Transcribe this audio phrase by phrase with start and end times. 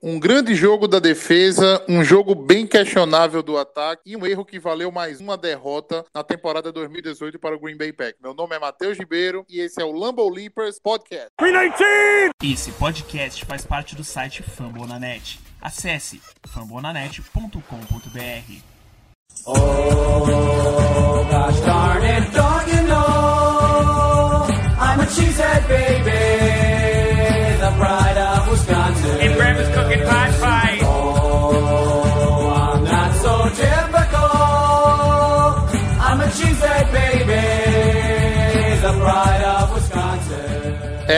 [0.00, 4.60] Um grande jogo da defesa, um jogo bem questionável do ataque e um erro que
[4.60, 8.14] valeu mais uma derrota na temporada 2018 para o Green Bay Pack.
[8.22, 11.30] Meu nome é Matheus Ribeiro e esse é o Lambo Leapers Podcast.
[12.40, 15.40] Esse podcast faz parte do site Fambonanet.
[15.60, 17.58] Acesse fambonanet.com.br.
[19.46, 22.57] Oh, gosh darn it, don't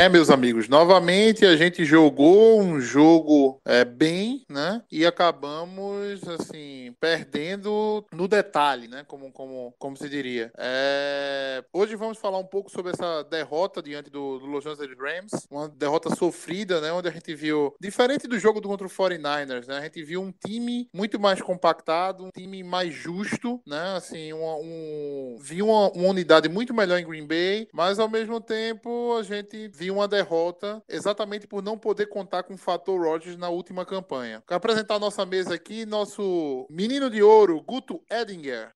[0.00, 4.82] É, meus amigos, novamente a gente jogou um jogo é, bem, né?
[4.90, 9.04] E acabamos, assim, perdendo no detalhe, né?
[9.06, 10.50] Como, como, como se diria.
[10.56, 15.46] É, hoje vamos falar um pouco sobre essa derrota diante do, do Los Angeles Rams.
[15.50, 16.90] Uma derrota sofrida, né?
[16.90, 19.76] Onde a gente viu, diferente do jogo contra o 49ers, né?
[19.76, 23.96] A gente viu um time muito mais compactado, um time mais justo, né?
[23.98, 29.14] Assim, um, viu uma, uma unidade muito melhor em Green Bay, mas ao mesmo tempo
[29.18, 33.49] a gente viu uma derrota exatamente por não poder contar com o fator Rodgers na
[33.49, 34.43] última campanha.
[34.47, 38.73] Quero apresentar a nossa mesa aqui, nosso menino de ouro, Guto Edinger.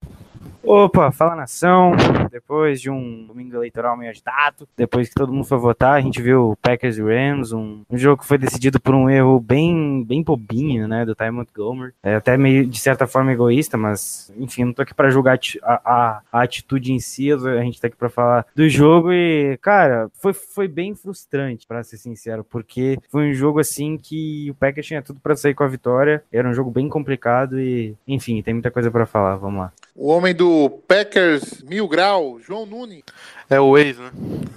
[0.66, 1.92] Opa, fala nação.
[2.30, 6.22] Depois de um domingo eleitoral meio agitado, depois que todo mundo foi votar, a gente
[6.22, 10.22] viu Packers e Rams, um, um jogo que foi decidido por um erro bem, bem
[10.22, 11.92] bobinho, né, do Ty Montgomery.
[12.02, 15.80] É até meio, de certa forma, egoísta, mas, enfim, não tô aqui pra julgar a,
[15.84, 20.08] a, a atitude em si, a gente tá aqui pra falar do jogo e, cara,
[20.14, 24.86] foi, foi bem frustrante, pra ser sincero, porque foi um jogo, assim, que o Packers
[24.86, 28.54] tinha tudo pra sair com a vitória, era um jogo bem complicado e, enfim, tem
[28.54, 29.72] muita coisa pra falar, vamos lá.
[29.94, 30.53] O homem do
[30.86, 33.02] Packers Mil Grau, João Nunes.
[33.48, 34.10] É o ex, né?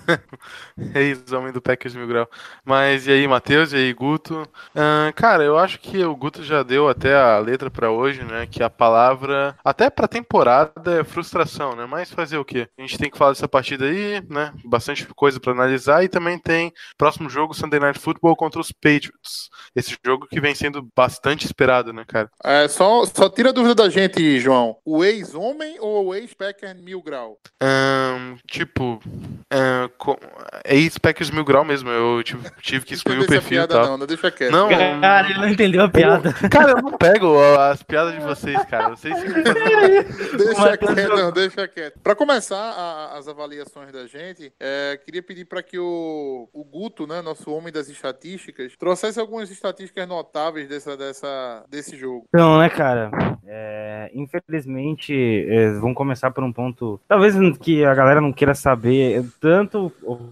[0.96, 2.30] ex, homem do Packers Mil Grau.
[2.64, 3.74] Mas e aí, Matheus?
[3.74, 4.44] E aí, Guto?
[4.76, 8.48] Uh, cara, eu acho que o Guto já deu até a letra para hoje, né?
[8.50, 11.86] Que a palavra, até pra temporada, é frustração, né?
[11.86, 12.68] Mas fazer o quê?
[12.78, 14.54] A gente tem que falar dessa partida aí, né?
[14.64, 16.04] Bastante coisa para analisar.
[16.04, 19.50] E também tem próximo jogo, Sunday Night Football contra os Patriots.
[19.76, 22.30] Esse jogo que vem sendo bastante esperado, né, cara?
[22.44, 24.78] É, só, só tira a dúvida da gente, João.
[24.86, 27.38] O ex-homem ou o ex-Packer Mil Grau?
[27.62, 28.77] Um, tipo,
[29.50, 29.90] é,
[30.76, 31.90] ex-Packers Mil Grau mesmo.
[31.90, 33.86] Eu tive, tive que excluir o perfil e tal.
[33.86, 34.52] Não, não deixa quieto.
[34.52, 36.34] Não, cara, ele não entendeu a piada.
[36.42, 38.90] Eu, cara, eu não pego as piadas de vocês, cara.
[38.90, 39.16] Vocês
[40.38, 42.00] Deixa quieto, não, deixa quieto.
[42.02, 47.08] Pra começar a, as avaliações da gente, é, queria pedir para que o, o Guto,
[47.08, 52.26] né, nosso homem das estatísticas, trouxesse algumas estatísticas notáveis dessa, dessa, desse jogo.
[52.30, 53.12] Então, né, cara,
[53.46, 55.14] é, infelizmente,
[55.50, 58.67] é, vamos começar por um ponto, talvez que a galera não queira saber,
[59.40, 59.92] tanto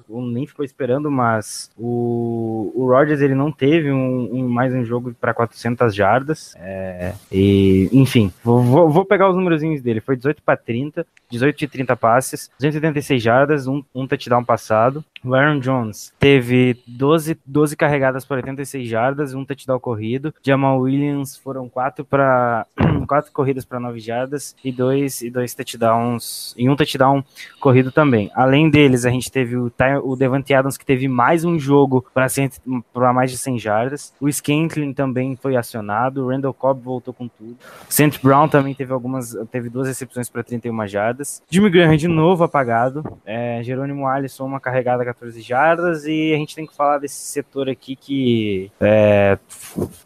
[0.09, 4.83] o nem ficou esperando, mas o, o Rodgers ele não teve um, um mais um
[4.83, 10.15] jogo para 400 jardas, é, e enfim, vou, vou, vou, pegar os númerozinhos dele, foi
[10.15, 15.59] 18 para 30, 18 de 30 passes, 286 jardas, um, um touchdown passado, o Aaron
[15.59, 20.33] Jones teve 12, 12 carregadas para 86 jardas, um touchdown corrido.
[20.43, 22.67] Jamal Williams foram quatro para
[23.07, 27.23] quatro corridas para 9 jardas e dois e dois touchdowns e um touchdown
[27.59, 28.29] corrido também.
[28.35, 29.71] Além deles, a gente teve o,
[30.03, 34.13] o Devante Adams que teve mais um jogo para mais de 100 jardas.
[34.21, 36.23] O Scantling também foi acionado.
[36.23, 37.57] O Randall Cobb voltou com tudo.
[37.89, 38.19] O St.
[38.21, 41.14] Brown também teve algumas teve duas recepções para 31 jardas.
[41.49, 43.03] Jimmy Graham de novo apagado.
[43.25, 47.69] É, Jerônimo Alisson uma carregada 14 jardas e a gente tem que falar desse setor
[47.69, 49.37] aqui que é,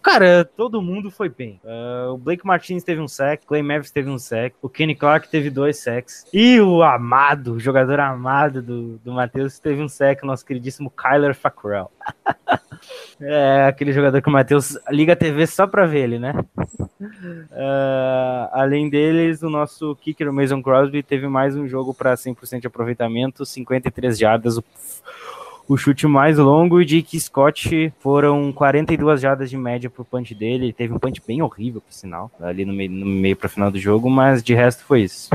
[0.01, 1.59] cara, todo mundo foi bem.
[1.63, 5.29] Uh, o Blake Martinez teve um sack, Clay Mavis teve um sack, o Kenny Clark
[5.29, 10.25] teve dois sacks e o amado, o jogador amado do, do Matheus teve um sack,
[10.25, 11.91] nosso queridíssimo Kyler Fackrell.
[13.21, 16.33] é aquele jogador que o Matheus liga a TV só pra ver ele, né?
[16.99, 22.61] Uh, além deles, o nosso kicker, o Mason Crosby, teve mais um jogo para 100%
[22.61, 24.63] de aproveitamento, 53 jardas, o,
[25.67, 26.81] o chute mais longo.
[26.81, 30.65] E Dick Scott foram 42 jardas de média pro punch dele.
[30.65, 33.71] Ele teve um punch bem horrível, por sinal, ali no meio, no meio para final
[33.71, 35.29] do jogo, mas de resto foi isso.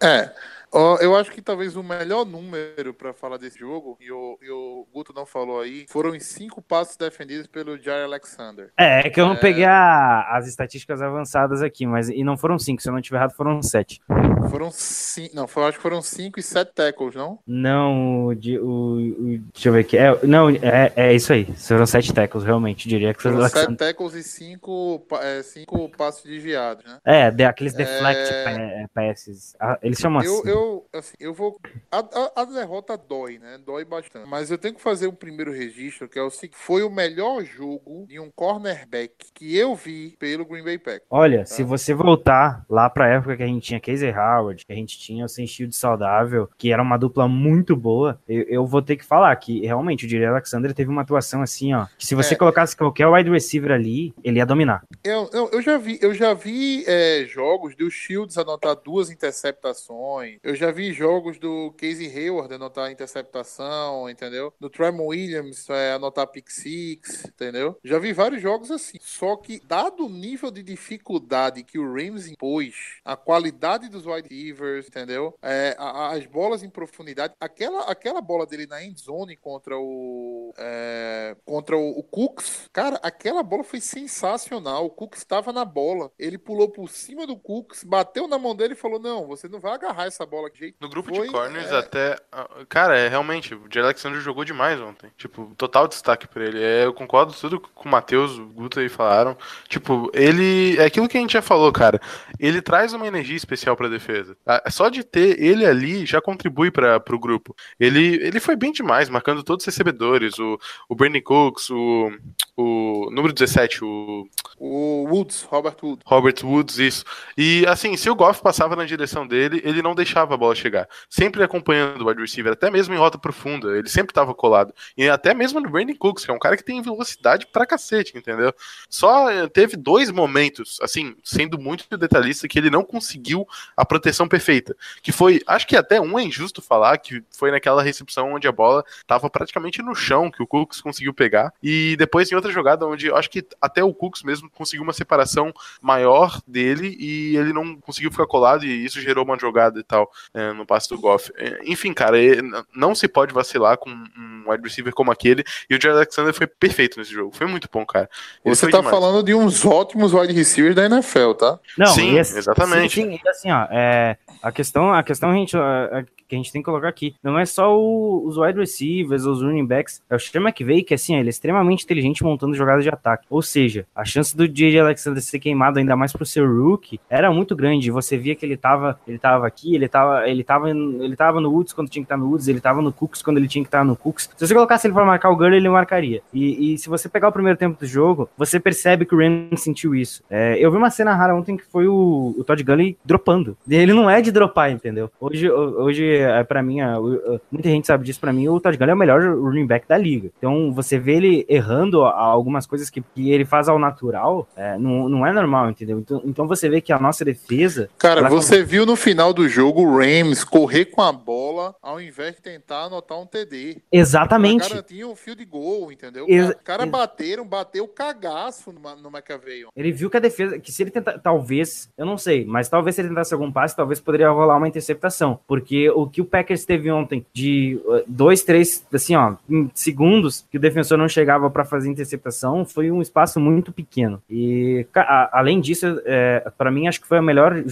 [0.00, 0.30] É,
[0.74, 4.50] Oh, eu acho que talvez o melhor número para falar desse jogo, e o, e
[4.50, 8.72] o, Guto não falou aí, foram os cinco passos defendidos pelo Jair Alexander.
[8.78, 9.40] É, é que eu não é...
[9.40, 13.18] peguei a, as estatísticas avançadas aqui, mas e não foram cinco, se eu não estiver
[13.18, 14.00] errado, foram sete.
[14.50, 17.38] Foram cinco, não, acho que foram cinco e sete tackles, não?
[17.46, 19.96] Não, o, o, o deixa eu ver aqui.
[19.96, 23.68] É, não, é, é isso aí, foram sete tackles, realmente, diria que foram Alexander.
[23.70, 26.98] sete tackles e cinco, é, cinco passos desviados, né?
[27.04, 28.86] É, aqueles deflect é...
[28.94, 30.48] passes, ah, eles chamam eu, assim.
[30.48, 31.58] Eu assim, eu vou.
[31.90, 33.58] A, a- a derrota dói, né?
[33.64, 34.28] Dói bastante.
[34.28, 37.44] Mas eu tenho que fazer um primeiro registro, que é o seguinte: foi o melhor
[37.44, 41.06] jogo de um cornerback que eu vi pelo Green Bay Packers.
[41.10, 44.76] Olha, se você voltar lá pra época que a gente tinha Casey Howard, que a
[44.76, 48.82] gente tinha o Sem Shield saudável, que era uma dupla muito boa, eu, eu vou
[48.82, 52.14] ter que falar que realmente o Jerry Alexander teve uma atuação assim, ó, que se
[52.14, 52.36] você É.
[52.36, 54.82] colocasse qualquer wide receiver ali, ele ia dominar.
[55.04, 60.38] Eu, eu, eu já vi, eu já vi é, jogos do Shields anotar duas interceptações.
[60.42, 64.52] Eu já vi jogos do Casey Hayward anotar interceptação, entendeu?
[64.60, 67.76] Do Tremon Williams é, anotar pick six, entendeu?
[67.84, 68.98] Já vi vários jogos assim.
[69.00, 72.74] Só que, dado o nível de dificuldade que o Rams impôs,
[73.04, 75.36] a qualidade dos wide receivers, entendeu?
[75.42, 80.52] É, a- as bolas em profundidade, aquela, aquela bola dele na end zone contra o
[80.58, 84.86] é, contra o, o Cooks, cara, aquela bola foi sensacional.
[84.86, 88.74] O Cooks estava na bola, ele pulou por cima do Cooks, bateu na mão dele
[88.74, 91.32] e falou: Não, você não vai agarrar essa bola de jeito No grupo Foi, de
[91.32, 91.76] corners é.
[91.78, 92.18] até.
[92.30, 95.10] ah, Cara, é realmente, o Jerry Alexander jogou demais ontem.
[95.16, 96.62] Tipo, total destaque pra ele.
[96.62, 99.36] É, eu concordo tudo com o Matheus, o Guto aí falaram.
[99.68, 100.76] Tipo, ele.
[100.78, 102.00] É aquilo que a gente já falou, cara.
[102.38, 104.11] Ele traz uma energia especial pra defesa.
[104.46, 107.54] Ah, Só de ter ele ali já contribui para pro grupo.
[107.78, 110.38] Ele, ele foi bem demais, marcando todos os recebedores.
[110.38, 112.10] O, o Bernie Cooks, o,
[112.56, 114.26] o número 17, o
[114.58, 116.04] O Woods, Robert Woods.
[116.06, 117.04] Robert Woods, isso.
[117.36, 120.88] E assim, se o Goff passava na direção dele, ele não deixava a bola chegar.
[121.08, 124.72] Sempre acompanhando o wide receiver, até mesmo em rota profunda, ele sempre estava colado.
[124.96, 128.16] E até mesmo no Brandon Cooks, que é um cara que tem velocidade pra cacete,
[128.16, 128.52] entendeu?
[128.88, 134.01] Só eh, teve dois momentos, assim, sendo muito detalhista, que ele não conseguiu a proteção
[134.28, 134.76] perfeita.
[135.02, 138.52] Que foi, acho que até um é injusto falar, que foi naquela recepção onde a
[138.52, 141.52] bola tava praticamente no chão, que o Cooks conseguiu pegar.
[141.62, 145.52] E depois em outra jogada onde acho que até o Cooks mesmo conseguiu uma separação
[145.80, 150.10] maior dele e ele não conseguiu ficar colado e isso gerou uma jogada e tal
[150.32, 151.32] é, no passe do Goff.
[151.36, 152.40] É, enfim, cara, é,
[152.74, 156.46] não se pode vacilar com um wide receiver como aquele e o Jared Alexander foi
[156.46, 157.34] perfeito nesse jogo.
[157.34, 158.08] Foi muito bom, cara.
[158.44, 158.90] Ele Você tá demais.
[158.94, 161.58] falando de uns ótimos wide receivers da NFL, tá?
[161.78, 162.94] Não, Sim, esse- exatamente.
[162.94, 166.34] Sim, sim, e assim, ó, é, a questão, a questão a gente, a- a- que
[166.36, 169.66] a gente tem que colocar aqui, não é só o- os wide receivers, os running
[169.66, 173.26] backs, é o Sean McVay, que assim, ele é extremamente inteligente montando jogadas de ataque.
[173.28, 174.80] Ou seja, a chance do J.J.
[174.80, 177.90] Alexander ser queimado ainda mais pro seu rookie era muito grande.
[177.90, 181.50] Você via que ele tava, ele tava aqui, ele tava, ele tava, ele tava no
[181.52, 183.68] Woods quando tinha que estar no Woods, ele tava no Cooks quando ele tinha que
[183.68, 184.30] estar no Cooks.
[184.36, 186.22] Se você colocasse ele pra marcar o Gurley, ele marcaria.
[186.32, 189.62] E, e se você pegar o primeiro tempo do jogo, você percebe que o Rams
[189.62, 190.22] sentiu isso.
[190.30, 193.56] É, eu vi uma cena rara ontem que foi o, o Todd Gurley dropando.
[193.68, 195.10] Ele não é de dropar, entendeu?
[195.20, 198.76] Hoje, ho- hoje é, pra mim, o- muita gente sabe disso, pra mim, o Todd
[198.76, 200.30] Gurley é o melhor running back da liga.
[200.38, 205.08] Então, você vê ele errando algumas coisas que, que ele faz ao natural, é, não,
[205.08, 205.98] não é normal, entendeu?
[205.98, 207.88] Então, então você vê que a nossa defesa...
[207.98, 212.34] Cara, você viu no final do jogo o Rams correr com a bola ao invés
[212.36, 213.78] de tentar anotar um TD.
[213.90, 214.68] Pra Exatamente.
[214.68, 216.26] garantir um field goal, entendeu?
[216.28, 219.64] Ex- Os caras ex- bateram, bateu cagaço no, no McAvey.
[219.76, 222.94] Ele viu que a defesa, que se ele tentar, talvez, eu não sei, mas talvez
[222.94, 225.38] se ele tentasse algum passe, talvez poderia rolar uma interceptação.
[225.46, 230.44] Porque o que o Packers teve ontem de uh, dois, três, assim, ó, em segundos
[230.50, 234.22] que o defensor não chegava pra fazer interceptação, foi um espaço muito pequeno.
[234.30, 237.62] E, a- além disso, é, para mim, acho que foi a melhor,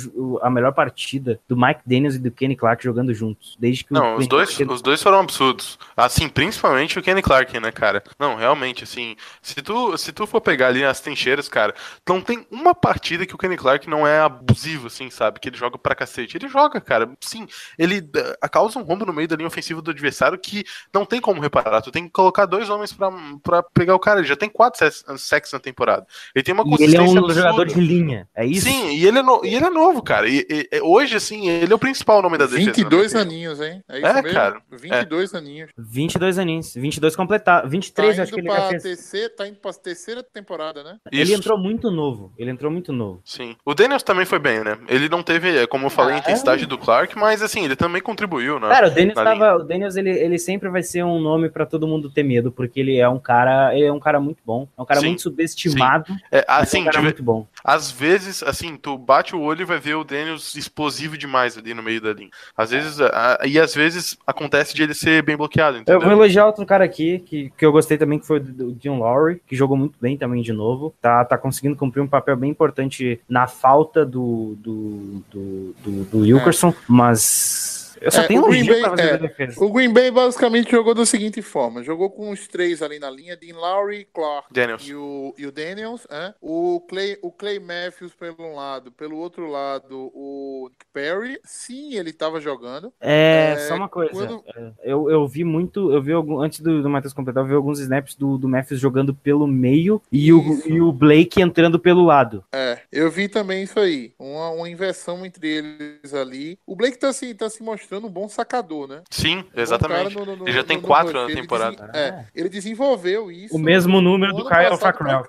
[0.42, 3.56] a melhor partida do Mike Daniels e do Kenny Clark jogando juntos.
[3.58, 5.78] Desde que o Não, os dois, Clark- os dois foram absurdos.
[5.96, 8.02] Assim, principalmente o Kenny Clark, né, cara?
[8.18, 11.74] Não, realmente, assim, se tu, se tu for pegar ali as trincheiras, cara,
[12.08, 15.38] não tem uma partida que o Kenny Clark não é abusivo, assim, sabe?
[15.38, 16.38] Que ele joga pra cacete.
[16.38, 17.10] Ele joga, cara.
[17.20, 17.46] Sim,
[17.78, 21.20] ele eh, causa um rombo no meio da linha ofensiva do adversário que não tem
[21.20, 21.82] como reparar.
[21.82, 23.10] Tu tem que colocar dois homens pra,
[23.42, 24.20] pra pegar o cara.
[24.20, 24.80] Ele já tem quatro
[25.18, 26.06] sacks- na temporada.
[26.34, 27.34] Ele tem uma E ele é consistência um absurda.
[27.34, 28.26] jogador de linha.
[28.34, 28.66] É isso?
[28.66, 30.26] Sim, e ele é, no- e ele é novo, cara.
[30.28, 32.60] E, e- e hoje, assim, ele é o principal nome da defesa.
[32.66, 33.82] na 22 minha aninhos, hein?
[33.88, 34.32] É isso É, mesmo?
[34.38, 34.62] cara.
[34.70, 35.70] 22 aninhos.
[35.76, 36.74] 22 aninhos.
[36.74, 37.66] 22 completar.
[37.68, 38.82] 23, Tá acho que indo ele já pra fez.
[38.82, 40.96] terceira, tá indo pra terceira temporada, né?
[41.10, 41.34] Ele Isso.
[41.34, 42.32] entrou muito novo.
[42.38, 43.20] Ele entrou muito novo.
[43.24, 43.56] Sim.
[43.64, 44.78] O Daniels também foi bem, né?
[44.88, 47.76] Ele não teve, é, como eu falei, a Ah, intensidade do Clark, mas assim, ele
[47.76, 48.68] também contribuiu, né?
[48.68, 51.66] Cara, o Daniels, na tava, o Daniels ele, ele sempre vai ser um nome pra
[51.66, 54.68] todo mundo ter medo, porque ele é um cara, ele é um cara muito bom,
[54.76, 57.22] é um cara Sim, muito subestimado, É, mas é assim, um cara de ve- muito
[57.22, 57.46] bom.
[57.64, 61.74] Às vezes, assim, tu bate o olho e vai ver o Daniels explosivo demais ali
[61.74, 62.30] no meio da linha.
[62.56, 66.00] Às vezes, a- e às vezes acontece de ele ser bem bloqueado, Eu entendeu?
[66.00, 69.40] vou elogiar outro cara aqui, que, que eu gostei também, que foi o John Lowry,
[69.46, 70.94] que jogou muito bem também de novo.
[71.00, 76.18] Tá, tá conseguindo cumprir um papel bem importante na falta do, do, do, do, do
[76.20, 79.62] Wilkerson, mas Eu só É, tenho o Green Bay- é, defesa.
[79.64, 83.36] O Green Bay basicamente jogou da seguinte forma: jogou com os três ali na linha,
[83.36, 84.86] Dean Lowry, Clark Daniels.
[84.86, 86.34] e o, e o Daniels, né?
[86.40, 91.38] o, Clay, o Clay Matthews pelo um lado, pelo outro lado o Nick Perry.
[91.44, 92.92] Sim, ele tava jogando.
[93.00, 94.12] É, É, só uma coisa.
[94.12, 97.48] quando- é, Eu, eu vi muito, eu vi algum, antes do, do Matheus completar, eu
[97.48, 101.78] vi alguns snaps do, do Matthews jogando pelo meio e o, e o Blake entrando
[101.78, 102.42] pelo lado.
[102.52, 104.12] É, eu vi também isso aí.
[104.18, 106.58] Uma, uma inversão entre eles ali.
[106.66, 109.02] O Blake tá se, tá se mostrando um bom sacador, né?
[109.10, 110.14] Sim, exatamente.
[110.16, 111.86] no- no- Ele já no- tem no quatro na Ele temporada.
[111.88, 113.54] desen- é, ele desenvolveu isso.
[113.54, 115.24] O mesmo número do Kyle Fackrell.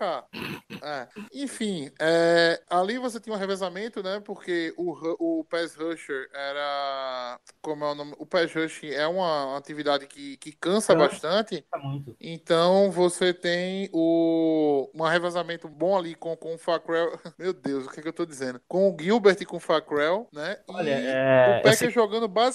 [0.83, 1.07] É.
[1.33, 4.21] Enfim, é, ali você tinha um revezamento, né?
[4.23, 7.39] Porque o, o pass rusher era.
[7.61, 8.13] Como é o nome?
[8.17, 11.63] O pass rush é uma, uma atividade que, que cansa bastante.
[11.71, 12.15] Tá muito.
[12.19, 17.17] Então você tem o um revezamento bom ali com, com o Fackrell.
[17.37, 18.59] Meu Deus, o que, é que eu tô dizendo?
[18.67, 20.57] Com o Gilbert e com o Fackrell, né?
[20.67, 22.50] Olha, e é, o Packers esse- jogando basicamente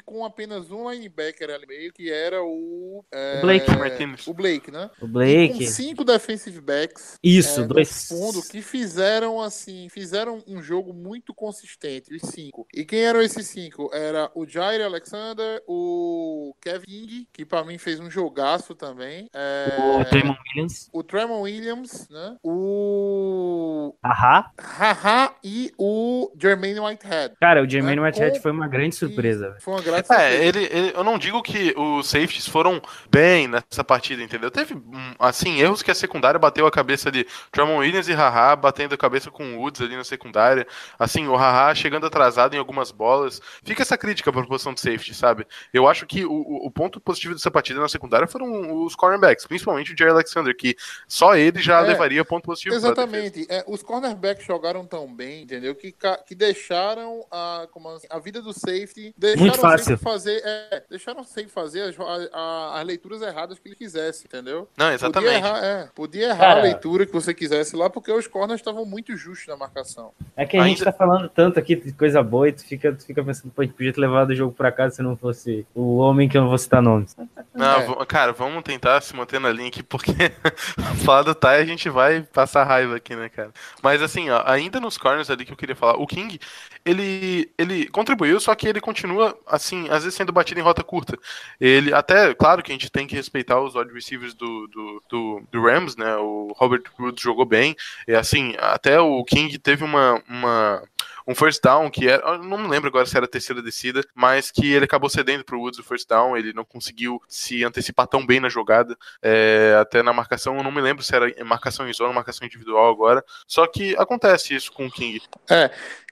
[0.00, 3.04] com apenas um linebacker ali meio, que era o.
[3.12, 4.26] é, O Blake Martinez.
[4.26, 4.90] O Blake, né?
[4.98, 5.66] O Com Blake.
[5.66, 7.18] cinco defensive backs.
[7.22, 8.08] Isso, é, no dois.
[8.08, 12.66] fundo que fizeram assim, fizeram um jogo muito consistente, os cinco.
[12.74, 13.90] E quem eram esses cinco?
[13.92, 19.28] Era o Jair Alexander, o Kevin King, que pra mim fez um jogaço também.
[19.34, 20.88] é, O Draymond Williams.
[20.92, 22.36] o Tremon Williams, né?
[22.42, 24.50] O Ahá.
[24.58, 27.34] Haha e o Jermaine Whitehead.
[27.40, 29.39] Cara, o Jermaine Né, Whitehead com- foi uma grande surpresa.
[29.60, 32.80] Foi uma grande É, ele, ele- eu não digo que os safeties foram
[33.10, 34.50] bem nessa partida, entendeu?
[34.50, 38.54] Teve, hum, assim, erros que a secundária bateu a cabeça de Drummond Williams e Haha
[38.56, 40.66] batendo a cabeça com o Woods ali na secundária.
[40.98, 43.40] Assim, o Haha chegando atrasado em algumas bolas.
[43.64, 45.46] Fica essa crítica pra posição de safety, sabe?
[45.72, 46.32] Eu acho que o,
[46.66, 50.76] o- ponto positivo dessa partida na secundária foram os cornerbacks, principalmente o Jerry Alexander, que
[51.06, 52.74] só ele já É, levaria ponto positivo.
[52.74, 53.46] Exatamente.
[53.48, 55.74] É, os cornerbacks jogaram tão bem, entendeu?
[55.74, 55.94] Que,
[56.26, 59.14] que deixaram a, como assim, a vida do safety.
[59.36, 59.98] Deixaram Muito o fácil.
[59.98, 60.42] fazer.
[60.44, 64.68] É, deixaram safety fazer as, a- a- as leituras erradas que ele quisesse, entendeu?
[64.76, 65.34] Não, Podia exatamente.
[65.36, 66.60] errar, é, podia errar Cara.
[66.60, 70.12] a leitura que você quisesse lá, porque os corners estavam muito justos na marcação.
[70.36, 72.92] É que a gente Ainda- tá falando tanto aqui de coisa boa e tu fica,
[72.92, 75.16] tu fica pensando, pô, a gente podia ter levado o jogo pra casa se não
[75.16, 77.16] fosse o homem que eu não vou citar nomes.
[77.54, 78.06] Não, É.
[78.06, 80.12] cara, vamos tentar se manter na linha aqui, porque
[81.04, 83.50] falar do Ty a gente vai passar raiva aqui, né, cara?
[83.82, 86.38] Mas assim, ó, ainda nos corners ali que eu queria falar, o King,
[86.84, 89.09] ele, ele contribuiu, só que ele continua,
[89.46, 91.18] assim, às vezes sendo batido em rota curta.
[91.60, 95.42] Ele, até, claro que a gente tem que respeitar os wide receivers do, do, do,
[95.50, 96.16] do Rams, né?
[96.16, 97.76] O Robert Woods jogou bem,
[98.06, 100.82] e assim, até o King teve uma, uma
[101.30, 104.50] um first down que era, eu não me lembro agora se era terceira descida, mas
[104.50, 108.26] que ele acabou cedendo pro Woods o first down, ele não conseguiu se antecipar tão
[108.26, 111.92] bem na jogada, é, até na marcação, eu não me lembro se era marcação em
[111.92, 115.22] zona marcação individual agora, só que acontece isso com o King.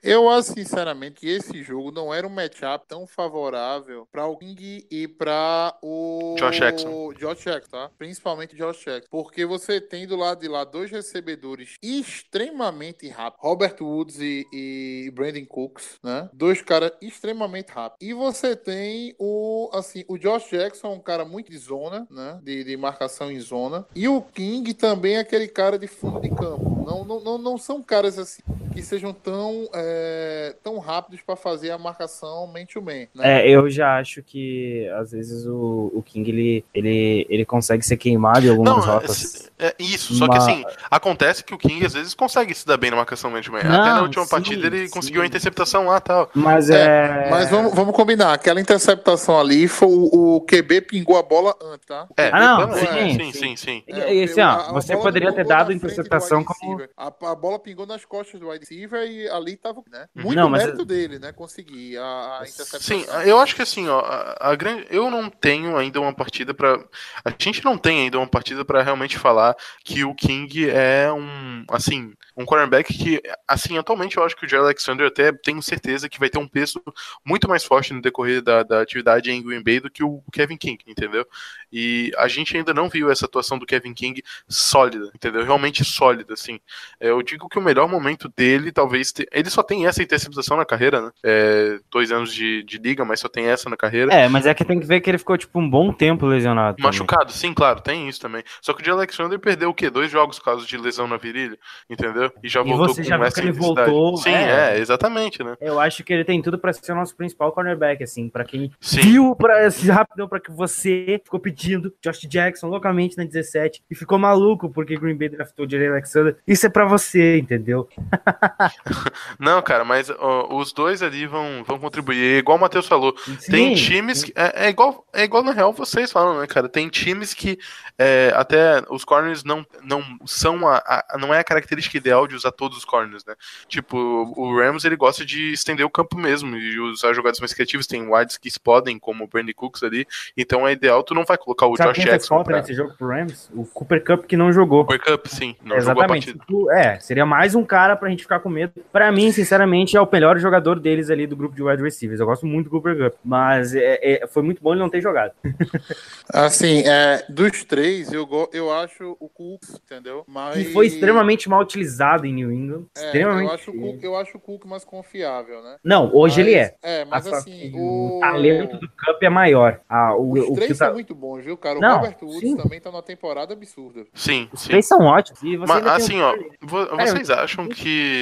[0.01, 4.87] Eu acho, sinceramente, que esse jogo não era um matchup tão favorável para o King
[4.89, 7.13] e para o Josh Jackson.
[7.13, 7.91] Josh Jackson, tá?
[7.97, 9.09] Principalmente Josh Jackson.
[9.09, 13.43] Porque você tem do lado de lá dois recebedores extremamente rápidos.
[13.43, 16.29] Robert Woods e, e Brandon Cooks, né?
[16.33, 18.07] Dois caras extremamente rápidos.
[18.07, 22.39] E você tem o, assim, o Josh Jackson, um cara muito de zona, né?
[22.43, 23.85] De, de marcação em zona.
[23.95, 26.83] E o King também é aquele cara de fundo de campo.
[26.85, 28.41] Não, não, não, não são caras assim
[28.73, 33.07] que sejam tão, é, tão rápidos para fazer a marcação man-to-man.
[33.15, 33.41] Né?
[33.45, 37.97] É, eu já acho que às vezes o, o King ele, ele, ele consegue ser
[37.97, 39.49] queimado em algumas Não, rotas.
[39.57, 42.65] é, é isso, só que Mas- assim, acontece que o King às vezes consegue se
[42.65, 43.63] dar bem na marcação man-to-man.
[43.63, 44.93] Não, Até na última sim, partida ele sim.
[44.93, 46.29] conseguiu a interceptação lá e tal.
[46.33, 47.29] Mas é.
[47.29, 51.85] Mas vamos, vamos combinar, aquela interceptação ali foi o, o QB pingou a bola antes,
[51.85, 52.07] tá?
[52.17, 53.83] É, Ah, não, pingou- sim, sim, sim, sim, sim.
[53.87, 56.83] E- e assim, ó, a- a você bola poderia ter dado a interceptação como-.
[56.97, 60.07] A, a bola pingou nas costas do wide receiver e ali tava, né?
[60.13, 61.31] Muito Não, mas- mérito dele, né?
[61.31, 62.79] Conseguir a, a interceptação.
[62.99, 66.53] Sim, eu acho que assim, ó, a, a grande, eu não tenho ainda uma partida
[66.53, 66.83] pra.
[67.23, 71.63] A gente não tem ainda uma partida pra realmente falar que o King é um,
[71.69, 76.09] assim, um cornerback que, assim, atualmente eu acho que o Jerry Alexander até tenho certeza
[76.09, 76.81] que vai ter um peso
[77.25, 80.57] muito mais forte no decorrer da, da atividade em Green Bay do que o Kevin
[80.57, 81.25] King, entendeu?
[81.71, 85.43] E a gente ainda não viu essa atuação do Kevin King sólida, entendeu?
[85.43, 86.59] Realmente sólida, assim.
[86.99, 89.11] É, Eu digo que o melhor momento dele, talvez.
[89.11, 91.11] te- Ele só tem essa interceptação na carreira, né?
[91.23, 94.13] É, dois anos de, de liga, mas só tem essa na carreira.
[94.13, 96.77] É, mas é que tem que ver que ele ficou, tipo, um bom tempo lesionado.
[96.77, 96.87] também.
[96.87, 98.43] Machucado, sim, claro, tem isso também.
[98.61, 99.89] Só que o de Alexander perdeu o quê?
[99.89, 101.57] Dois jogos por causa de lesão na virilha,
[101.89, 102.31] entendeu?
[102.43, 104.75] E já E voltou você com já viu essa ele voltou, Sim, é.
[104.75, 104.79] é.
[104.79, 105.55] exatamente, né?
[105.59, 108.71] Eu acho que ele tem tudo pra ser o nosso principal cornerback, assim, pra quem
[108.79, 109.01] Sim.
[109.01, 113.95] viu pra, esse rapidão pra que você ficou pedindo Josh Jackson loucamente na 17 e
[113.95, 116.37] ficou maluco porque Green Bay draftou o Jerry Alexander.
[116.47, 117.87] Isso é pra você, entendeu?
[119.39, 122.37] Não, cara, mas ó, os dois ali vão, vão contribuir.
[122.39, 123.13] Igual o Matheus falou,
[123.49, 124.33] tem Sim, times que.
[124.35, 126.67] É, é igual, é igual na real vocês falam, né, cara?
[126.69, 127.57] Tem times que
[127.97, 132.35] é, até os corners não, não são a, a- Não é a característica ideal de
[132.35, 133.35] usar todos os corners, né?
[133.67, 133.97] Tipo,
[134.35, 137.87] o Rams ele gosta de estender o campo mesmo e usar jogadas mais criativas.
[137.87, 140.05] Tem wides que explodem, como o Brandon Cooks ali.
[140.37, 142.43] Então é ideal, tu não vai colocar o Sabe Josh quem Jackson.
[142.43, 142.57] Pra...
[142.57, 143.49] nesse jogo pro Rams?
[143.53, 144.83] O Cooper Cup que não jogou.
[144.83, 145.55] World Cup, sim.
[145.63, 146.33] Não jogou a Exatamente.
[146.37, 146.73] partida.
[146.79, 148.73] É, seria mais um cara pra gente ficar com medo.
[148.91, 152.19] Pra mim, sinceramente, é o melhor jogador deles ali do grupo de wide receivers.
[152.19, 155.01] Eu gosto muito do Cooper Cup, mas é- é- foi muito bom ele não ter
[155.01, 155.31] jogado.
[156.31, 160.23] Assim, é, dos três, eu, go- eu acho o Cooks, entendeu?
[160.27, 160.55] Mas...
[160.55, 162.85] Que foi extremamente mal utilizado em New England.
[162.95, 163.47] É, extremamente.
[163.49, 165.77] eu, acho o Cook, eu acho o Cook mais confiável, né?
[165.83, 166.75] Não, hoje Mas- ele é.
[166.83, 168.17] É, mas Só assim, o...
[168.17, 169.79] o talento do Cup é maior.
[169.89, 171.77] Ah, o, Os o três que tá- são muito bons, viu, cara?
[171.77, 172.57] O Não, Robert Woods sim.
[172.57, 174.05] também tá numa temporada absurda.
[174.13, 174.69] Sim, Os sim.
[174.69, 175.41] três são ótimos.
[175.41, 178.18] E você Mas, assim, o- ó, vo- vocês acham que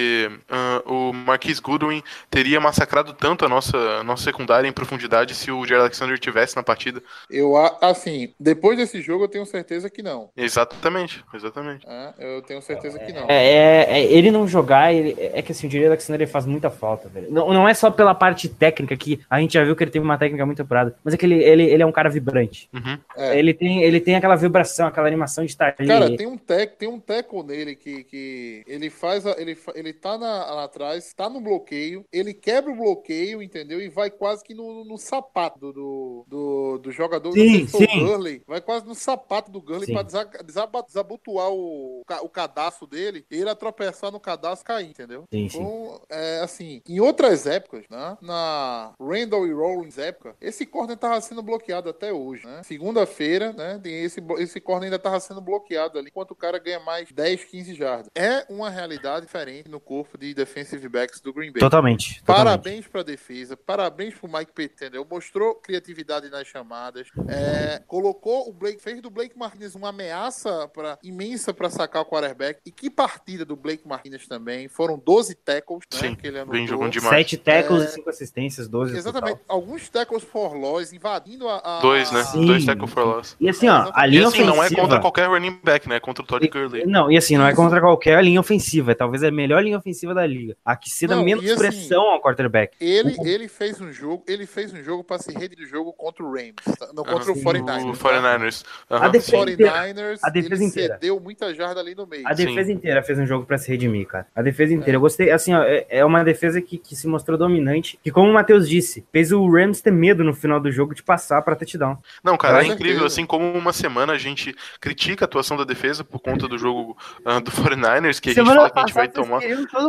[0.49, 5.51] ah, o Marquis Goodwin teria massacrado tanto a nossa, a nossa secundária em profundidade se
[5.51, 7.01] o Jair Alexander tivesse na partida?
[7.29, 10.29] Eu, assim, depois desse jogo eu tenho certeza que não.
[10.35, 11.85] Exatamente, exatamente.
[11.87, 12.13] né?
[12.17, 13.25] Eu tenho certeza que não.
[13.29, 16.45] É, é- é- ele não jogar, ele- é que assim, o Jerry Alexander ele faz
[16.45, 17.27] muita falta, velho.
[17.31, 20.01] Não, não é só pela parte técnica, que a gente já viu que ele tem
[20.01, 22.69] uma técnica muito apurada, mas é que ele, ele, ele é um cara vibrante.
[22.73, 22.97] Uhum.
[23.15, 23.37] É.
[23.37, 25.87] Ele, tem, ele tem aquela vibração, aquela animação de estar ali.
[25.87, 29.73] Cara, tem um tec, tem um teco nele que, que ele faz, a- ele, fa-
[29.87, 33.81] ele tá na- lá atrás, tá no bloqueio, ele quebra o bloqueio, entendeu?
[33.81, 37.31] E vai quase que no, no sapato do, do, do, do jogador.
[37.33, 37.99] Sim, foi sim.
[37.99, 39.93] Gurley, vai quase no sapato do Gurley Sim.
[39.93, 44.89] pra desa- desaba- desabotoar o, o cadastro dele, e ele atropeçar no cadastro e cair,
[44.89, 45.23] entendeu?
[45.31, 45.45] Sim.
[45.45, 48.17] Então, é, assim, em outras épocas, né?
[48.21, 52.61] Na Randall e Rollins época, esse corner tava sendo bloqueado até hoje, né?
[52.63, 53.79] Segunda-feira, né?
[53.85, 57.73] Esse, esse corner ainda tava sendo bloqueado ali, enquanto o cara ganha mais 10, 15
[57.73, 58.09] jardas.
[58.15, 61.59] É uma realidade diferente no corpo de defensive backs do Green Bay.
[61.59, 62.21] Totalmente.
[62.21, 62.23] totalmente.
[62.25, 65.05] Parabéns pra defesa, parabéns pro Mike Pete, entendeu?
[65.09, 70.97] Mostrou criatividade nas chamadas, é, colocou o Blake, fez do Blake Martinez uma ameaça pra,
[71.03, 72.59] imensa pra sacar o quarterback.
[72.65, 74.67] E que partida do Blake Martinez também.
[74.67, 76.53] Foram 12 tackles, né, Sim, que ele anotou.
[76.53, 77.09] vem jogando demais.
[77.15, 79.37] Sete tackles É, e cinco assistências, 12 no Exatamente.
[79.39, 79.55] total.
[79.55, 81.61] Alguns tackles for loss invadindo a.
[81.63, 82.23] a- Dois, né?
[82.23, 82.45] Sim.
[82.45, 83.35] Dois tackle for loss.
[83.39, 84.81] E assim, ó, a E linha assim, não é ofensiva...
[84.81, 85.95] contra qualquer running back, né?
[85.97, 86.85] É contra o Todd Gurley.
[86.85, 88.91] Não, e assim, não é contra qualquer linha ofensiva.
[88.91, 90.55] É talvez a melhor linha ofensiva da liga.
[90.65, 92.75] A que se dá Não, menos assim, pressão ao quarterback.
[92.79, 96.23] Ele, ele fez um jogo, ele fez um jogo para se redimir do jogo contra
[96.23, 96.87] o Rams, tá?
[96.93, 97.39] não contra Aham.
[97.39, 97.83] o 49ers.
[97.93, 98.09] O tá?
[98.09, 98.65] 49ers.
[98.89, 99.37] A Aham, defesa- sim.
[99.57, 100.93] 49ers, A defesa ele inteira.
[100.95, 102.27] cedeu muita jarda ali no meio.
[102.27, 102.45] A Sim.
[102.45, 104.27] defesa inteira fez um jogo pra se redimir, cara.
[104.35, 104.95] A defesa inteira.
[104.97, 107.99] Eu gostei, assim, ó, é, é uma defesa que, que se mostrou dominante.
[108.03, 111.03] Que, como o Matheus disse, fez o Rams ter medo no final do jogo de
[111.03, 111.97] passar pra touchdown.
[112.23, 113.05] Não, cara, Com é incrível.
[113.05, 116.97] Assim como uma semana a gente critica a atuação da defesa por conta do jogo
[117.25, 119.41] ah, do 49ers, que a gente fala que a gente vai tomar.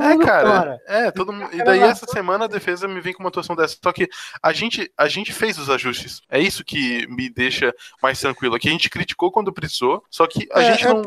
[0.03, 1.55] É, cara, é, todo mundo.
[1.55, 3.77] E daí essa semana a defesa me vem com uma atuação dessa.
[3.83, 4.09] Só que
[4.43, 6.23] a gente, a gente fez os ajustes.
[6.31, 8.55] É isso que me deixa mais tranquilo.
[8.55, 11.03] Aqui a gente criticou quando precisou, só que a é, gente é não.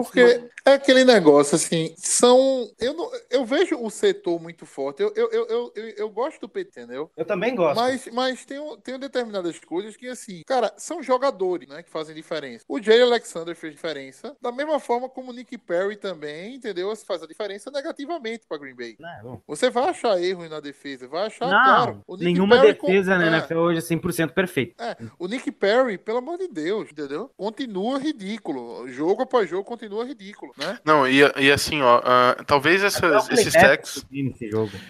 [0.66, 5.02] É aquele negócio assim, são eu não, eu vejo o setor muito forte.
[5.02, 7.12] Eu, eu, eu, eu, eu, gosto do PT, entendeu?
[7.16, 7.80] Eu também gosto.
[7.80, 12.64] Mas, mas tem, tem determinadas coisas que, assim, cara, são jogadores, né, que fazem diferença.
[12.68, 16.96] O Jay Alexander fez diferença, da mesma forma como o Nick Perry também, entendeu?
[16.96, 18.96] Faz a diferença negativamente pra Green Bay.
[19.00, 19.38] Não, é.
[19.48, 22.02] Você vai achar erro na defesa, vai achar, Não, claro.
[22.20, 24.84] Nenhuma Perry defesa com- na é, NFL hoje é 100% perfeita.
[24.84, 27.30] é, o Nick Perry, pelo amor de Deus, entendeu?
[27.38, 28.88] Continua ridículo.
[28.88, 30.78] Jogo após jogo continua ridículo, né?
[30.86, 34.06] Não, e, e assim, ó, ah, talvez essas- Até o Clay esses tags.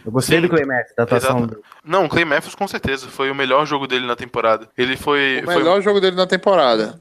[0.06, 1.50] eu gostei Sim, do Clay Matthews, da atuação.
[1.84, 4.68] Não, o Clay Matthews com certeza foi o melhor jogo dele na temporada.
[4.78, 5.40] Ele foi.
[5.42, 7.00] O foi- melhor jogo dele na temporada.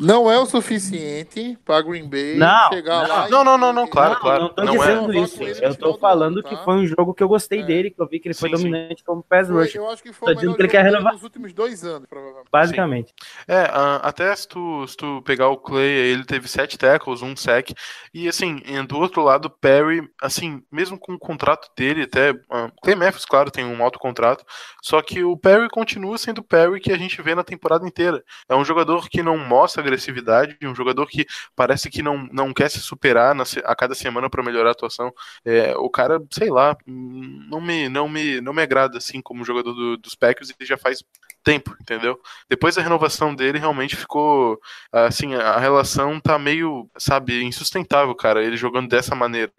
[0.00, 3.08] Não é o suficiente pra Green Bay Não, chegar não.
[3.08, 4.42] lá e- Não, não, não, não, claro, não, claro.
[4.44, 4.78] não tô Não é.
[4.78, 5.42] dizendo Falar isso.
[5.64, 7.62] Eu tô do falando que foi um jogo que eu gostei É.
[7.64, 8.62] dele, que eu vi que ele foi Sim, sim.
[8.70, 9.80] dominante como pass rusher.
[9.80, 11.12] eu acho que foi Tô o dizendo melhor que ele jogo quer dele renovar.
[11.12, 12.48] nos últimos dois anos, provavelmente.
[12.50, 13.14] Basicamente.
[13.46, 17.36] É, ah, até se tu, se tu pegar o Clay, ele teve sete tackles, um
[17.36, 17.74] sack.
[18.14, 22.32] E assim, do outro lado, o Perry, assim, mesmo com o contrato dele, até.
[22.50, 24.44] ah, Clay Matthews, claro, tem um alto contrato.
[24.82, 28.22] Só que o Perry continua sendo o Perry que a gente vê na temporada inteira.
[28.48, 32.70] É um jogador que não mostra agressividade, um jogador que parece que não, não quer
[32.70, 35.12] se superar na a cada semana para melhorar a atuação.
[35.44, 39.72] É, o cara, sei lá, não me, não me, não me agrada assim como jogador
[39.74, 41.02] do- dos Packers e já faz
[41.42, 42.20] tempo, entendeu?
[42.48, 44.60] Depois da renovação dele, realmente ficou.
[44.92, 49.52] Assim, a relação tá meio, sabe, insustentável, cara, ele jogando dessa maneira.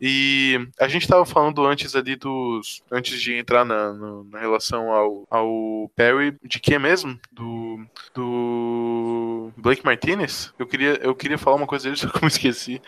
[0.00, 2.82] E a gente tava falando antes ali dos.
[2.90, 7.18] Antes de entrar na, na, na relação ao, ao Perry, de que mesmo?
[7.32, 7.84] Do.
[8.14, 9.52] Do.
[9.56, 10.52] Blake Martinez?
[10.58, 12.80] Eu queria, eu queria falar uma coisa dele, só que eu me esqueci.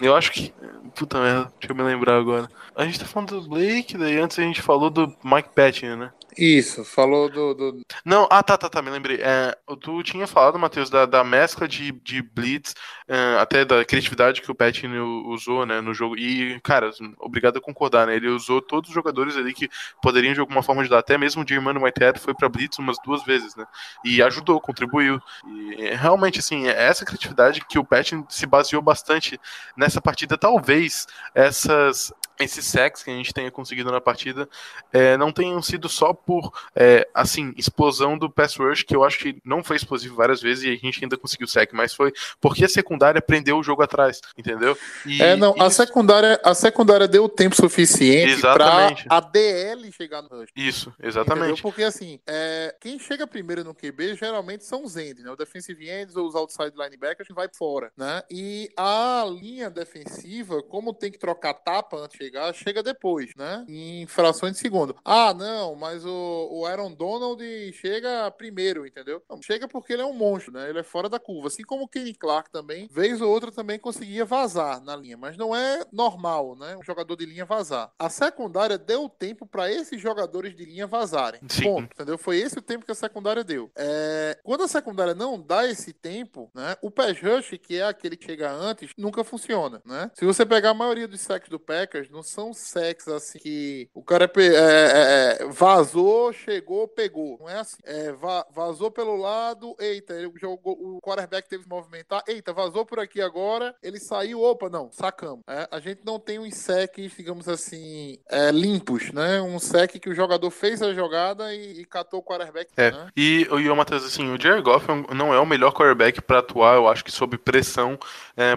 [0.00, 0.52] Eu acho que.
[0.94, 2.48] Puta merda, deixa eu me lembrar agora.
[2.74, 6.12] A gente tá falando do Blake, daí antes a gente falou do Mike Patton, né?
[6.38, 7.54] Isso, falou do.
[7.54, 7.80] do...
[8.04, 9.18] Não, ah, tá, tá, tá, me lembrei.
[9.22, 12.74] É, tu tinha falado, Matheus, da, da mescla de, de blitz,
[13.08, 14.88] é, até da criatividade que o Patton
[15.28, 16.16] usou, né, no jogo.
[16.18, 18.16] E, cara, obrigado a concordar, né?
[18.16, 19.68] Ele usou todos os jogadores ali que
[20.02, 20.98] poderiam de alguma forma ajudar.
[20.98, 23.64] Até mesmo o Germano Whitehead foi pra blitz umas duas vezes, né?
[24.04, 25.18] E ajudou, contribuiu.
[25.46, 29.40] E realmente, assim, é essa criatividade que o Patton se baseou bastante
[29.74, 30.36] nessa partida.
[30.36, 34.48] Talvez essas esses sacks que a gente tenha conseguido na partida
[34.92, 39.18] é, não tenham sido só por, é, assim, explosão do pass rush, que eu acho
[39.18, 42.64] que não foi explosivo várias vezes e a gente ainda conseguiu sack, mas foi porque
[42.64, 44.76] a secundária prendeu o jogo atrás, entendeu?
[45.04, 50.28] E, é, não, a, secundária, a secundária deu tempo suficiente para a DL chegar no
[50.28, 50.50] rush.
[50.54, 51.52] Isso, exatamente.
[51.52, 51.62] Entendeu?
[51.62, 55.30] Porque, assim, é, quem chega primeiro no QB geralmente são os end, né?
[55.30, 58.22] O defensive ends ou os outside linebackers vai fora, né?
[58.30, 63.64] E a linha defensiva, como tem que trocar tapa antes chegar, chega depois, né?
[63.68, 64.96] Em frações de segundo.
[65.04, 69.22] Ah, não, mas o, o Aaron Donald chega primeiro, entendeu?
[69.28, 70.68] Não, chega porque ele é um monstro, né?
[70.68, 71.48] Ele é fora da curva.
[71.48, 75.36] Assim como o Kenny Clark também, vez ou outra também conseguia vazar na linha, mas
[75.36, 76.76] não é normal, né?
[76.76, 77.92] Um jogador de linha vazar.
[77.98, 81.40] A secundária deu tempo para esses jogadores de linha vazarem.
[81.48, 81.62] Sim.
[81.62, 82.18] Ponto, entendeu?
[82.18, 83.70] Foi esse o tempo que a secundária deu.
[83.76, 84.38] É...
[84.42, 86.76] Quando a secundária não dá esse tempo, né?
[86.82, 90.10] O pass rush, que é aquele que chega antes, nunca funciona, né?
[90.14, 94.02] Se você pegar a maioria dos sacks do Packers, não são sacks assim que o
[94.02, 97.36] cara é, é, é, vazou, chegou, pegou.
[97.38, 97.76] Não é assim.
[97.84, 102.86] É, va vazou pelo lado, eita, ele jogou, o quarterback teve que movimentar, eita, vazou
[102.86, 105.42] por aqui agora, ele saiu, opa, não, sacamos.
[105.46, 109.40] É, a gente não tem uns sacks, digamos assim, é, limpos, né?
[109.42, 112.70] Um sack que o jogador fez a jogada e, e catou o quarterback.
[112.76, 112.90] É.
[112.90, 113.10] Né?
[113.16, 116.76] E, e o Matheus, assim, o Jared Goff não é o melhor quarterback para atuar,
[116.76, 117.98] eu acho que sob pressão,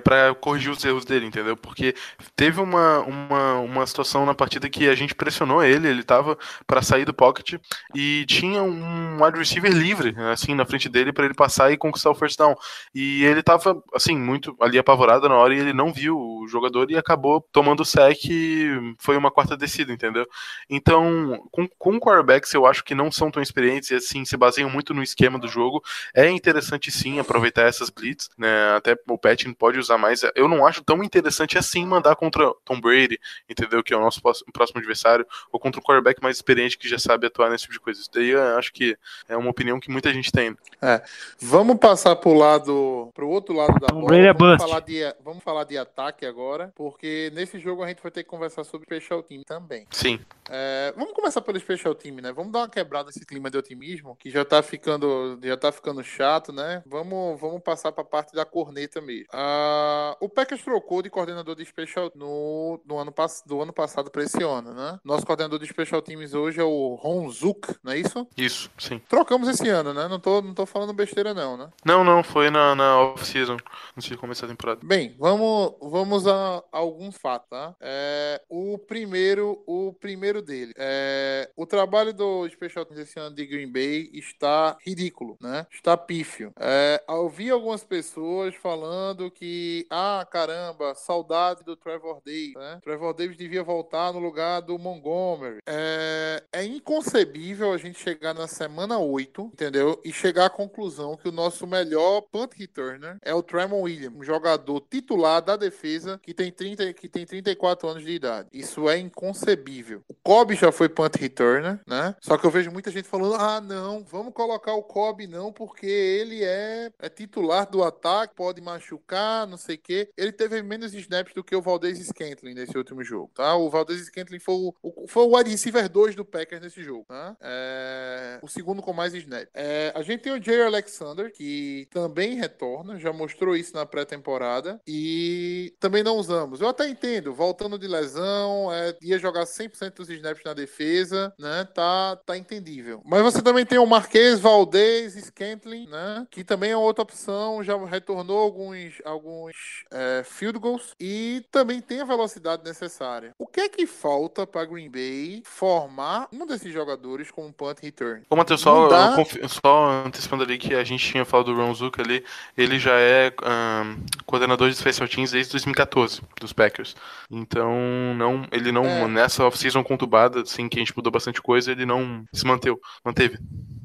[0.03, 1.57] para corrigir os erros dele, entendeu?
[1.57, 1.93] Porque
[2.35, 6.81] teve uma, uma, uma situação na partida que a gente pressionou ele, ele tava para
[6.81, 7.55] sair do pocket
[7.95, 12.09] e tinha um wide receiver livre, assim, na frente dele para ele passar e conquistar
[12.09, 12.55] o first down.
[12.93, 16.89] E ele tava, assim, muito ali apavorado na hora e ele não viu o jogador
[16.91, 20.25] e acabou tomando o sec e foi uma quarta descida, entendeu?
[20.69, 24.69] Então, com, com quarterbacks eu acho que não são tão experientes e, assim, se baseiam
[24.69, 25.81] muito no esquema do jogo.
[26.13, 28.75] É interessante, sim, aproveitar essas blitz, né?
[28.75, 30.21] Até o Patton pode usar mais.
[30.35, 33.83] Eu não acho tão interessante assim mandar contra Tom Brady, entendeu?
[33.83, 37.27] Que é o nosso próximo adversário, ou contra um quarterback mais experiente que já sabe
[37.27, 37.99] atuar nesse tipo de coisa.
[37.99, 38.97] Isso daí eu acho que
[39.27, 40.55] é uma opinião que muita gente tem.
[40.81, 41.01] É.
[41.39, 44.15] Vamos passar pro lado, pro outro lado da bola.
[44.15, 48.11] É vamos, falar de, vamos falar de ataque agora, porque nesse jogo a gente vai
[48.11, 49.85] ter que conversar sobre special team também.
[49.91, 50.19] Sim.
[50.49, 52.31] É, vamos começar pelo special team, né?
[52.31, 56.03] Vamos dar uma quebrada nesse clima de otimismo, que já tá ficando, já tá ficando
[56.03, 56.81] chato, né?
[56.85, 59.27] Vamos, vamos passar pra parte da corneta mesmo.
[59.31, 63.11] Ah, o Packers trocou de coordenador de special no, no ano,
[63.45, 64.99] do ano passado para esse ano, né?
[65.03, 68.27] Nosso coordenador de special teams hoje é o Ron Zook, não é isso?
[68.35, 68.99] Isso, sim.
[69.07, 70.07] Trocamos esse ano, né?
[70.07, 71.69] Não tô, não tô falando besteira não, né?
[71.85, 73.57] Não, não, foi na, na off-season,
[73.97, 74.81] antes de começar a temporada.
[74.83, 77.75] Bem, vamos, vamos a, a alguns fatos, tá?
[77.79, 80.73] É, o primeiro, o primeiro dele.
[80.77, 85.65] É, o trabalho do special teams esse ano de Green Bay está ridículo, né?
[85.71, 86.51] Está pífio.
[86.59, 92.79] É, ouvi algumas pessoas falando que, ah, caramba, saudade do Trevor Davis, né?
[92.83, 95.59] Trevor Davis devia voltar no lugar do Montgomery.
[95.67, 99.99] É, é inconcebível a gente chegar na semana 8, entendeu?
[100.05, 104.23] E chegar à conclusão que o nosso melhor punt returner é o Tremon Williams, um
[104.23, 108.47] jogador titular da defesa que tem, 30, que tem 34 anos de idade.
[108.53, 110.01] Isso é inconcebível.
[110.07, 112.15] O Cobb já foi punt returner, né?
[112.21, 115.85] Só que eu vejo muita gente falando: ah, não, vamos colocar o Cobb não, porque
[115.85, 120.09] ele é, é titular do ataque, pode machucar, não sei o quê.
[120.15, 123.55] Ele teve menos snaps do que o Valdez Scantling nesse último jogo, tá?
[123.55, 124.73] O Valdez Scantling foi o,
[125.07, 127.35] foi o wide receiver 2 do Packers nesse jogo, tá?
[127.41, 129.49] É, o segundo com mais snaps.
[129.53, 134.81] É, a gente tem o Jay Alexander, que também retorna, já mostrou isso na pré-temporada,
[134.85, 136.61] e também não usamos.
[136.61, 141.65] Eu até entendo, voltando de lesão, é, ia jogar 100% dos snaps na defesa, né?
[141.73, 143.01] Tá, tá entendível.
[143.05, 146.27] Mas você também tem o Marquês Valdez Scantling, né?
[146.29, 149.55] Que também é outra opção, já retornou alguns, alguns
[149.91, 153.33] é, field goals e também tem a velocidade necessária adversária.
[153.37, 158.23] O que é que falta para Green Bay formar um desses jogadores como punt return?
[158.29, 159.15] Ô, Matheus, só, dá-
[159.47, 162.23] só antecipando ali que a gente tinha falado do Ron Zuka ali,
[162.57, 166.95] ele já é ahn, coordenador de special teams desde 2014, dos Packers.
[167.29, 167.71] Então,
[168.17, 169.07] não, ele não, É.
[169.07, 173.37] nessa off-season conturbada, assim, que a gente mudou bastante coisa, ele não se manteu, manteve.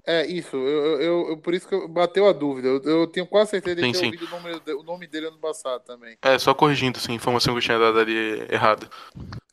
[0.07, 0.57] É, isso.
[0.57, 2.69] Eu, eu, eu- por isso que eu bateu a dúvida.
[2.69, 4.05] Eu, eu tenho quase certeza de Sim, ter sim.
[4.07, 6.17] ouvido o nome, de- o nome dele ano passado também.
[6.23, 8.89] É, só corrigindo, assim, a informação que eu tinha dado ali errada.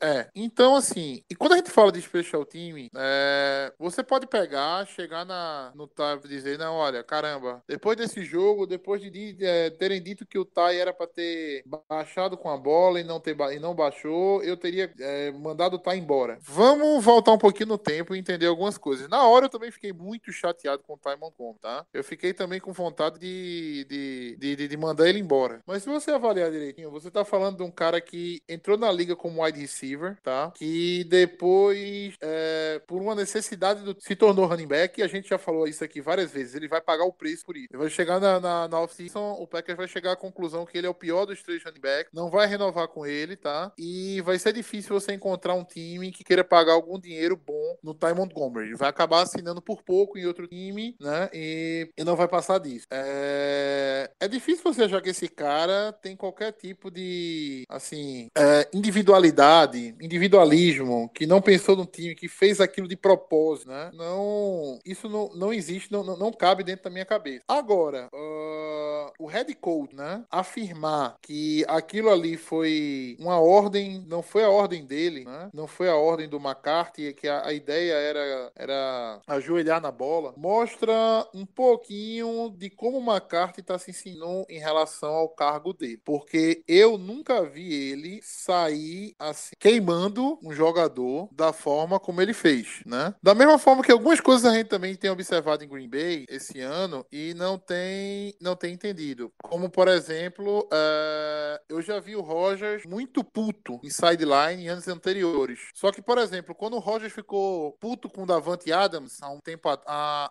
[0.02, 4.84] É, então assim, e quando a gente fala de special team, é, você pode pegar,
[4.88, 9.36] chegar na, no Ty e dizer, não, olha, caramba, depois desse jogo, depois de, di-
[9.40, 13.20] é, terem dito que o Ty era pra ter baixado com a bola e não,
[13.20, 16.36] ter, e não baixou, eu teria é, mandado o Ty embora.
[16.42, 19.08] Vamos voltar um pouquinho no tempo e entender algumas coisas.
[19.08, 21.86] Na hora eu também fiquei muito chateado com o Ty Montgomery, tá?
[21.94, 25.60] Eu fiquei também com vontade de, de, de, de- de mandar ele embora.
[25.66, 29.14] Mas se você avaliar direitinho, você tá falando de um cara que entrou na liga
[29.16, 30.52] como wide receiver, tá?
[30.56, 35.00] Que depois, é, por uma necessidade, do- se tornou running back.
[35.00, 36.54] E a gente já falou isso aqui várias vezes.
[36.54, 37.68] Ele vai pagar o preço por isso.
[37.70, 40.86] Ele vai chegar na, na, na off-season, o Packers vai chegar à conclusão que ele
[40.86, 42.12] é o pior dos três running backs.
[42.12, 43.72] Não vai renovar com ele, tá?
[43.78, 47.94] E vai ser difícil você encontrar um time que queira pagar algum dinheiro bom no
[47.94, 48.68] Ty Montgomery.
[48.68, 51.28] Ele vai acabar assinando por pouco em outro time, né?
[51.32, 52.86] E, e não vai passar disso.
[52.90, 59.94] É, é difícil você achar que esse cara tem qualquer tipo de, assim, é, individualidade,
[60.00, 63.90] individualismo, que não pensou no time, que fez aquilo de propósito, né?
[63.94, 67.44] Não, isso não, não existe, não, não, cabe dentro da minha cabeça.
[67.46, 70.24] Agora, ah, o head coach, né?
[70.30, 75.50] Afirmar que aquilo ali foi uma ordem, não foi a ordem dele, né?
[75.52, 80.21] Não foi a ordem do McCarthy, que a, a ideia era, era ajoelhar na bola,
[80.36, 80.92] mostra
[81.34, 86.00] um pouquinho de como o McCarthy está se ensinou em relação ao cargo dele.
[86.04, 92.82] Porque eu nunca vi ele sair assim, queimando um jogador da forma como ele fez,
[92.86, 93.14] né?
[93.22, 96.60] Da mesma forma que algumas coisas a gente também tem observado em Green Bay esse
[96.60, 99.32] ano e não tem, não tem entendido.
[99.42, 104.88] Como, por exemplo, eh, eu já vi o Rogers muito puto em sideline em anos
[104.88, 105.60] anteriores.
[105.74, 109.40] Só que, por exemplo, quando o Rogers ficou puto com o Davante Adams há, um
[109.40, 109.80] tempo, a-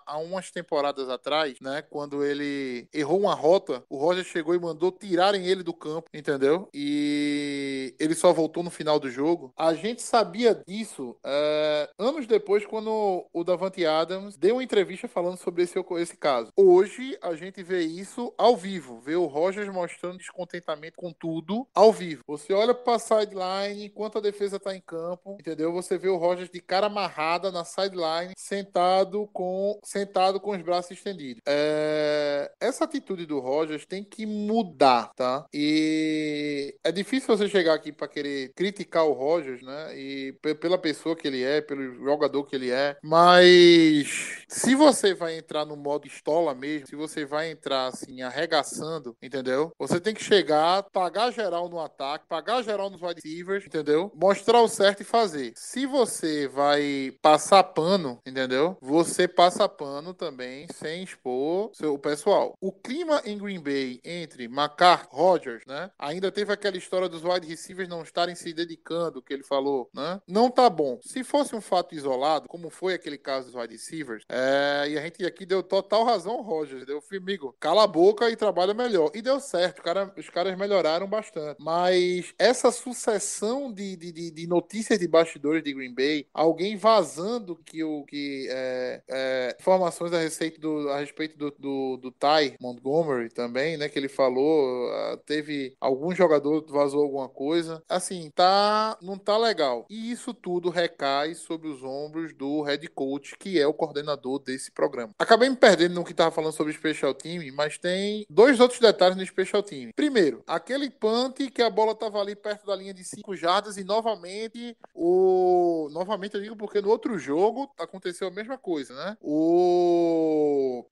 [0.05, 1.81] há, umas temporadas atrás, né?
[1.81, 6.69] Quando ele errou uma rota, o Rogers chegou e mandou tirarem ele do campo, entendeu?
[6.73, 9.53] E ele só voltou no final do jogo.
[9.57, 15.37] A gente sabia disso é, anos depois, quando o Davante Adams deu uma entrevista falando
[15.37, 16.51] sobre esse, esse caso.
[16.55, 18.99] Hoje, a gente vê isso ao vivo.
[18.99, 22.23] Vê o Rogers mostrando descontentamento com tudo ao vivo.
[22.27, 25.71] Você olha pra sideline, enquanto a defesa tá em campo, entendeu?
[25.73, 30.91] Você vê o Rogers de cara amarrada na sideline, sentado com, sentado com os braços
[30.91, 31.41] estendidos.
[31.47, 35.45] É, essa atitude do Rogers tem que mudar, tá?
[35.53, 39.97] E é difícil você chegar aqui pra querer criticar o Rogers, né?
[39.97, 45.13] E pe- pela pessoa que ele é, pelo jogador que ele é, mas se você
[45.13, 49.71] vai entrar no modo estola mesmo, se você vai entrar assim arregaçando, entendeu?
[49.79, 54.11] Você tem que chegar, pagar geral no ataque, pagar geral nos wide receivers, entendeu?
[54.15, 55.53] Mostrar o certo e fazer.
[55.55, 58.77] Se você vai passar pano, entendeu?
[58.81, 62.55] Você passa pano também sem expor seu, pessoal.
[62.61, 65.91] O clima em Green Bay entre McCarthy, Rodgers, né?
[65.97, 70.21] Ainda teve aquela história dos wide receivers não estarem se dedicando, que ele falou, né?
[70.27, 70.99] Não tá bom.
[71.01, 75.01] Se fosse um fato isolado, como foi aquele caso dos wide receivers, é, e a
[75.01, 76.85] gente aqui deu total razão ao Rodgers.
[76.85, 79.11] Deu, amigo, cala a boca e trabalha melhor.
[79.13, 81.57] E deu certo, cara- os caras melhoraram bastante.
[81.61, 87.55] Mas essa sucessão de, de, de- de notícias de bastidores de Green Bay, alguém vazando
[87.65, 92.55] que o que é, é, informações a respeito do, a respeito do, do, do Ty
[92.59, 93.89] Montgomery também, né?
[93.89, 97.83] Que ele falou, ah, teve algum jogador vazou alguma coisa.
[97.87, 99.85] Assim, tá, não tá legal.
[99.89, 104.71] E isso tudo recai sobre os ombros do head coach, que é o coordenador desse
[104.71, 105.13] programa.
[105.19, 109.17] Acabei me perdendo no que tava falando sobre special team, mas tem dois outros detalhes
[109.17, 109.91] no special team.
[109.95, 113.83] Primeiro, aquele punt que a bola tava ali perto da linha de 5 jardas e
[113.83, 119.17] novamente o novamente eu digo porque no outro jogo aconteceu a mesma coisa, né?
[119.21, 119.30] O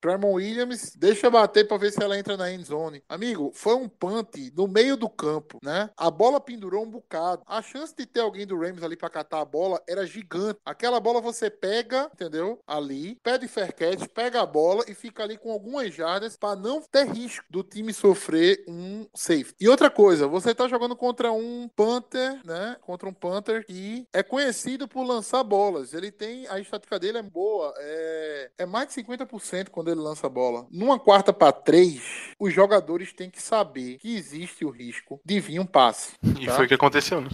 [0.02, 3.04] Tremon Williams deixa bater para ver se ela entra na end zone.
[3.08, 5.89] Amigo, foi um punt no meio do campo, né?
[5.97, 7.43] A bola pendurou um bocado.
[7.45, 10.60] A chance de ter alguém do Rams ali para catar a bola era gigante.
[10.65, 12.60] Aquela bola você pega, entendeu?
[12.65, 16.82] Ali, pede fair catch, pega a bola e fica ali com algumas jardas para não
[16.82, 19.54] ter risco do time sofrer um safe.
[19.60, 22.78] E outra coisa, você tá jogando contra um Panther, né?
[22.82, 25.93] Contra um Panther que é conhecido por lançar bolas.
[25.93, 30.27] Ele tem a estatística dele é boa, é, é mais de 50% quando ele lança
[30.27, 30.67] a bola.
[30.71, 32.01] Numa quarta para três,
[32.39, 36.13] os jogadores têm que saber que existe o risco de vir um passe.
[36.39, 36.55] E tá?
[36.55, 37.29] foi o que aconteceu, né?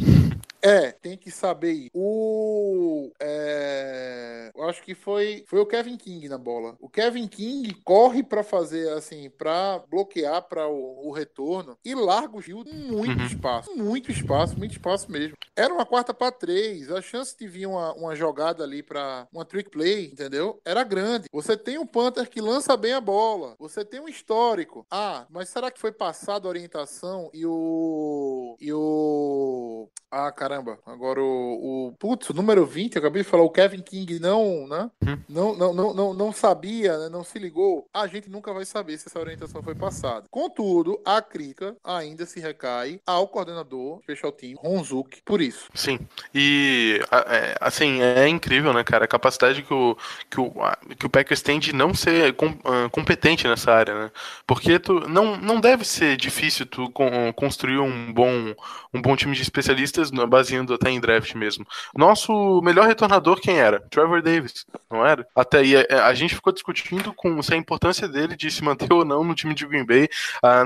[0.66, 1.90] É, tem que saber ir.
[1.94, 3.12] O.
[3.22, 6.76] é, eu acho que foi, foi o Kevin King na bola.
[6.80, 12.38] O Kevin King corre pra fazer assim, pra bloquear para o, o retorno e larga
[12.38, 13.26] o Gil muito Uhum.
[13.28, 13.76] espaço.
[13.76, 15.38] Muito espaço, muito espaço mesmo.
[15.56, 16.90] Era uma quarta pra três.
[16.92, 20.60] A chance de vir uma, uma jogada ali pra uma trick play, entendeu?
[20.66, 21.28] Era grande.
[21.32, 23.56] Você tem um Panther que lança bem a bola.
[23.60, 24.86] Você tem um histórico.
[24.90, 28.56] Ah, mas será que foi passada a orientação e o.
[28.60, 29.90] E o.
[30.12, 30.80] Ah, caramba.
[30.86, 31.88] Agora o.
[31.88, 34.90] o putz, o número 20, eu acabei de falar, o Kevin King não, né?
[35.06, 35.18] Hum.
[35.28, 37.10] Não, não, não, não, não sabia, né?
[37.10, 37.88] não se ligou.
[37.94, 40.26] A gente nunca vai saber se essa orientação foi passada.
[40.30, 45.70] Contudo, a crítica ainda se recai ao coordenador special team, Ronzuk, por isso.
[45.74, 46.00] Sim.
[46.34, 49.98] E é, assim, é incrível, né, cara, a capacidade que o,
[50.30, 50.52] que o,
[50.98, 54.12] que o Packers tem de não ser com- ah, competente nessa área, né?
[54.48, 58.54] Porque tu não, não deve ser difícil tu con- construir um bom,
[58.94, 61.66] um bom time de especialistas no- baseando até em draft mesmo.
[61.96, 63.80] Nosso melhor retornador quem era?
[63.90, 65.28] Trevor Davis, não era?
[65.36, 68.92] Até aí a, a gente ficou discutindo com se a importância dele de se manter
[68.94, 70.08] ou não no time de Green Bay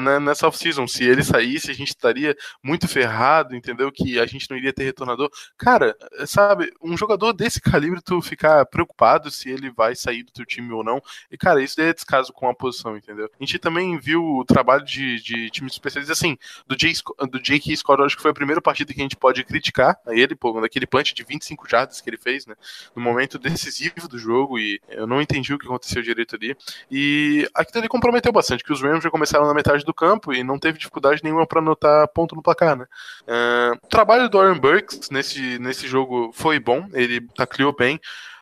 [0.01, 0.85] né, nessa off-season.
[0.87, 3.91] Se ele saísse, a gente estaria muito ferrado, entendeu?
[3.91, 5.29] Que a gente não iria ter retornador.
[5.57, 10.45] Cara, sabe, um jogador desse calibre, tu ficar preocupado se ele vai sair do teu
[10.45, 11.01] time ou não.
[11.31, 13.29] E, cara, isso daí é descaso com a posição, entendeu?
[13.39, 16.37] A gente também viu o trabalho de, de times especialistas, assim,
[16.67, 19.43] do, Sc- do Jake Scott, acho que foi a primeira partida que a gente pode
[19.43, 19.58] criticar
[20.05, 22.55] a ele, pô, naquele punch de 25 jardas que ele fez, né?
[22.95, 26.55] No momento decisivo do jogo, e eu não entendi o que aconteceu direito ali.
[26.89, 30.43] E aquilo ali comprometeu bastante, que os Rams já começaram na metade do campo e
[30.43, 32.85] não teve dificuldade nenhuma para anotar ponto no placar, né?
[33.27, 37.99] Ah, o trabalho do Aaron Burks nesse, nesse jogo foi bom, ele tacleou bem.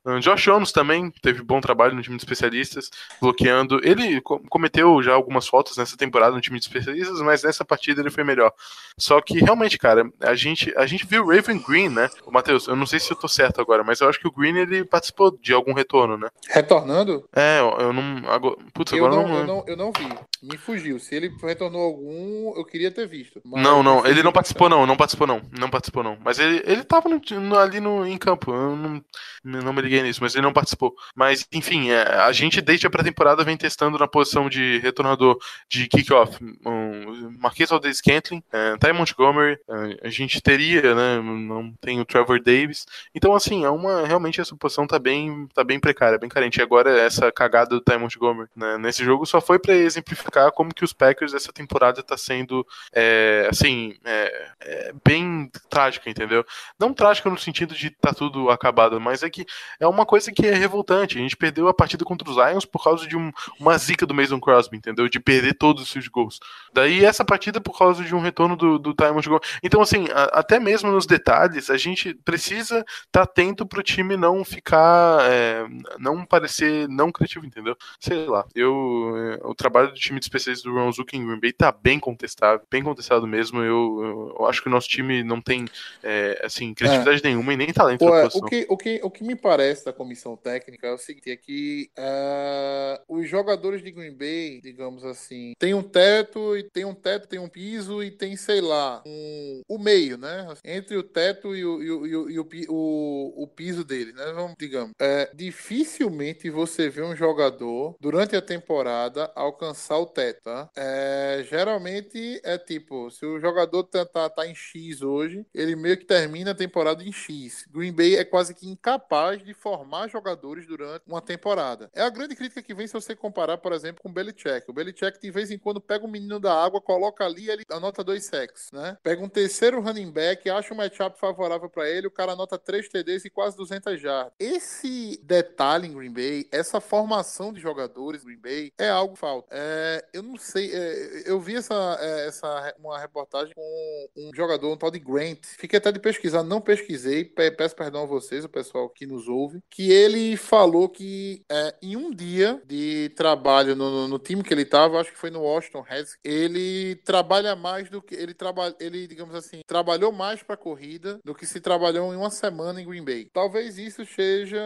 [0.07, 2.89] Ah, Josh Jones também teve bom trabalho no time de especialistas,
[3.21, 3.79] bloqueando.
[3.83, 8.01] Ele co- cometeu já algumas faltas nessa temporada no time de especialistas, mas nessa partida
[8.01, 8.51] ele foi melhor.
[8.97, 12.09] Só que realmente, cara, a gente, a gente viu o Raven Green, né?
[12.25, 14.31] O Matheus, eu não sei se eu tô certo agora, mas eu acho que o
[14.31, 16.29] Green ele participou de algum retorno, né?
[16.49, 18.29] Retornando, É, eu, eu não.
[18.31, 19.37] Agora, putz, eu agora não, não.
[19.39, 20.07] eu, não, eu não vi.
[20.43, 20.99] Me fugiu.
[20.99, 23.41] Se ele retornou algum, eu queria ter visto.
[23.45, 26.17] Não, não, ele não participou não, não participou não, não participou não.
[26.23, 29.03] Mas ele, ele tava no- ali no, em campo, eu não,
[29.43, 30.93] não me liguei nisso, mas ele não participou.
[31.15, 35.87] Mas, enfim, é, a gente desde a pré-temporada vem testando na posição de retornador de
[35.87, 36.37] kickoff.
[36.65, 42.05] Um, Marquês Aldez Scantling, é, Ty Montgomery, é, a gente teria, né, não tem o
[42.05, 42.85] Trevor Davis.
[43.15, 46.59] Então, assim, é uma, realmente essa posição tá bem, tá bem precária, bem carente.
[46.59, 50.73] E agora essa cagada do Ty Montgomery né, nesse jogo só foi pra exemplificar como
[50.73, 56.43] que os Packers essa temporada tá sendo é, assim, é, é bem trágica, entendeu?
[56.79, 59.45] Não trágica no sentido de tá tudo acabado, mas é que
[59.79, 61.17] é uma coisa que é revoltante.
[61.17, 64.13] A gente perdeu a partida contra os Lions por causa de um- uma zica do
[64.13, 65.07] Mason Crosby, entendeu?
[65.09, 66.39] De perder todos os seus gols.
[66.73, 69.45] Daí essa partida por causa de um retorno do, do Montgomery.
[69.63, 74.43] Então, assim, a- até mesmo nos detalhes, a gente precisa estar atento pro time não
[74.43, 75.65] ficar, é,
[75.99, 77.75] não parecer não criativo, entendeu?
[77.99, 81.51] Sei lá, eu, é, o trabalho do time de especialistas do Ron em Green Bay
[81.53, 83.61] tá bem contestável, bem contestado mesmo.
[83.61, 85.65] Eu, eu, acho que o nosso time não tem,
[86.03, 89.11] é, assim, criatividade nenhuma e nem talento Pô, na é, o, que, o, que, o
[89.11, 93.91] que me parece da comissão técnica é o seguinte: é que ah, os jogadores de
[93.91, 98.11] Green Bay, digamos assim, tem um teto e tem um teto, tem um piso e
[98.11, 100.47] tem, sei lá, um, o meio, né?
[100.63, 104.13] Entre o teto e o, e o, e o, e o, o- o piso dele,
[104.13, 104.31] né?
[104.33, 104.91] Vamos, digamos.
[104.99, 110.69] É, dificilmente você vê um jogador durante a temporada alcançar o teto, tá?
[110.75, 115.97] É, geralmente é tipo, se o jogador tá, tá, tá em X hoje, ele meio
[115.97, 117.65] que termina a temporada em X.
[117.69, 121.89] Green Bay é quase que incapaz de formar jogadores durante uma temporada.
[121.93, 124.69] É a grande crítica que vem se você comparar, por exemplo, com o Belichick.
[124.69, 128.03] O Belichick de vez em quando pega um menino da água, coloca ali ele anota
[128.03, 128.97] dois sacks, né?
[129.03, 132.87] Pega um terceiro running back, acha um matchup favorável para ele, o cara anota três
[132.87, 134.33] TDs e quase 200 jardas.
[134.39, 139.19] Esse detalhe em Green Bay, essa formação de jogadores em Green Bay é algo que
[139.19, 139.47] falta.
[139.51, 144.71] É, eu não sei, é, eu vi essa, é, essa uma reportagem com um jogador,
[144.71, 145.39] um tal de Grant.
[145.57, 149.27] Fiquei até de pesquisar, não pesquisei, pe- peço perdão a vocês, o pessoal que nos
[149.27, 154.43] ouve, que ele falou que é, em um dia de trabalho no, no- no time
[154.43, 158.33] que ele estava, acho que foi no Washington Redskins, ele trabalha mais do que ele
[158.33, 162.81] trabalha, ele digamos assim, trabalhou mais para corrida do que se trabalhou em uma semana
[162.81, 163.29] em Green Bay.
[163.33, 164.57] Talvez isso seja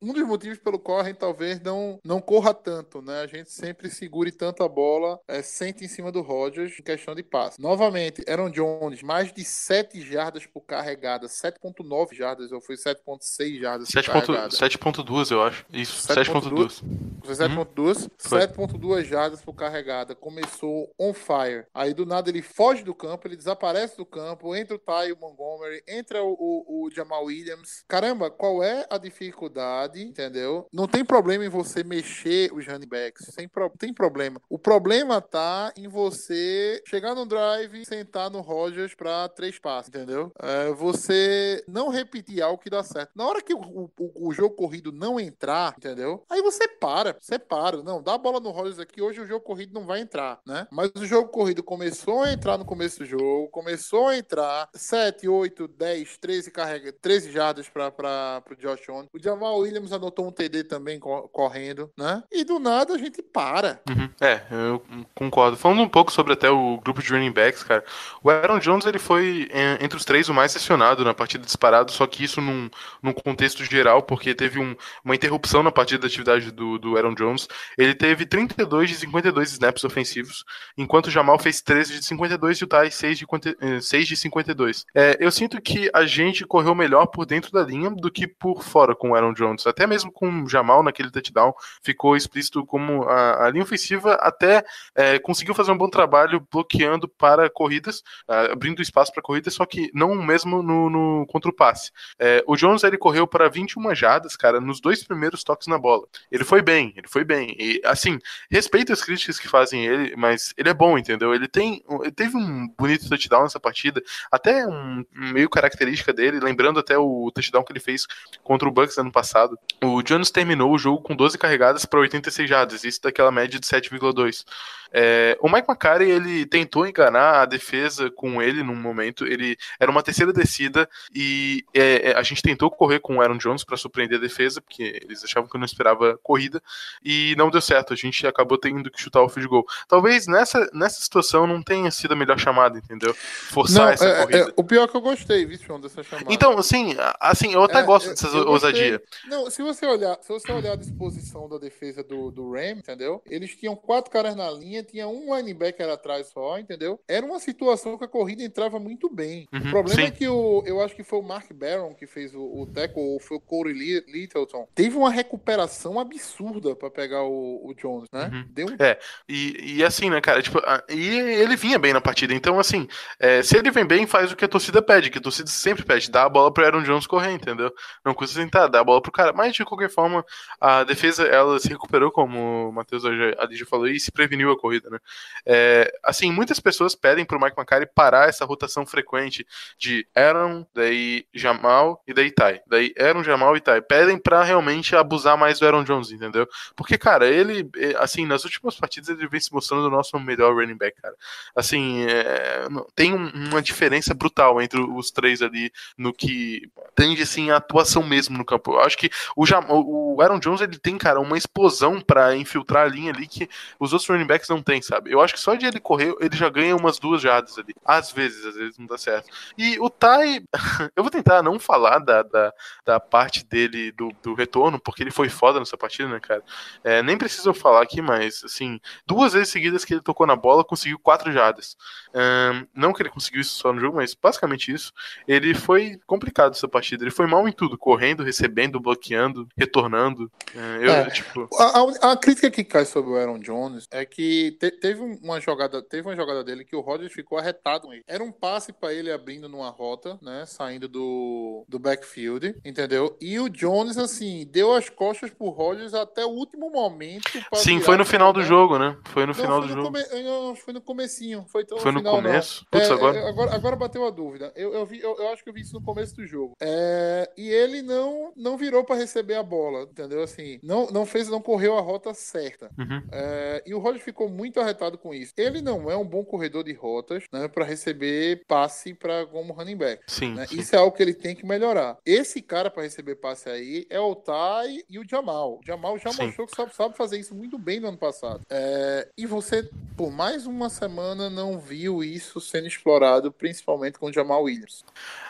[0.00, 3.20] um dos motivos pelo qual a gente talvez não não corra tanto, né?
[3.22, 7.12] A gente sempre segure tanto a bola, é, sente em cima do Rodgers em questão
[7.12, 7.60] de passe.
[7.60, 13.88] Novamente, Aaron Jones, mais de 7 jardas por carregada, 7.9 jardas, ou foi 7.6 jardas
[13.90, 14.48] por 7.9, carregada.
[14.56, 15.66] 7.2, eu acho.
[15.72, 16.80] Isso, 7.2.
[16.80, 16.82] 7.2.
[17.24, 18.40] Foi 7.2, Foi.
[18.40, 20.14] 7.2 jardas por carregada.
[20.14, 21.66] Começou on fire.
[21.74, 25.82] Aí do nada ele foge do campo, ele desaparece do campo, entra o Ty Montgomery,
[25.88, 27.82] entra o, o- o Jamal Williams.
[27.88, 30.66] Caramba, qual é a dificuldade, entendeu?
[30.72, 34.40] Não tem problema em você mexer os running backs, sem pro- tem problema.
[34.48, 40.30] O problema tá em você chegar no drive, sentar no Rodgers pra três passes, entendeu?
[40.42, 43.12] É, você não repetir algo que dá certo.
[43.14, 43.60] Na hora que o,
[43.98, 46.22] o- o jogo corrido não entrar, entendeu?
[46.28, 47.82] Aí você para, você para.
[47.82, 50.66] Não, dá a bola no Rodgers aqui, hoje o jogo corrido não vai entrar, né?
[50.70, 55.26] Mas o jogo corrido começou a entrar no começo do jogo, começou a entrar 7,
[55.26, 59.08] 8, 10, 13 carrega, 13 jardas para o Josh Allen.
[59.14, 62.22] O Jamal Williams anotou um TD também co- correndo, né?
[62.30, 63.80] E do nada a gente para.
[63.88, 64.08] Uhum.
[64.20, 64.82] É, eu
[65.14, 65.56] concordo.
[65.56, 67.84] Falando um pouco sobre até o grupo de running backs, cara,
[68.22, 71.92] o Aaron Jones ele foi é, entre os três o mais acionado na partida disparado,
[71.92, 72.68] só que isso num,
[73.02, 77.14] num contexto geral, porque teve um- uma interrupção na partida da atividade do, do Aaron
[77.14, 77.48] Jones.
[77.76, 80.44] Ele teve 32 de 52 snaps ofensivos,
[80.76, 84.08] enquanto o Jamal fez 13 de 52 e o Ty 6 de, 50 eh, 6
[84.08, 84.84] de 52.
[84.94, 88.62] É, eu sinto que a gente correu melhor por dentro da linha do que por
[88.62, 89.66] fora com o Aaron Jones.
[89.66, 91.52] Até mesmo com o Jamal naquele touchdown,
[91.82, 94.47] ficou explícito como a, a linha ofensiva até
[94.94, 99.64] é, conseguiu fazer um bom trabalho bloqueando para corridas, ah, abrindo espaço para corridas, só
[99.66, 101.90] que não mesmo no, no- contra o passe.
[102.18, 106.06] É, o Jones ele correu para 21 jardas, cara, nos dois primeiros toques na bola.
[106.30, 107.54] Ele foi bem, ele foi bem.
[107.58, 108.18] E assim,
[108.50, 111.34] respeito as críticas que fazem ele, mas ele é bom, entendeu?
[111.34, 116.40] Ele tem, ele teve um bonito touchdown nessa partida, até um, um meio característica dele,
[116.40, 118.06] lembrando até o touchdown que ele fez
[118.42, 119.58] contra o Bucks ano passado.
[119.82, 123.66] O Jones terminou o jogo com 12 carregadas para 86 jardas, isso daquela média de
[123.66, 124.27] 7,2.
[124.28, 124.44] dois.
[124.92, 129.26] É, o Mike McCarthy ele tentou enganar a defesa com ele num momento.
[129.26, 133.38] Ele era uma terceira descida e é, é, a gente tentou correr com o Aaron
[133.38, 136.62] Jones para surpreender a defesa, porque eles achavam que eu não esperava corrida
[137.04, 137.92] e não deu certo.
[137.92, 139.66] A gente acabou tendo que chutar o field goal.
[139.86, 143.14] Talvez nessa, nessa situação não tenha sido a melhor chamada, entendeu?
[143.14, 144.48] Forçar Não, essa é- corrida.
[144.50, 146.32] é- o pior é que eu gostei, viu, João, dessa chamada.
[146.32, 149.02] Então, assim, assim, eu até É, gosto dessas ousadia.
[149.26, 153.22] Não, se você olhar, se você olhar a disposição da defesa do, do Ram, entendeu?
[153.26, 157.00] Eles tinham quatro caras na linha, tinha um linebacker atrás só, entendeu?
[157.08, 159.46] Era uma situação que a corrida entrava muito bem.
[159.52, 160.06] Uhum, o problema sim.
[160.08, 163.00] é que o, eu acho que foi o Mark Barron que fez o, o tackle,
[163.02, 164.66] ou foi o Corey Li- Littleton.
[164.74, 168.30] Teve uma recuperação absurda pra pegar o, o Jones, né?
[168.32, 168.44] Uhum.
[168.50, 168.98] Deu um É,
[169.28, 172.86] e, e assim, né, cara, tipo, a- e ele vinha bem na partida, então assim,
[173.18, 175.84] é, se ele vem bem, faz o que a torcida pede, que a torcida sempre
[175.84, 177.72] pede, dá a bola pro Aaron Jones correr, entendeu?
[178.04, 180.24] Não custa tentar, dá a bola pro cara, mas de qualquer forma,
[180.60, 184.50] a defesa, ela se recuperou, como o Matheus hoje- ali já falou, e se preveniu
[184.50, 184.98] a corrida, né?
[185.46, 189.46] É, assim, muitas pessoas pedem pro Mike McCarthy parar essa rotação frequente
[189.78, 192.60] de Aaron, daí Jamal e daí Ty.
[192.66, 193.80] Daí Aaron, Jamal e Ty.
[193.88, 196.46] Pedem pra realmente abusar mais do Aaron Jones, entendeu?
[196.76, 200.54] Porque, cara, ele, é, assim, nas últimas partidas ele vem se mostrando o nosso melhor
[200.54, 201.14] running back, cara.
[201.54, 207.50] Assim, é, tem um- uma diferença brutal entre os três ali no que tende, assim,
[207.50, 208.72] a atuação mesmo no campo.
[208.72, 212.86] Eu acho que o, Jam- o Aaron Jones, ele tem, cara, uma explosão pra infiltrar
[212.86, 213.48] a linha ali que
[213.78, 215.10] os outros running backs não têm, sabe?
[215.12, 217.74] Eu acho que só de ele correr, ele já ganha umas duas jardas ali.
[217.84, 219.28] Às vezes, às vezes não dá certo.
[219.56, 220.44] E o Ty,
[220.96, 222.52] eu vou tentar não falar da, da,
[222.84, 226.42] da parte dele do, do retorno, porque ele foi foda nessa partida, né, cara?
[226.84, 230.64] É, nem preciso falar aqui, mas, assim, duas vezes seguidas que ele tocou na bola,
[230.64, 231.76] conseguiu quatro jardas.
[232.14, 234.92] Ahn, não que ele conseguiu isso só no jogo, mas basicamente isso.
[235.26, 237.04] Ele foi complicado essa partida.
[237.04, 240.30] Ele foi mal em tudo, correndo, recebendo, bloqueando, retornando.
[240.54, 241.10] É, eu, É.
[241.10, 241.48] tipo.
[241.58, 245.40] A, a- a crítica que cai sobre o Aaron Jones é que te- teve uma
[245.40, 247.88] jogada, teve uma jogada dele que o Rodgers ficou arretado.
[248.06, 253.16] Era um passe pra ele abrindo numa rota, né, saindo do, do backfield, entendeu?
[253.20, 257.28] E o Jones assim deu as costas pro Rodgers até o último momento.
[257.54, 258.96] Sim, foi no final do jogo, né?
[259.06, 259.92] Foi no Não, final foi do no jogo.
[259.98, 261.44] come- não, foi no comecinho.
[261.48, 262.66] Foi, tão Foi no final, começo?
[262.70, 263.18] Putz, É, agora.
[263.18, 263.54] é, agora.
[263.54, 264.52] Agora bateu a dúvida.
[264.56, 266.54] Eu, eu, vi, eu, eu acho que eu vi isso no começo do jogo.
[266.60, 270.22] É, e ele não, não virou pra receber a bola, entendeu?
[270.22, 272.70] Assim, não, não fez, não correu a rota certa.
[272.78, 273.02] Uhum.
[273.12, 275.32] É, e o Roger ficou muito arretado com isso.
[275.36, 279.76] Ele não é um bom corredor de rotas, né, para receber passe para como running
[279.76, 280.02] back.
[280.06, 280.46] Sim, né?
[280.46, 280.60] sim.
[280.60, 281.96] Isso é algo que ele tem que melhorar.
[282.06, 285.58] Esse cara para receber passe aí é o Ty e o Jamal.
[285.60, 286.26] O Jamal já Sim.
[286.26, 288.40] mostrou que sabe, sabe fazer isso muito bem no ano passado.
[288.48, 294.12] É, e você, por mais uma semana, não viu isso sendo explorado, principalmente com o
[294.12, 294.84] Jamal Williams.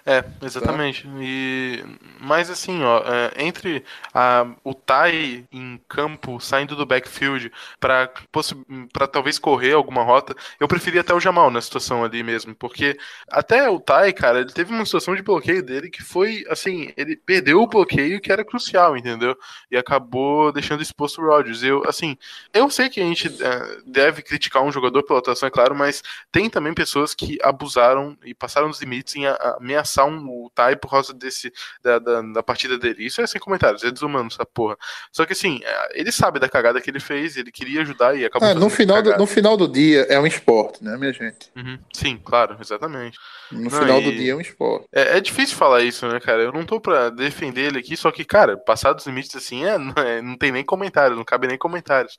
[0.04, 1.08] É, exatamente.
[1.20, 1.84] E E
[2.20, 9.06] mas assim, ó, é, entre a, o Tai em campo saindo do backfield para para
[9.06, 12.98] talvez correr alguma rota, eu preferia até o Jamal na situação ali mesmo, porque
[13.30, 17.14] até o Tai, cara, ele teve uma situação de bloqueio dele que foi assim, ele
[17.14, 19.36] perdeu o bloqueio que era crucial, entendeu?
[19.70, 21.62] E acabou deixando exposto o Rodgers.
[21.62, 22.18] Eu, assim,
[22.52, 26.02] eu sei que a gente é, deve criticar um jogador pela atuação, é claro, mas
[26.32, 29.26] tem também pessoas que abusaram e passaram os limites em
[29.60, 31.52] ameaçar um, o Tai por causa desse
[31.84, 33.06] da, da, da, partida dele.
[33.06, 34.76] Isso é sem comentários, é desumano essa porra.
[35.12, 38.24] Só que assim, é, ele sabe da cagada que ele fez, ele queria ajudar e
[38.24, 41.50] acabou é, no final do, No final do dia é um esporte, né, minha gente?
[41.56, 41.78] Uhum.
[41.92, 43.18] Sim, claro, exatamente.
[43.50, 44.04] No não, final e...
[44.04, 44.86] do dia é um esporte.
[44.92, 46.42] É, é, difícil falar isso, né, cara?
[46.42, 49.76] Eu não tô pra defender ele aqui, só que, cara, passar dos limites assim, é,
[49.78, 52.16] não, é, não tem nem comentários, não cabe nem comentários.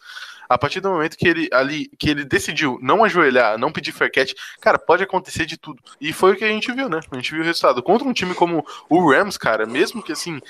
[0.50, 4.12] A partir do momento que ele ali, que ele decidiu não ajoelhar, não pedir fair
[4.12, 5.80] catch, cara, pode acontecer de tudo.
[6.02, 7.00] E foi o que a gente viu, né?
[7.12, 7.84] A gente viu o resultado.
[7.84, 10.42] Contra um time como o Rams, cara, mesmo que assim,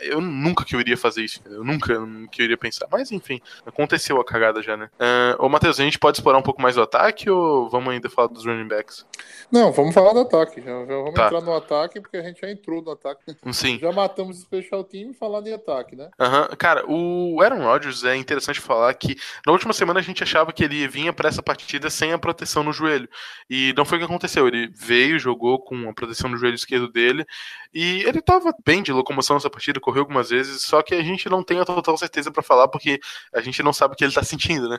[0.00, 1.40] eu nunca que eu iria fazer isso.
[1.44, 1.92] Eu nunca
[2.30, 2.86] que eu iria pensar.
[2.88, 4.88] Mas enfim, aconteceu a cagada já, né?
[4.94, 8.28] Uh, Matheus, a gente pode explorar um pouco mais o ataque ou vamos ainda falar
[8.28, 9.06] dos running backs?
[9.50, 10.60] Não, vamos falar do ataque.
[10.60, 11.26] Já, já vamos tá.
[11.26, 13.36] entrar no ataque, porque a gente já entrou no ataque.
[13.52, 13.78] Sim.
[13.78, 16.10] Já matamos o special team e falar de ataque, né?
[16.18, 16.56] Uhum.
[16.56, 20.64] Cara, o Aaron Rodgers é interessante falar que na última semana a gente achava que
[20.64, 23.08] ele vinha para essa partida sem a proteção no joelho.
[23.48, 24.48] E não foi o que aconteceu.
[24.48, 27.26] Ele veio, jogou com a proteção no joelho esquerdo dele.
[27.74, 31.28] E ele estava bem de locomoção nessa partida, correu algumas vezes, só que a gente
[31.28, 33.00] não tem a total certeza para falar, porque
[33.34, 34.78] a gente não sabe o que ele está sentindo, né?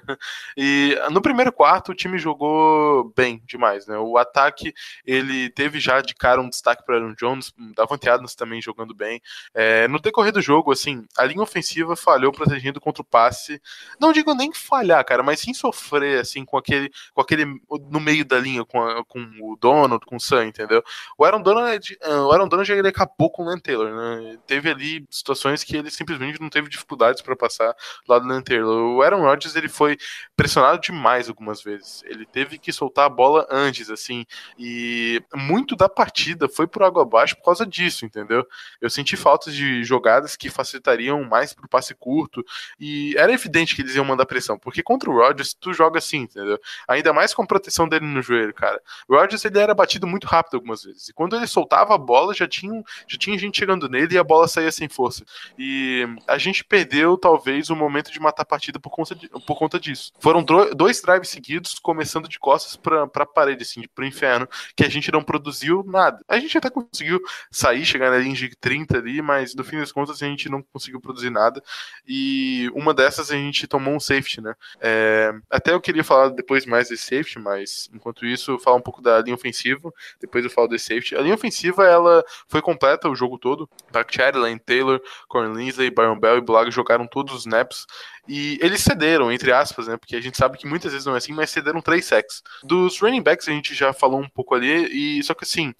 [0.57, 3.97] E no primeiro quarto o time jogou bem demais, né?
[3.97, 4.73] O ataque,
[5.05, 9.21] ele teve já de cara um destaque para Aaron Jones, Davante Adams também jogando bem.
[9.53, 13.61] É, no decorrer do jogo, assim, a linha ofensiva falhou protegendo contra o passe.
[13.99, 17.45] Não digo nem falhar, cara, mas sim sofrer, assim, com aquele, com aquele
[17.89, 20.83] no meio da linha, com, a, com o Donald, com o Sam, entendeu?
[21.17, 24.37] O Aaron Donald, o Aaron Donald ele acabou com o Lan Taylor, né?
[24.47, 27.75] Teve ali situações que ele simplesmente não teve dificuldades para passar
[28.07, 28.95] lado do Lan Taylor.
[28.95, 29.97] O Aaron Rodgers ele foi
[30.43, 32.03] pressionado demais algumas vezes.
[32.05, 34.25] Ele teve que soltar a bola antes, assim,
[34.59, 38.45] e muito da partida foi por água abaixo por causa disso, entendeu?
[38.81, 42.43] Eu senti falta de jogadas que facilitariam mais pro passe curto
[42.77, 46.23] e era evidente que eles iam mandar pressão, porque contra o Rodgers tu joga assim,
[46.23, 46.59] entendeu?
[46.89, 48.81] Ainda mais com a proteção dele no joelho, cara.
[49.07, 51.07] O Rodgers ele era batido muito rápido algumas vezes.
[51.07, 54.23] E quando ele soltava a bola, já tinha, já tinha gente chegando nele e a
[54.25, 55.23] bola saía sem força.
[55.57, 59.57] E a gente perdeu, talvez, o momento de matar a partida por conta, de, por
[59.57, 60.11] conta disso.
[60.19, 64.89] Foram dois drives seguidos, começando de costas pra, pra parede, assim, pro inferno, que a
[64.89, 66.23] gente não produziu nada.
[66.27, 67.19] A gente até conseguiu
[67.51, 70.61] sair, chegar na linha de 30 ali, mas no fim das contas a gente não
[70.61, 71.61] conseguiu produzir nada.
[72.07, 74.55] E uma dessas a gente tomou um safety, né?
[74.79, 79.01] É, até eu queria falar depois mais desse safety, mas enquanto isso, falar um pouco
[79.01, 81.15] da linha ofensiva, depois eu falo desse safety.
[81.15, 83.69] A linha ofensiva, ela foi completa o jogo todo.
[83.91, 87.85] Bakhtiari, Lane Taylor, Corn Linsley, Byron Bell e Bulaga jogaram todos os snaps.
[88.27, 89.97] E eles cederam, entre aspas, né?
[89.97, 92.41] Porque a gente sabe que muitas vezes não é assim, mas cederam três sacks.
[92.63, 95.73] Dos running backs a gente já falou um pouco ali, e só que assim,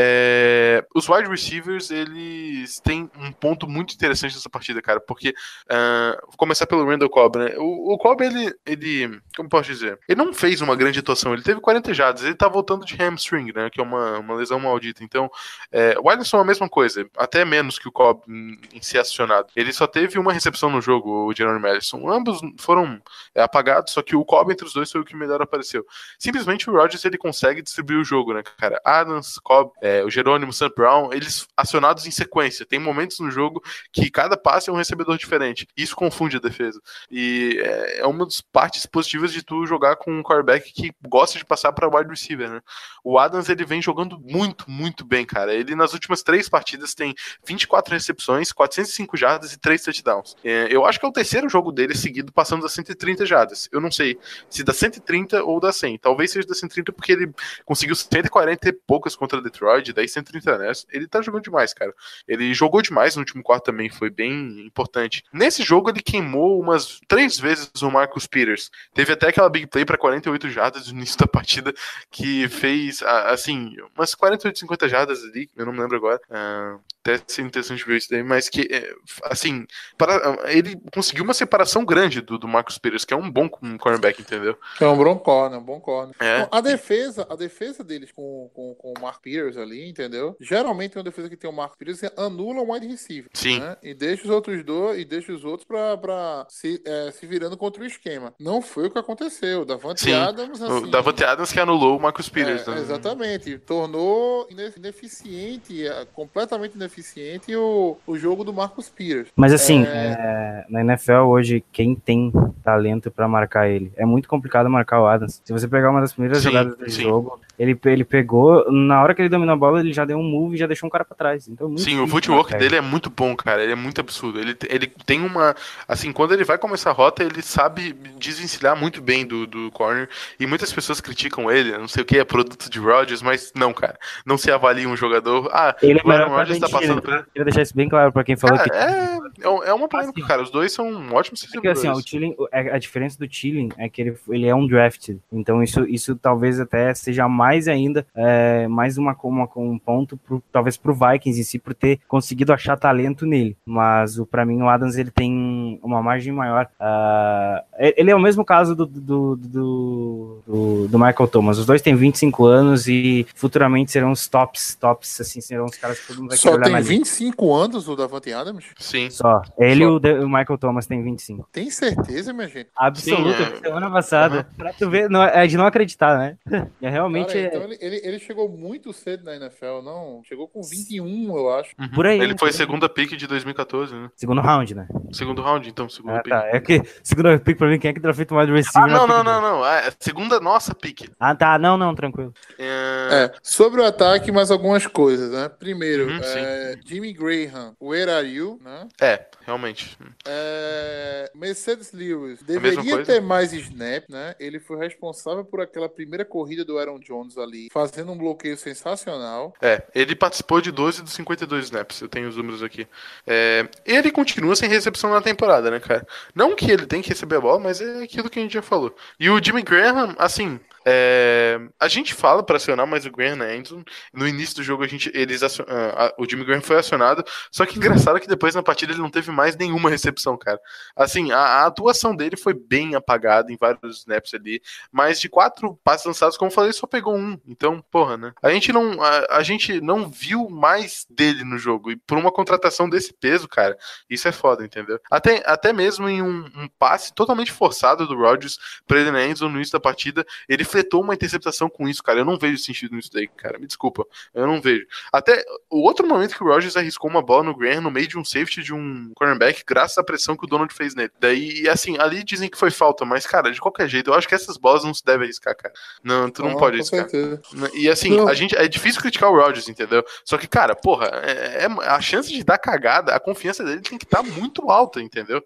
[0.00, 6.26] é, os wide receivers, eles têm um ponto muito interessante nessa partida, cara, porque uh,
[6.26, 7.54] vou começar pelo Randall Cobb, né?
[7.56, 11.42] O, o Cobb, ele, ele, como posso dizer, ele não fez uma grande atuação, ele
[11.42, 13.70] teve 40 jardas, ele tá voltando de hamstring, né?
[13.70, 15.02] Que é uma, uma lesão maldita.
[15.02, 15.28] Então,
[15.72, 18.98] é, o Wilderson é a mesma coisa, até menos que o Cobb em, em ser
[18.98, 19.48] acionado.
[19.56, 21.58] Ele só teve uma recepção no jogo, o Jerome
[21.88, 22.08] Madison.
[22.08, 23.00] Ambos foram
[23.34, 25.84] é, apagados, só que o Cobb entre os dois foi o que melhor apareceu.
[26.18, 28.80] Simplesmente o Rodgers ele consegue distribuir o jogo, né, cara?
[28.84, 32.66] Adams, Cobb, é, o Jerônimo, Sam Brown, eles acionados em sequência.
[32.66, 33.62] Tem momentos no jogo
[33.92, 35.66] que cada passe é um recebedor diferente.
[35.76, 36.80] Isso confunde a defesa.
[37.10, 41.38] E é, é uma das partes positivas de tu jogar com um quarterback que gosta
[41.38, 42.60] de passar para wide receiver, né?
[43.02, 45.54] O Adams ele vem jogando muito, muito bem, cara.
[45.54, 47.14] Ele nas últimas três partidas tem
[47.46, 50.36] 24 recepções, 405 jardas e 3 touchdowns.
[50.44, 53.68] É, eu acho que é o terceiro jogo dele seguido passando das 130 jardas.
[53.70, 54.18] Eu não sei
[54.50, 55.98] se da 130 ou da 100.
[55.98, 57.32] Talvez seja da 130 porque ele
[57.64, 60.86] conseguiu 140 e poucas contra Detroit, daí 130 nessa.
[60.90, 61.94] Ele tá jogando demais, cara.
[62.26, 65.22] Ele jogou demais no último quarto também, foi bem importante.
[65.32, 68.70] Nesse jogo ele queimou umas três vezes o Marcus Peters.
[68.92, 71.72] Teve até aquela big play para 48 jardas no início da partida
[72.10, 76.20] que fez, assim, umas 48, 50 jardas ali, eu não me lembro agora.
[76.28, 78.94] Uh, até seria interessante ver isso daí, mas que, é,
[79.24, 83.48] assim, para, ele conseguiu uma separação grande do, do Marcus Peters, que é um bom
[83.48, 84.58] cornerback, entendeu?
[84.80, 86.14] É um bom corner, um bom corner.
[86.20, 86.46] É.
[86.50, 90.36] A defesa, a defesa deles com, com, com o Mark Peters ali, entendeu?
[90.40, 93.30] Geralmente uma defesa que tem o Mark Peters anula o wide receiver.
[93.32, 93.60] Sim.
[93.60, 93.76] Né?
[93.82, 97.56] E deixa os outros dois, e deixa os outros pra, pra se, é, se virando
[97.56, 98.34] contra o esquema.
[98.38, 99.64] Não foi o que aconteceu.
[99.64, 100.12] Davante Sim.
[100.12, 100.86] Adams, assim...
[100.86, 102.66] O Davante Adams que anulou o Marcus Peters.
[102.66, 102.80] É, né?
[102.80, 103.58] Exatamente.
[103.58, 109.28] Tornou ineficiente, é, completamente ineficiente suficiente o, o jogo do Marcos Pires.
[109.36, 112.32] Mas assim, é, na NFL hoje, quem tem
[112.62, 113.92] talento pra marcar ele?
[113.96, 115.40] É muito complicado marcar o Adams.
[115.44, 117.02] Se você pegar uma das primeiras Sim, jogadas do sim.
[117.02, 120.22] jogo, ele, ele pegou, na hora que ele dominou a bola, ele já deu um
[120.22, 121.48] move e já deixou um cara pra trás.
[121.48, 123.62] Então, é Sim, o footwork dele é muito bom, cara.
[123.62, 124.38] Ele é muito absurdo.
[124.38, 125.56] Ele, ele tem uma.
[125.86, 130.08] Assim, quando ele vai começar a rota, ele sabe desvencilhar muito bem do, do corner.
[130.38, 133.72] E muitas pessoas criticam ele, não sei o que, é produto de Rodgers, mas não,
[133.72, 133.98] cara.
[134.24, 135.50] Não se avalia um jogador.
[135.52, 137.26] Ah, Ele é o Aaron melhor Rodgers tá passando por.
[137.26, 140.18] Queria deixar isso bem claro pra quem falou Cara, que é, é, é uma polêmica,
[140.18, 140.42] Assim, cara.
[140.42, 142.02] Os dois são ótimos Porque assim, ó, o.
[142.02, 145.20] Tilling, a diferença do Tilling é que ele, ele é um drafted.
[145.32, 150.42] Então isso, isso talvez até seja mais ainda, é, mais uma, uma, um ponto pro,
[150.52, 153.56] talvez pro Vikings em si, por ter conseguido achar talento nele.
[153.64, 156.68] Mas o para mim o Adams ele tem uma margem maior.
[156.78, 161.58] Ah, ele é o mesmo caso do, do, do, do, do Michael Thomas.
[161.58, 165.98] Os dois têm 25 anos e futuramente serão os tops, tops, assim, serão os caras
[166.00, 166.90] que todo mundo vai Só tem na liga.
[166.90, 168.64] 25 anos o Davante Adams?
[168.78, 169.08] Sim.
[169.10, 169.42] Só.
[169.58, 169.92] Ele e Só.
[169.94, 171.48] o, De- o Michael Thomas têm 25.
[171.52, 172.68] Tem certeza, minha gente?
[172.76, 173.68] Absoluta, Sim, é.
[173.68, 174.46] semana passada.
[174.56, 176.36] Pra tu ver, não, é de não acreditar, né?
[176.82, 180.22] É realmente é então ele, ele, ele chegou muito cedo na NFL, não?
[180.24, 181.74] Chegou com 21, eu acho.
[181.94, 182.20] por aí.
[182.20, 184.10] Ele foi segunda pick de 2014, né?
[184.16, 184.88] Segundo round, né?
[185.12, 186.32] Segundo round, então, segundo Ah, pick.
[186.32, 186.46] tá.
[186.48, 188.82] É que segundo pick pra mim, quem é que draftou mais receiver?
[188.82, 189.66] Ah, não, não, não, não.
[189.66, 191.10] É segunda nossa pick.
[191.18, 191.58] Ah, tá.
[191.58, 192.32] Não, não, tranquilo.
[192.58, 195.48] É, É, sobre o ataque, mais algumas coisas, né?
[195.48, 198.86] Primeiro, Uhum, é, Jimmy Graham, where are you, né?
[199.00, 199.96] é, realmente.
[200.26, 204.34] É, Mercedes Lewis deveria ter mais snap, né?
[204.38, 209.52] Ele foi responsável por aquela primeira corrida do Aaron Jones ali, fazendo um bloqueio sensacional.
[209.60, 212.86] É, ele participou de 12 dos 52 snaps, eu tenho os números aqui.
[213.26, 216.06] É, ele continua sem recepção na temporada, né, cara?
[216.34, 218.62] Não que ele tem que receber a bola, mas é aquilo que a gente já
[218.62, 218.94] falou.
[219.18, 220.58] E o Jimmy Graham, assim,
[220.90, 223.84] é, a gente fala pra acionar, mas o Graham é Anderson.
[224.14, 227.22] No início do jogo, a gente, eles acion- ah, a- o Jimmy Graham foi acionado,
[227.52, 230.58] só que engraçado que depois na partida ele não teve mais nenhuma recepção, cara.
[230.96, 235.78] Assim, a, a atuação dele foi bem apagada em vários snaps ali, mas de quatro
[235.84, 237.38] passes lançados, como eu falei, só pegou um.
[237.46, 238.32] Então, porra, né?
[238.42, 241.90] A gente não, a, a gente não viu mais dele no jogo.
[241.90, 243.76] E por uma contratação desse peso, cara,
[244.08, 244.98] isso é foda, entendeu?
[245.10, 249.50] Até, até mesmo em um, um passe totalmente forçado do Rodgers pra ele na endzone
[249.52, 252.20] no início da partida, ele fletou uma interceptação com isso, cara.
[252.20, 253.58] Eu não vejo sentido nisso daí, cara.
[253.58, 254.06] Me desculpa.
[254.32, 254.86] Eu não vejo.
[255.12, 258.16] Até o outro momento que o Rodgers arriscou uma bola no Graham no meio de
[258.18, 261.10] um safety de um cornerback, graças à pressão que o Donald fez nele.
[261.18, 264.34] Daí, assim, ali dizem que foi falta, mas, cara, de qualquer jeito, eu acho que
[264.34, 265.74] essas bolas não se deve arriscar, cara.
[266.02, 267.08] Não, tu não Ah, pode arriscar.
[267.08, 267.40] certeza.
[267.74, 268.28] E assim, Não.
[268.28, 270.04] a gente é difícil criticar o Rodgers, entendeu?
[270.24, 273.98] Só que, cara, porra, é, é- a chance de dar cagada, a confiança dele tem
[273.98, 275.42] que estar muito alta, entendeu?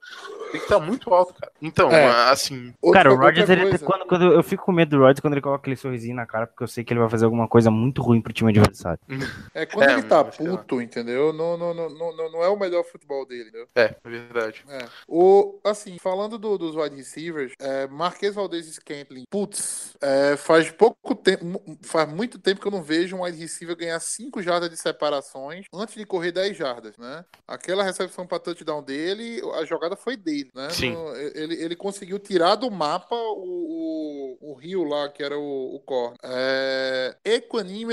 [0.51, 1.53] Tem que estar muito alta, cara.
[1.63, 2.31] Então, É.
[2.31, 5.21] assim, cara, o outra Rodgers, ele, coisa- quando, quando eu fico com medo do Rodgers
[5.23, 7.49] quando ele coloca aquele sorrisinho na cara, porque eu sei que ele vai fazer alguma
[7.49, 8.99] coisa muito ruim pro time adversário.
[9.55, 10.31] É quando É, ele tá não.
[10.59, 11.33] puto, entendeu?
[11.33, 13.69] Não, não, não, não, não- é o melhor futebol dele, entendeu?
[13.75, 14.65] é, é verdade.
[14.69, 14.87] É.
[15.09, 21.15] O, assim, falando do- dos wide receivers, é, Marquês Valdez Scantling, putz, é, faz pouco
[21.15, 24.77] tempo, faz muito tempo que eu não vejo um wide receiver ganhar 5 jardas de
[24.77, 27.25] separações antes de correr 10 jardas, né?
[27.47, 30.71] Aquela recepção para touchdown dele, a jogada foi dele, né?
[30.71, 30.93] Sim.
[30.93, 35.75] No- ele, ele conseguiu tirar do mapa o, o, o rio lá, que era o,
[35.77, 36.19] o corner.
[36.23, 37.17] É,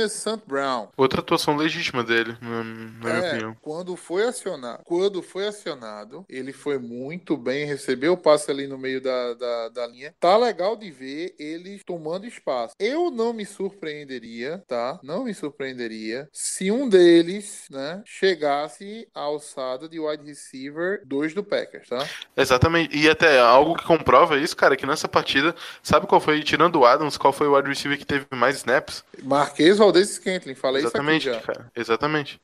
[0.09, 0.41] St.
[0.45, 0.87] Brown.
[0.97, 3.57] Outra atuação legítima dele, na, na minha É, opinião.
[3.61, 8.77] quando foi acionado, quando foi acionado, ele foi muito bem, recebeu o passe ali no
[8.77, 10.13] meio da, da, da linha.
[10.19, 12.75] Tá legal de ver ele tomando espaço.
[12.79, 14.99] Eu não me surpreenderia, tá?
[15.03, 21.43] Não me surpreenderia se um deles, né, chegasse à alçada de wide receiver 2 do
[21.43, 22.11] Packers, tá?
[22.35, 22.95] Exatamente.
[22.97, 26.77] E até algo que comprova isso, cara, é que nessa partida, sabe qual foi, tirando
[26.77, 29.03] o Adams, qual foi o wide receiver que teve mais snaps?
[29.23, 31.53] Marquês Valdez Scantling, falei Exatamente, isso aqui já.
[31.53, 31.71] cara.
[31.75, 32.41] Exatamente.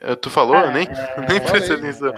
[0.00, 0.86] É, tu falou, eu nem,
[1.28, 1.90] nem prestei falei.
[1.90, 2.14] atenção.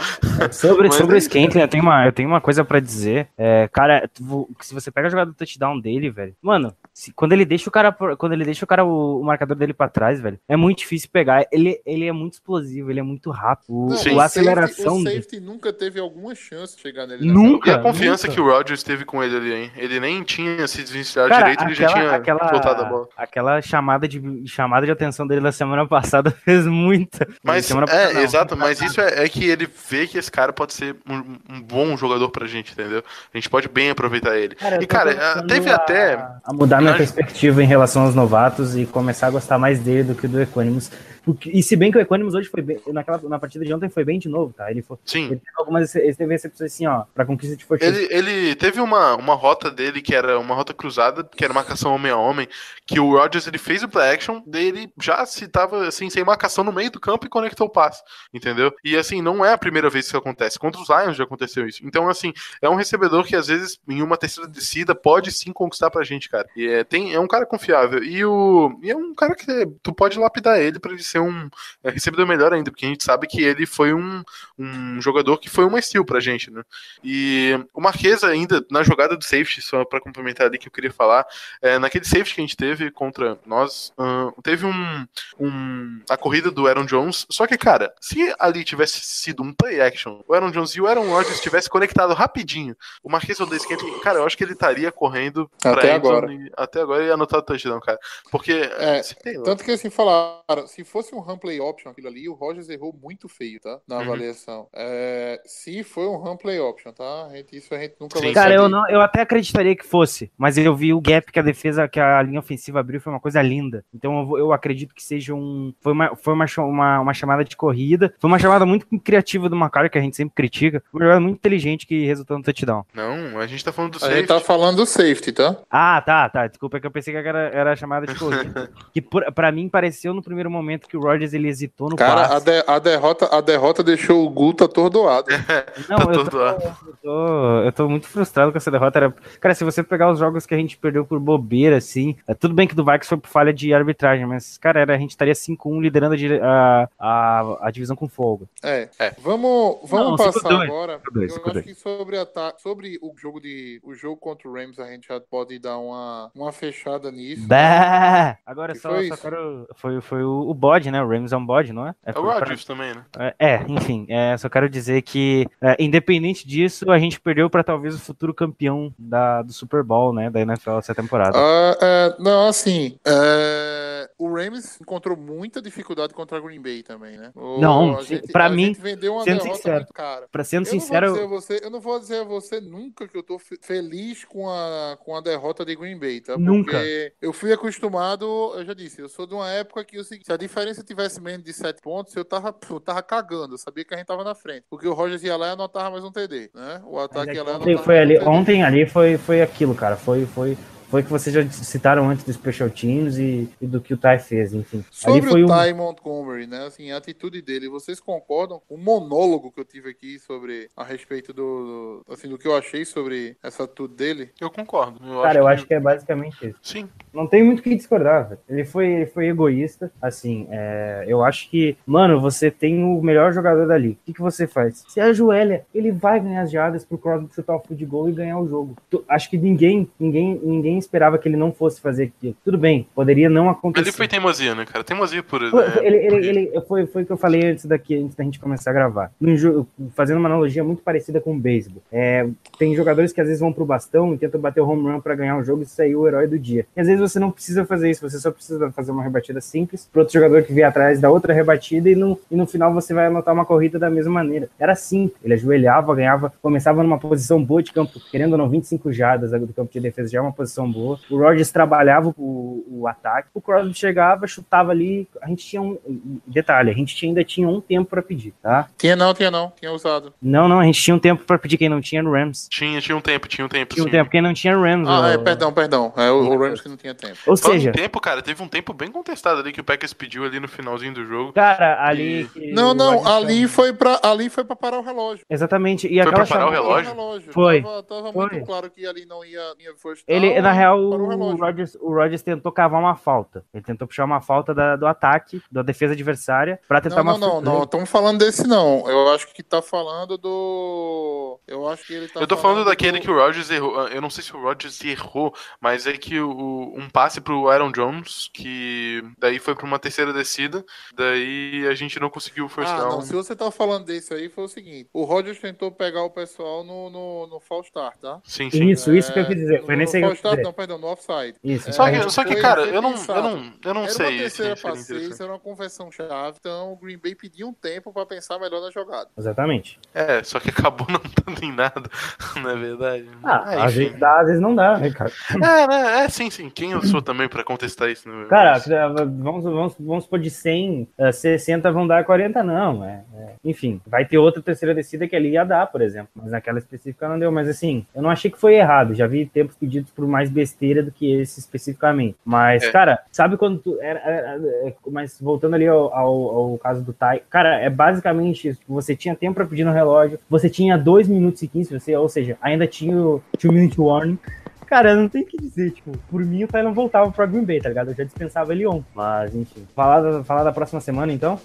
[0.52, 3.28] Sobre, Mas sobre é o Scantling, eu tenho uma, eu tenho uma coisa pra dizer.
[3.36, 7.32] É, cara, tu- se você pega a jogada do touchdown dele, velho, mano, se- quando
[7.32, 10.20] ele deixa o cara, quando ele deixa o cara, o, o marcador dele pra trás,
[10.20, 11.46] velho, é muito difícil pegar.
[11.50, 13.66] Ele, ele é muito explosivo, ele é muito rápido.
[13.68, 15.22] O, Não, o aceleração safety, o dele.
[15.22, 17.26] safety nunca teve alguma chance de chegar nele.
[17.26, 17.32] né?
[17.32, 17.70] Nunca.
[17.70, 18.34] E a confiança nunca.
[18.34, 19.70] que o Rodgers teve com ele ali, hein?
[19.76, 23.08] Ele nem tinha se desvencilhado Cara, direito, ele já tinha soltado a bola.
[23.16, 27.26] aquela chamada de, chamada de atenção dele da semana passada fez muita.
[27.42, 30.30] Mas, semana passada é, não, exato, mas isso é, é que ele vê que esse
[30.30, 33.02] cara pode ser um, um bom jogador pra gente, entendeu?
[33.32, 34.54] A gente pode bem aproveitar ele.
[34.54, 36.14] Cara, e, cara, teve a- até.
[36.44, 40.04] A mudar minha minha perspectiva em relação aos novatos e começar a gostar mais dele
[40.04, 40.90] do que do Equanimus.
[41.22, 43.90] Porque- E se bem que o Equanimus hoje foi bem, naquela, na partida de ontem
[43.90, 44.70] foi bem de novo, tá?
[44.70, 45.26] Ele, foi, Sim.
[45.26, 47.90] ele teve algumas ele teve recepções assim, ó, pra conquista de fortuna.
[47.90, 51.94] Ele, ele teve uma, uma rota dele que era uma rota cruzada, que era marcação
[51.94, 52.48] homem a homem,
[52.86, 56.24] que o Rodgers ele fez o play action, daí ele já se tava assim, sem
[56.24, 58.72] marcação no meio do campo e conectou o passe, entendeu?
[58.82, 60.58] E assim, não é a primeira vez que isso acontece.
[60.58, 61.80] Contra os Lions já aconteceu isso.
[61.84, 62.32] Então, assim,
[62.62, 66.30] é um recebedor que às vezes, em uma terceira descida, pode sim conquistar pra gente,
[66.30, 66.48] cara.
[66.56, 68.02] E é, tem, é um cara confiável.
[68.02, 69.46] E, o, e é um cara que
[69.82, 71.48] tu pode lapidar ele pra ele ser um
[71.82, 74.22] é, recebedor melhor ainda, porque a gente sabe que ele foi um,
[74.58, 76.62] um jogador que foi uma steal pra gente, né?
[77.02, 80.92] E o Marquesa ainda, na jogada do safety, só pra complementar ali que eu queria
[80.92, 81.26] falar,
[81.62, 85.06] é, naquele safety que a gente teve contra nós, ahn, teve um,
[85.38, 89.80] um- a corrida do Aaron Jones, só que, cara, se ali tivesse sido um play
[89.80, 93.64] action, o Aaron Jones e o Aaron Rodgers tivessem conectado rapidinho, o Marquesa Valdez
[94.02, 96.28] cara, eu acho que ele estaria correndo pra Até agora.
[96.62, 97.98] Até agora e anotado o touchdown, cara.
[98.30, 99.00] Porque, É.
[99.44, 102.94] Tanto que assim falaram, se fosse um run play option aquilo ali, o Rogers errou
[103.00, 103.78] muito feio, tá?
[103.88, 104.02] Na Uhum.
[104.02, 104.68] avaliação.
[104.74, 107.26] É, se foi um run play option, tá?
[107.26, 108.24] A gente- isso a gente nunca Sim.
[108.26, 108.62] vai Cara, saber.
[108.64, 111.88] eu, não, eu até acreditaria que fosse, mas eu vi o gap que a defesa,
[111.88, 113.84] que a linha ofensiva abriu, foi uma coisa linda.
[113.94, 115.72] Então eu, eu acredito que seja um.
[115.80, 118.12] Foi, uma, foi uma, uma, uma chamada de corrida.
[118.18, 120.82] Foi uma chamada muito criativa do Macario, que a gente sempre critica.
[120.92, 122.84] Uma jogada muito inteligente que resultou no touchdown.
[122.94, 124.18] Não, a gente tá falando do A safety.
[124.18, 125.56] gente tá falando do safety, tá?
[125.70, 126.49] Ah, tá, tá.
[126.50, 128.70] Desculpa, é que eu pensei que era, era a chamada de corrida.
[128.92, 132.24] que por, pra mim pareceu no primeiro momento que o Rodgers ele hesitou no Cara,
[132.26, 132.44] a, passe.
[132.44, 135.28] de- a derrota, a derrota deixou o Guto atordoado.
[135.88, 136.62] Não, tá eu tô, atordoado.
[136.64, 138.98] eu, tô, eu tô muito frustrado com essa derrota.
[138.98, 142.34] Era- Cara, se você pegar os jogos que a gente perdeu por bobeira, assim, é
[142.34, 145.10] tudo bem que do Vikings foi por falha de arbitragem, mas, cara, era, a gente
[145.10, 148.46] estaria 5-1 liderando a, a, a, a divisão com folga.
[148.62, 148.88] É.
[148.98, 149.14] É.
[149.20, 151.00] Vamos, vamos Não, passar 5-2, agora.
[151.12, 151.50] 5-2, eu 5-2.
[151.50, 152.16] acho que sobre,
[152.58, 156.30] sobre o jogo de o jogo contra o Rams a gente já pode dar uma,
[156.44, 157.46] uma fechada nisso.
[157.46, 158.38] Bah!
[158.46, 159.66] Agora só, foi só quero.
[159.76, 161.02] Foi, foi o, o bode, né?
[161.02, 161.94] O Rams é um bode, não é?
[162.04, 163.04] É o foi pra- Rodgers também, né?
[163.18, 167.64] É, É, enfim, é, só quero dizer que, é, independente disso, a gente perdeu para
[167.64, 171.36] talvez o futuro campeão da, do Super Bowl, né, da NFL essa temporada.
[171.36, 177.16] Ah, é, não, assim, é, o Rams encontrou muita dificuldade contra a Green Bay também,
[177.16, 177.30] né?
[177.34, 179.92] O- Não, a sim, gente- pra a mim, gente vendeu uma sendo derrota sincero, muito
[179.92, 180.26] cara.
[180.30, 182.60] Pra sendo Eu não, sincero, vou dizer a você, eu não vou dizer a você
[182.60, 186.29] nunca que eu tô fe- feliz com a, com a derrota de Green Bay, tá?
[186.36, 186.78] Nunca.
[186.78, 188.24] Porque eu fui acostumado,
[188.56, 191.20] eu já disse, eu sou de uma época que o seguinte, se a diferença tivesse
[191.20, 194.24] menos de 7 pontos, eu tava, eu tava cagando, eu sabia que a gente tava
[194.24, 194.64] na frente.
[194.68, 196.82] Porque o Rogers ia lá e anotava mais um TD, né?
[196.84, 198.28] O ataque é ia lá e ontem, anotava foi um ali, TD.
[198.28, 199.96] ontem ali foi, foi aquilo, cara.
[199.96, 200.56] Foi, foi,
[200.90, 204.18] foi que vocês já citaram antes do Special Teams e, e do que o Ty
[204.18, 204.78] fez, enfim.
[204.78, 205.48] ali Sobre foi o um.
[205.48, 206.66] Ty Montgomery, né?
[206.66, 210.82] Assim, a atitude dele, vocês concordam com o monólogo que eu tive aqui sobre a
[210.84, 214.30] respeito do, do- assim, do que eu achei sobre essa atitude dele?
[214.40, 215.00] Eu concordo.
[215.06, 216.58] Eu Cara, eu acho que é basicamente isso.
[216.62, 216.88] Sim.
[217.12, 218.40] Não tem muito o que discordar, velho.
[218.48, 219.92] Ele foi, ele foi egoísta.
[220.02, 223.90] Assim, é, eu acho que, mano, você tem o melhor jogador dali.
[223.90, 224.84] O que, que você faz?
[224.88, 228.48] Você ajoelha, ele vai ganhar as jardas pro Crosby chutar o goal e ganhar o
[228.48, 228.76] jogo.
[228.90, 232.34] Tu- acho que ninguém, ninguém, ninguém esperava que ele não fosse fazer aquilo.
[232.44, 233.84] Tudo bem, poderia não acontecer.
[233.88, 234.82] Ele foi teimosia, né, cara?
[234.82, 235.40] Teimosia por.
[235.50, 238.24] Foi, né, ele, ele, ele- foi, foi o que eu falei antes daqui, antes da
[238.24, 239.12] gente começar a gravar.
[239.36, 241.82] Jogo, fazendo uma analogia muito parecida com o beisebol.
[241.92, 242.26] É,
[242.58, 245.14] tem jogadores que às vezes vão pro bastão e tentam bater o home run pra
[245.14, 246.66] ganhar o jogo e sair o herói do dia.
[246.76, 249.88] E às vezes você não precisa fazer isso, você só precisa fazer uma rebatida simples
[249.92, 252.92] pro outro jogador que vier atrás da outra rebatida e no, e no final você
[252.94, 254.48] vai anotar uma corrida da mesma maneira.
[254.58, 258.92] Era assim, ele ajoelhava, ganhava, começava numa posição boa de campo, querendo ou não, 25
[258.92, 260.98] jardas do campo de defesa já é uma posição boa.
[261.10, 265.78] O Rodgers trabalhava o, o ataque, o Crosby chegava, chutava ali, a gente tinha um
[266.26, 268.68] detalhe, a gente tinha- ainda tinha um tempo pra pedir, tá?
[268.78, 270.12] Tinha não, tinha não, tinha usado.
[270.20, 272.48] Não, não, a gente tinha um tempo pra pedir quem não tinha no Rams.
[272.50, 273.74] Tinha, tinha um tempo, tinha um tempo.
[273.74, 273.92] Tinha um sim.
[273.92, 274.88] tempo, quem não tinha no Rams.
[274.88, 275.92] Ah, o- é, perdão, perdão.
[275.96, 277.16] É o, o Rams que não tinha tempo.
[277.26, 279.92] Ou Falando seja, em tempo, cara, teve um tempo bem contestado ali que o Packers
[279.92, 281.32] pediu ali no finalzinho do jogo.
[281.32, 282.28] cara, ali.
[282.32, 285.24] que Não, não, ali foi pra, ali foi pra parar o relógio.
[285.28, 285.86] Exatamente.
[285.86, 287.32] E Foi aquela pra parar o chamada- relógio?
[287.32, 287.62] Foi.
[287.62, 288.26] Tava, tava Foi.
[288.30, 289.72] muito claro que ali não ia, ia
[290.06, 291.36] Ele, na e real, o.
[291.36, 293.44] Rodgers, o Rodgers tentou cavar uma falta.
[293.52, 297.18] Ele tentou puxar uma falta da- do ataque, da defesa adversária, pra tentar Não, uma
[297.18, 298.88] não, não, não, estamos falando desse não.
[298.88, 301.38] Eu acho que tá falando do.
[301.46, 303.88] Eu acho que ele tá eu tô falando do- daquele que o Rodgers errou.
[303.88, 307.72] Eu não sei se o Rodgers errou, mas é que o, um passe pro Aaron
[307.72, 312.70] Jones, que daí foi pra uma terceira descida, daí a gente não conseguiu o first
[312.72, 312.90] Ah, down.
[312.90, 316.10] não, se você tá falando desse aí, foi o seguinte: o Rodgers tentou pegar o
[316.10, 318.20] pessoal no, no, no false start, tá?
[318.24, 318.68] Sim, sim.
[318.70, 319.60] Isso, isso que eu quis dizer.
[319.60, 320.42] no- Foi nesse aí start, dizer.
[320.50, 321.34] Não, perdão, no offside.
[321.42, 321.72] Isso.
[321.72, 324.20] Só É, que, só que cara, eu não, eu não, eu não Era sei.
[324.20, 328.04] uma se terceira era uma conversão chave, então o Green Bay pediu um tempo pra
[328.04, 329.08] pensar melhor na jogada.
[329.16, 329.78] Exatamente.
[329.94, 331.82] É, só que acabou não dando tem nada,
[332.42, 333.08] não é verdade?
[333.22, 335.10] Ah, às vezes dá, às vezes não dá, né, cara?
[335.30, 336.04] É, né?
[336.04, 336.50] é, sim, sim.
[336.50, 338.08] Quem eu sou também pra contestar isso?
[338.08, 338.26] Né?
[338.28, 342.84] Cara, vamos, vamos, vamos supor de 100, eh, 60 vão dar 40, não.
[342.84, 343.32] É, é.
[343.44, 346.10] Enfim, vai ter outra terceira descida que ali ia dar, por exemplo.
[346.14, 347.30] Mas naquela específica não deu.
[347.32, 348.94] Mas assim, eu não achei que foi errado.
[348.94, 352.16] Já vi tempos pedidos por mais besteira do que esse especificamente.
[352.24, 352.70] Mas, É.
[352.72, 353.78] cara, sabe quando tu.
[353.80, 356.12] Era, era- é, mas voltando ali ao, ao,
[356.52, 358.60] ao caso do Tai, cara, é basicamente isso.
[358.68, 362.08] Você tinha tempo pra pedir no relógio, você tinha 2 minutos e 15, você, ou
[362.08, 364.18] seja, ainda tinha o 2 minute warning.
[364.66, 367.44] Cara, não tem o que dizer, tipo, por mim o Tai não voltava pra Green
[367.44, 367.90] Bay, tá ligado?
[367.90, 368.82] Eu já dispensava ele on.
[368.94, 369.66] Mas, enfim.
[369.74, 371.40] Falar, da- falar da próxima semana, então?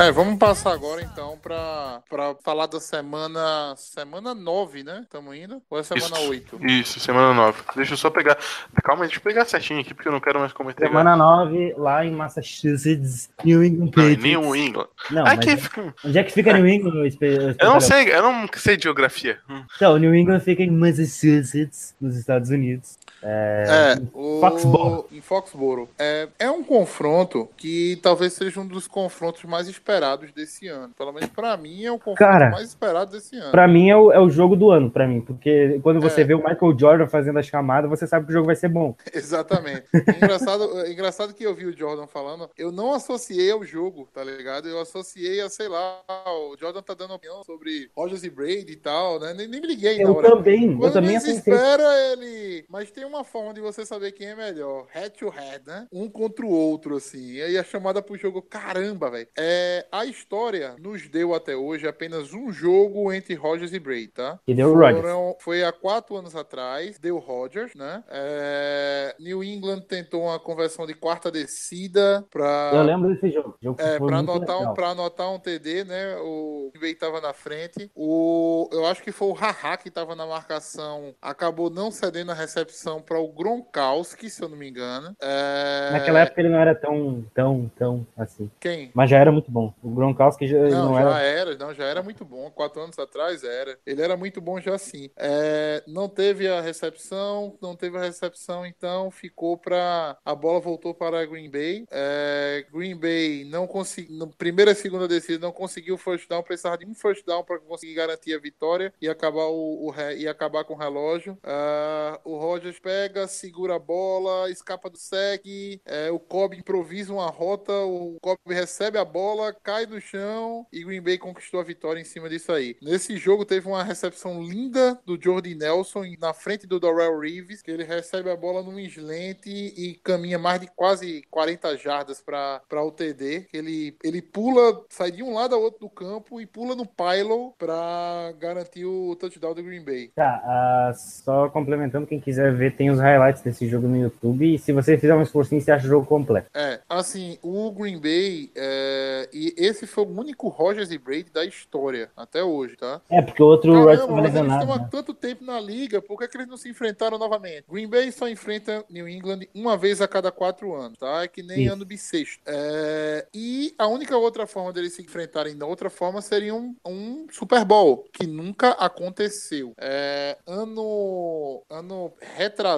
[0.00, 3.74] É, vamos passar agora então pra, pra falar da semana.
[3.76, 5.00] Semana 9, né?
[5.02, 5.60] Estamos indo?
[5.68, 6.30] Ou é semana Isso.
[6.30, 6.58] 8?
[6.66, 7.62] Isso, semana 9.
[7.76, 8.38] Deixa eu só pegar.
[8.82, 10.86] Calma aí, deixa eu pegar certinho aqui, porque eu não quero mais cometer.
[10.86, 14.08] Semana 9, lá em Massachusetts, New England Não.
[14.08, 14.88] New England.
[15.10, 15.94] Não, Aqui mas fica.
[16.04, 16.94] onde é que fica New England?
[16.94, 19.38] o espe- o Eu não sei, eu não sei de geografia.
[19.76, 22.98] Então, New England fica em Massachusetts, nos Estados Unidos.
[23.22, 24.40] É, o...
[24.40, 25.06] Foxborough.
[25.12, 25.88] em Foxborough.
[25.98, 30.92] É, é um confronto que talvez seja um dos confrontos mais esperados desse ano.
[30.96, 33.50] Pelo menos pra mim é o confronto Cara, mais esperado desse ano.
[33.50, 35.20] Pra mim é o, é o jogo do ano, pra mim.
[35.20, 36.24] Porque quando você É.
[36.24, 38.94] vê o Michael Jordan fazendo a chamada, você sabe que o jogo vai ser bom.
[39.12, 39.84] Exatamente.
[40.16, 44.68] engraçado, engraçado que eu vi o Jordan falando, eu não associei ao jogo, tá ligado?
[44.68, 48.76] Eu associei a, sei lá, o Jordan tá dando opinião sobre Rogers e Brady e
[48.76, 49.34] tal, né?
[49.34, 50.30] Nem, nem me liguei Eu hora.
[50.30, 51.38] também, eu Quando também menos pensei.
[51.52, 52.64] espera ele.
[52.68, 54.86] Mas tem uma forma de você saber quem é melhor.
[54.90, 55.86] Head to head, né?
[55.92, 57.32] Um contra o outro, assim.
[57.32, 59.28] E aí a chamada pro jogo, caramba, velho.
[59.38, 64.38] É, a história nos deu até hoje apenas um jogo entre Rogers e Brady, tá?
[64.46, 64.70] E deu.
[64.72, 68.02] Foram- Foi há quatro anos atrás, deu Rogers, né?
[68.08, 72.70] É, New England tentou uma conversão de quarta descida pra.
[72.74, 73.56] Eu lembro desse jogo.
[73.60, 76.16] jogo É, pra anotar, um, pra anotar um TD, né?
[76.18, 77.90] O Bay tava na frente.
[77.94, 81.14] O, eu acho que foi o Haha que tava na marcação.
[81.20, 85.14] Acabou não cedendo a recepção para o Gronkowski, se eu não me engano.
[85.20, 88.50] É, Naquela época ele não era tão, tão, tão assim.
[88.60, 88.90] Quem?
[88.94, 89.74] Mas já era muito bom.
[89.82, 91.20] O Gronkowski já Não, não, já era.
[91.20, 91.56] era.
[91.56, 92.50] não, já era muito bom.
[92.50, 93.78] Quatro anos atrás era.
[93.84, 95.10] Ele era muito bom já sim.
[95.16, 100.94] É, não teve a recepção, não teve a recepção, então ficou para a bola voltou
[100.94, 101.84] para Green Bay.
[101.90, 106.78] É, Green Bay não conseguiu, primeira e segunda descida não conseguiu o first down, precisava
[106.78, 110.28] de um first down para conseguir garantir a vitória e acabar o, o re- e
[110.28, 111.36] acabar com o relógio.
[111.42, 115.46] Ah, o Rogers pega, segura a bola, escapa do sec,
[115.86, 120.82] é, o Cobb improvisa uma rota, o Cobb recebe a bola, cai no chão e
[120.82, 122.76] Green Bay conquistou a vitória em cima disso aí.
[122.82, 127.70] Nesse jogo teve uma recepção linda do Jordi Nelson na frente do Dorrell Reeves, que
[127.70, 132.90] ele recebe a bola num slant e caminha mais de quase 40 jardas para o
[132.90, 133.46] TD.
[133.52, 137.52] Ele, ele pula, sai de um lado ao outro do campo e pula no pylon
[137.56, 140.08] para garantir o touchdown do Green Bay.
[140.16, 144.54] Tá, ah, só complementando, quem quiser ver, tem os highlights desse jogo no YouTube.
[144.54, 146.48] E se você fizer um esforcinho, você acha o jogo completo.
[146.54, 151.44] É, assim, o Green Bay, é, e esse foi o único Rogers e Brady da
[151.44, 153.02] história, até hoje, tá?
[153.10, 156.26] É, porque o outro Rodgers Caramba, eles estão há tanto tempo na liga, por que,
[156.26, 157.64] que eles não se enfrentaram novamente?
[157.70, 161.24] Green Bay só enfrenta New England uma vez a cada quatro anos, tá?
[161.24, 161.74] É que nem Isso.
[161.74, 162.42] ano bissexto.
[162.46, 167.26] É, e a única outra forma deles se enfrentarem da outra forma seria um, um
[167.30, 169.74] Super Bowl, que nunca aconteceu.
[169.76, 172.69] É, ano, ano retrasado,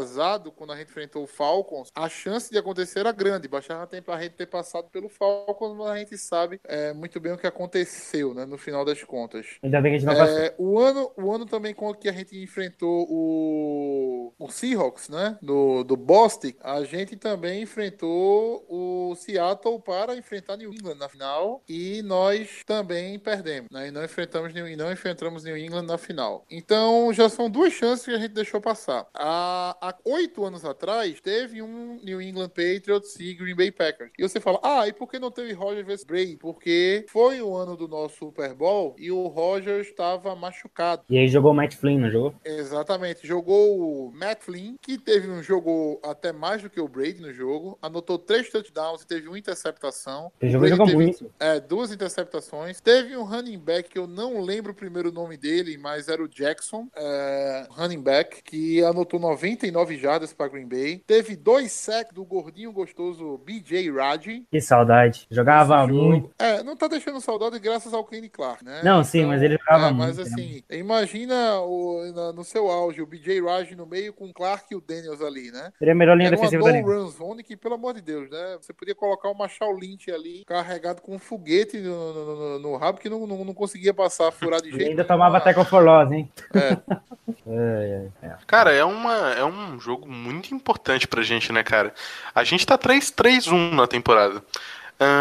[0.55, 3.49] quando a gente enfrentou o Falcons, a chance de acontecer era grande.
[3.49, 7.33] Bastava tempo a gente ter passado pelo Falcons, mas a gente sabe é, muito bem
[7.33, 8.45] o que aconteceu, né?
[8.45, 9.47] No final das contas.
[9.63, 10.39] Ainda bem que a gente não passou.
[10.39, 15.39] É, o, ano, o ano também com que a gente enfrentou o, o Seahawks, né?
[15.43, 21.63] Do, do Boston, a gente também enfrentou o Seattle para enfrentar New England na final
[21.69, 23.89] e nós também perdemos, né?
[23.89, 26.45] E não enfrentamos New, e não enfrentamos New England na final.
[26.51, 29.07] Então já são duas chances que a gente deixou passar.
[29.15, 34.13] Há, há oito anos atrás teve um New England Patriots e Green Bay Packers.
[34.17, 36.37] E você fala, ah, e por que não teve Rogers vs Brady?
[36.37, 41.03] Porque foi o ano do nosso Super Bowl e o Rogers estava machucado.
[41.11, 42.35] E aí jogou o Matt Flynn, não jogou?
[42.45, 43.27] Exatamente.
[43.27, 47.33] Jogou o Matt Flynn, que teve um jogo até mais do que o Brady no
[47.33, 47.77] jogo.
[47.83, 50.31] Anotou três touchdowns e teve uma interceptação.
[50.41, 51.29] Ele jogou, jogou muito.
[51.41, 52.81] é, duas interceptações.
[52.81, 56.29] Teve um running back que eu não lembro o primeiro nome dele, mas era o
[56.29, 59.19] Jackson, é, running back, que anotou
[59.63, 61.03] 89 jardas para Green Bay.
[61.07, 64.45] Teve dois sacks do gordinho gostoso BJ Raji.
[64.51, 65.27] Que saudade.
[65.31, 66.31] Jogava muito.
[66.39, 68.81] É, não tá deixando saudade graças ao Kenny Clark, né?
[68.83, 73.01] Não, sim, mas ele jogava é, Mas muito, assim, imagina o, na- no seu auge
[73.01, 75.73] o BJ Raji no meio com o Clark e o Daniels ali, né?
[75.79, 77.01] Seria a melhor linha Era uma defensiva da no liga.
[77.01, 78.57] run zone que, pelo amor de Deus, né?
[78.61, 82.77] Você podia colocar uma Shaw Lynch ali carregado com um foguete no, no- no- no
[82.77, 85.09] rabo que não, não, não conseguia passar, furar de E jeito ainda nenhum.
[85.09, 86.29] tomava tackle for loss, hein?
[86.55, 86.73] É.
[87.47, 88.37] É, é, é.
[88.47, 91.95] Cara, é, uma, é um jogo muito importante pra gente, né, cara?
[92.35, 94.43] A gente tá 3-3-1 na temporada.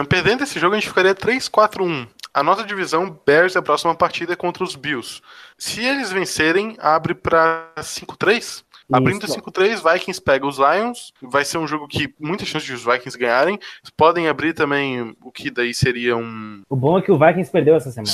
[0.08, 2.08] Perdendo esse jogo, a gente ficaria 3-4-1.
[2.34, 5.22] A nossa divisão Bears, a próxima partida é contra os Bills.
[5.58, 8.64] Se eles vencerem, abre pra 5-3.
[8.92, 9.40] Abrindo Isso.
[9.40, 11.14] 5-3, Vikings pega os Lions.
[11.22, 13.60] Vai ser um jogo que muita chance de os Vikings ganharem.
[13.96, 17.76] Podem abrir também o que daí seria um O bom é que o Vikings perdeu
[17.76, 18.12] essa semana.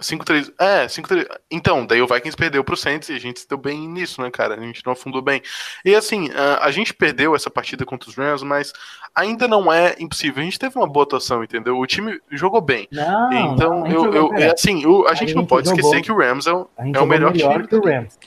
[0.00, 0.52] 5-3.
[0.58, 1.26] É, 5-3.
[1.50, 4.30] Então, daí o Vikings perdeu pro Saints e a gente se deu bem nisso, né,
[4.30, 4.54] cara?
[4.54, 5.40] A gente não afundou bem.
[5.84, 8.72] E assim, a, a gente perdeu essa partida contra os Rams, mas
[9.14, 10.40] ainda não é impossível.
[10.40, 11.78] A gente teve uma boa atuação, entendeu?
[11.78, 12.86] O time jogou bem.
[12.92, 15.68] Não, então, não, a gente eu, eu, é assim, o- a gente não gente pode
[15.68, 17.68] jogou- esquecer que o Rams é o, A gente é o melhor, melhor time.
[17.68, 18.18] que o Rams.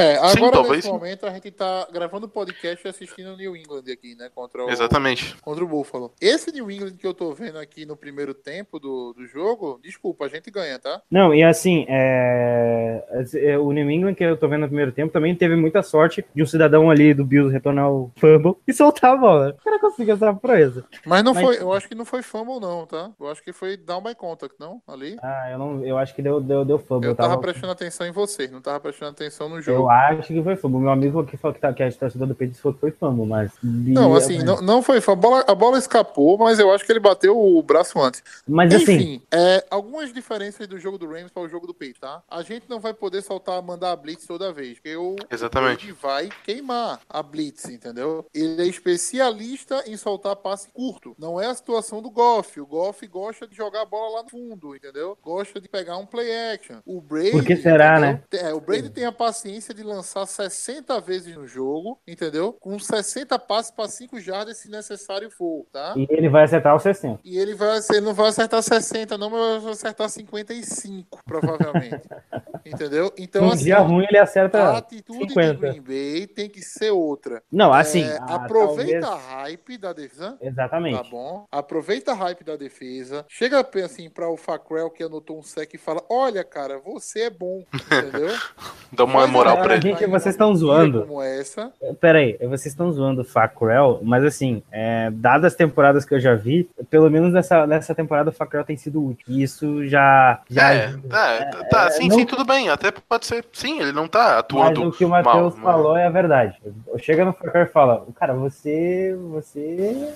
[0.00, 0.92] É, agora Sim, talvez nesse sim.
[0.92, 4.30] momento a gente tá gravando podcast e assistindo o New England aqui, né?
[4.34, 5.36] Contra o, Exatamente.
[5.42, 6.12] contra o Buffalo.
[6.20, 10.24] Esse New England que eu tô vendo aqui no primeiro tempo do, do jogo, desculpa,
[10.24, 11.02] a gente ganha, tá?
[11.10, 15.12] Não, e assim, é, é, o New England que eu tô vendo no primeiro tempo
[15.12, 19.14] também teve muita sorte de um cidadão ali do Bills retornar o fumble e soltar
[19.14, 19.56] a bola.
[19.60, 20.84] O cara conseguiu essa proeza.
[21.04, 23.10] Mas não Mas- foi, eu acho que não foi fumble não, tá?
[23.20, 24.80] Eu acho que foi down by contact, não?
[24.86, 25.16] Ali.
[25.22, 27.08] Ah, eu, não, eu acho que deu, deu, deu fumble.
[27.10, 29.78] Eu tava tava- prestando atenção em você, não tava prestando atenção no jogo.
[29.82, 30.80] Eu acho que foi fumble.
[30.80, 33.26] Meu amigo que falou que, tá, que a torcida do Patriots falou que foi fumble,
[33.26, 33.52] mas...
[33.62, 35.10] Não, assim, não, não foi fumble.
[35.10, 38.22] A bola, a bola escapou, mas eu acho que ele bateu o braço antes.
[38.46, 42.00] Mas assim, Enfim, é, algumas diferenças do jogo do Rams para o jogo do Patriots,
[42.00, 42.22] tá?
[42.30, 45.86] A gente não vai poder soltar, mandar a blitz toda vez, porque o Exatamente.
[45.86, 48.26] ele vai queimar a blitz, entendeu?
[48.34, 51.14] Ele é especialista em soltar passe curto.
[51.18, 52.60] Não é a situação do Goff.
[52.60, 55.16] O Goff gosta de jogar a bola lá no fundo, entendeu?
[55.22, 56.78] Gosta de pegar um play action.
[56.86, 58.24] O Brady, Por que será, entendeu?
[58.32, 58.50] né?
[58.50, 62.52] É, o Brady tem a paciência de lançar 60 vezes no jogo, entendeu?
[62.60, 65.94] Com 60 passes para 5 jardas se necessário for, tá?
[65.96, 67.20] e ele vai acertar os 60.
[67.24, 72.02] E ele vai, ele não vai acertar 60, não, mas vai acertar 55, provavelmente.
[72.64, 73.12] Entendeu?
[73.16, 75.54] Então, um assim, dia ruim ele a acerta atitude 50.
[75.54, 77.42] de Green Bay tem que ser outra.
[77.50, 80.36] Não, assim, É, ah, aproveita talvez- a hype da defesa.
[80.40, 81.02] Exatamente.
[81.02, 81.46] Tá bom.
[81.50, 83.24] Aproveita a hype da defesa.
[83.28, 87.30] Chega assim pra o Facrell que anotou um sec e fala: Olha, cara, você é
[87.30, 87.64] bom.
[87.74, 88.28] Entendeu?
[88.92, 89.82] Dá uma moral pra ele.
[89.82, 91.02] gente- vocês estão zoando.
[91.06, 91.72] Como essa.
[92.00, 96.20] Pera aí, vocês estão zoando o Facrell, mas assim, é, dadas as temporadas que eu
[96.20, 99.24] já vi, pelo menos nessa, nessa temporada o Facrell tem sido útil.
[99.28, 100.40] E isso já.
[100.48, 102.68] já É, é, tá, sim, não- sim, tudo bem.
[102.68, 103.44] Até pode ser.
[103.52, 106.56] Sim, ele não tá Mas atuando o que o Matheus mal, falou é a verdade.
[106.98, 109.16] Chega no Facrell e fala, cara, você.
[109.30, 110.08] Você.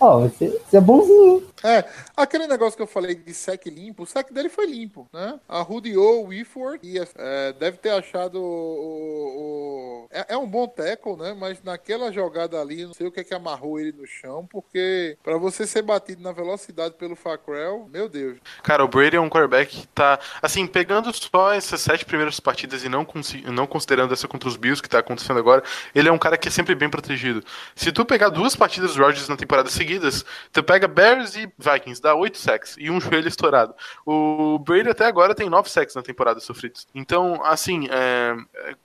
[0.00, 1.34] Ó, você, você é bonzinho.
[1.36, 1.84] hein?" É,
[2.16, 5.38] aquele negócio que eu falei de sec limpo, o sec dele foi limpo, né?
[5.48, 8.40] Arrudeou o Whitford e é, deve ter achado
[8.82, 10.04] o.
[10.04, 11.34] o- é, é um bom tackle, né?
[11.38, 15.16] Mas naquela jogada ali, não sei o que é que amarrou ele no chão, porque
[15.22, 18.38] pra você ser batido na velocidade pelo Facrell, meu Deus.
[18.62, 20.18] Cara, o Brady é um quarterback que tá.
[20.42, 23.06] Assim, pegando só essas sete primeiras partidas e não,
[23.46, 25.62] não considerando essa contra os Bills que tá acontecendo agora,
[25.94, 27.42] ele é um cara que é sempre bem protegido.
[27.74, 32.00] Se tu pegar duas partidas dos Rodgers na temporada seguidas, tu pega Bears e Vikings,
[32.02, 33.74] dá oito sacks e um joelho estourado.
[34.04, 36.86] O Brady até agora tem nove sacks na temporada sofridos.
[36.94, 38.34] Então, assim, é,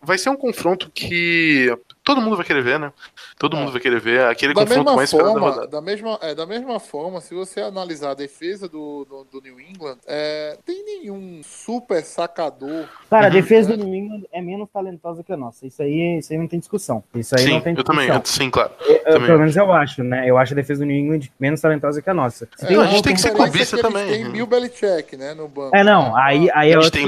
[0.02, 1.76] vai ser um confronto que
[2.08, 2.94] todo mundo vai querer ver, né?
[3.38, 3.60] Todo É.
[3.60, 4.24] mundo vai querer ver.
[4.28, 5.68] Aquele Da confronto mesma, mais da forma, rodada.
[5.68, 9.60] da, mesma, é, da mesma forma, se você analisar a defesa do, do, do New
[9.60, 12.86] England, é, tem nenhum super sacador.
[13.10, 13.34] Cara, a Uhum.
[13.34, 15.68] defesa do New England é menos talentosa que a nossa.
[15.68, 17.04] Isso aí, isso aí não tem discussão.
[17.14, 18.22] Isso aí Sim, não tem eu também, discussão.
[18.22, 18.72] eu- sim, claro.
[18.88, 20.30] Eu- também pelo menos eu acho, né?
[20.30, 22.48] Eu acho a defesa do New England menos talentosa que a nossa.
[22.62, 24.08] É, tem a gente tem que ser clubista é também.
[24.08, 25.76] Têm Bill Belichick, né, no banco.
[25.76, 27.08] É, não, aí, aí é A gente tem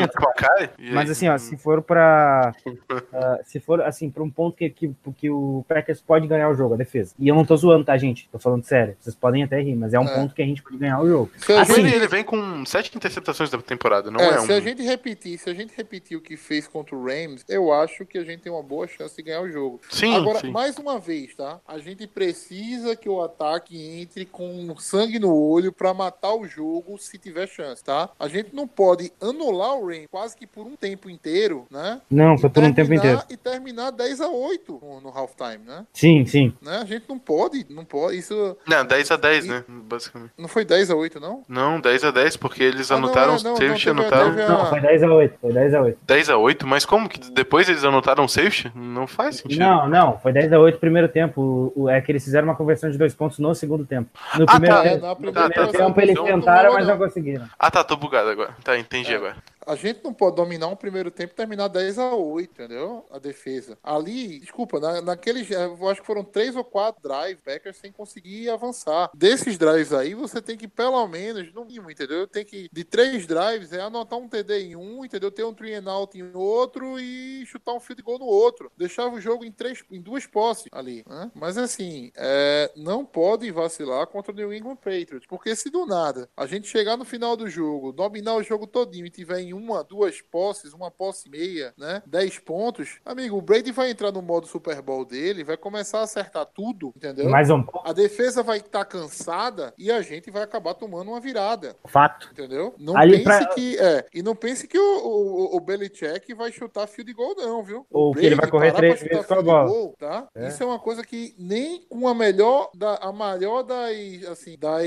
[0.78, 2.54] e Mas assim, ó, se for pra.
[3.14, 6.54] ah, se for assim, pra um ponto que, que, que o Packers pode ganhar o
[6.54, 7.14] jogo, a defesa.
[7.20, 8.28] E eu não tô zoando, tá, gente?
[8.32, 8.96] Tô falando sério.
[9.00, 10.16] Vocês podem até rir, mas é um É.
[10.16, 11.32] ponto que a gente pode ganhar o jogo.
[11.60, 14.46] Assim, ele, ele vem com sete interceptações da temporada, não é, É, um.
[14.46, 17.72] se a gente repetir, se a gente repetir o que fez contra o Rams, eu
[17.74, 19.80] acho que a gente tem uma boa chance de ganhar o jogo.
[19.90, 20.52] Sim, Agora, sim.
[20.52, 21.60] mais uma vez, tá?
[21.68, 26.98] A gente precisa que o ataque entre com sangue no olho pra matar o jogo
[26.98, 28.10] se tiver chance, tá?
[28.20, 32.02] A gente não pode anular o Rams quase que por um tempo inteiro, né?
[32.10, 33.24] Não, foi por um tempo terminar- inteiro.
[33.30, 35.86] E terminar 10 a 8 no, no halftime, né?
[35.94, 36.54] Sim, sim.
[36.62, 36.80] né?
[36.82, 38.18] A gente não pode, não pode.
[38.18, 39.64] Isso Não, 10 a 10, né?
[39.68, 40.32] Basicamente.
[40.38, 41.44] não foi 10 a 8, não?
[41.48, 44.02] Não, 10 a 10, porque eles Ah, não, anotaram é, os não, safety, não, teve-
[44.16, 45.38] anotaram teve a- Não, foi 10 a 8.
[45.40, 45.98] Foi 10 a 8.
[46.06, 48.72] 10 a 8, mas como que depois eles anotaram safety?
[48.76, 49.60] Não faz sentido.
[49.60, 51.42] Não, não, foi 10 a 8 no primeiro tempo.
[51.76, 54.10] O, o- é que eles fizeram uma conversão de dois pontos no segundo tempo.
[54.38, 56.88] No Ah, primeiro, tá, tempo, é, no primeiro versão, tempo eles então não tentaram, mas
[56.88, 57.06] não não.
[57.06, 57.46] conseguiram.
[57.58, 58.56] Ah, tá, tô bugado agora.
[58.64, 58.80] Tá, É.
[58.80, 59.36] entendi agora.
[59.70, 63.06] A gente não pode dominar um primeiro tempo e terminar 10 a 8, entendeu?
[63.12, 63.78] A defesa.
[63.84, 65.48] Ali, desculpa, na, naqueles.
[65.52, 69.12] Eu acho que foram três ou quatro drives, Packers, sem conseguir avançar.
[69.14, 72.26] Desses drives aí, você tem que, pelo menos, no mínimo, entendeu?
[72.26, 75.30] Tem que, de três drives, é anotar um TD em um, entendeu?
[75.30, 78.72] Ter um three and out em outro e chutar um field goal no outro.
[78.76, 81.04] Deixava o jogo em, três, em duas posses ali.
[81.08, 81.32] Né?
[81.36, 85.28] Mas assim, é, não pode vacilar contra o New England Patriots.
[85.28, 89.06] Porque se do nada a gente chegar no final do jogo, dominar o jogo todinho
[89.06, 92.02] e tiver em uma, duas posses, uma posse meia, né?
[92.06, 96.04] 10 pontos, amigo, o Brady vai entrar no modo Super Bowl dele, vai começar a
[96.04, 97.30] acertar tudo, entendeu?
[97.30, 97.64] Mais um.
[97.84, 101.76] A defesa vai estar cansada e a gente vai acabar tomando uma virada.
[101.88, 102.30] Fato.
[102.32, 102.74] Entendeu?
[102.78, 103.78] Não Ali pense pra- que.
[103.78, 107.86] É, e não pense que o, o, o Belichick vai chutar field goal, não, viu?
[107.90, 109.68] Ou que ele vai correr três vezes com a bola.
[109.68, 110.28] goal, tá?
[110.36, 110.48] É.
[110.48, 113.90] Isso é uma coisa que nem com a melhor, da, a maior das,
[114.30, 114.84] assim, das,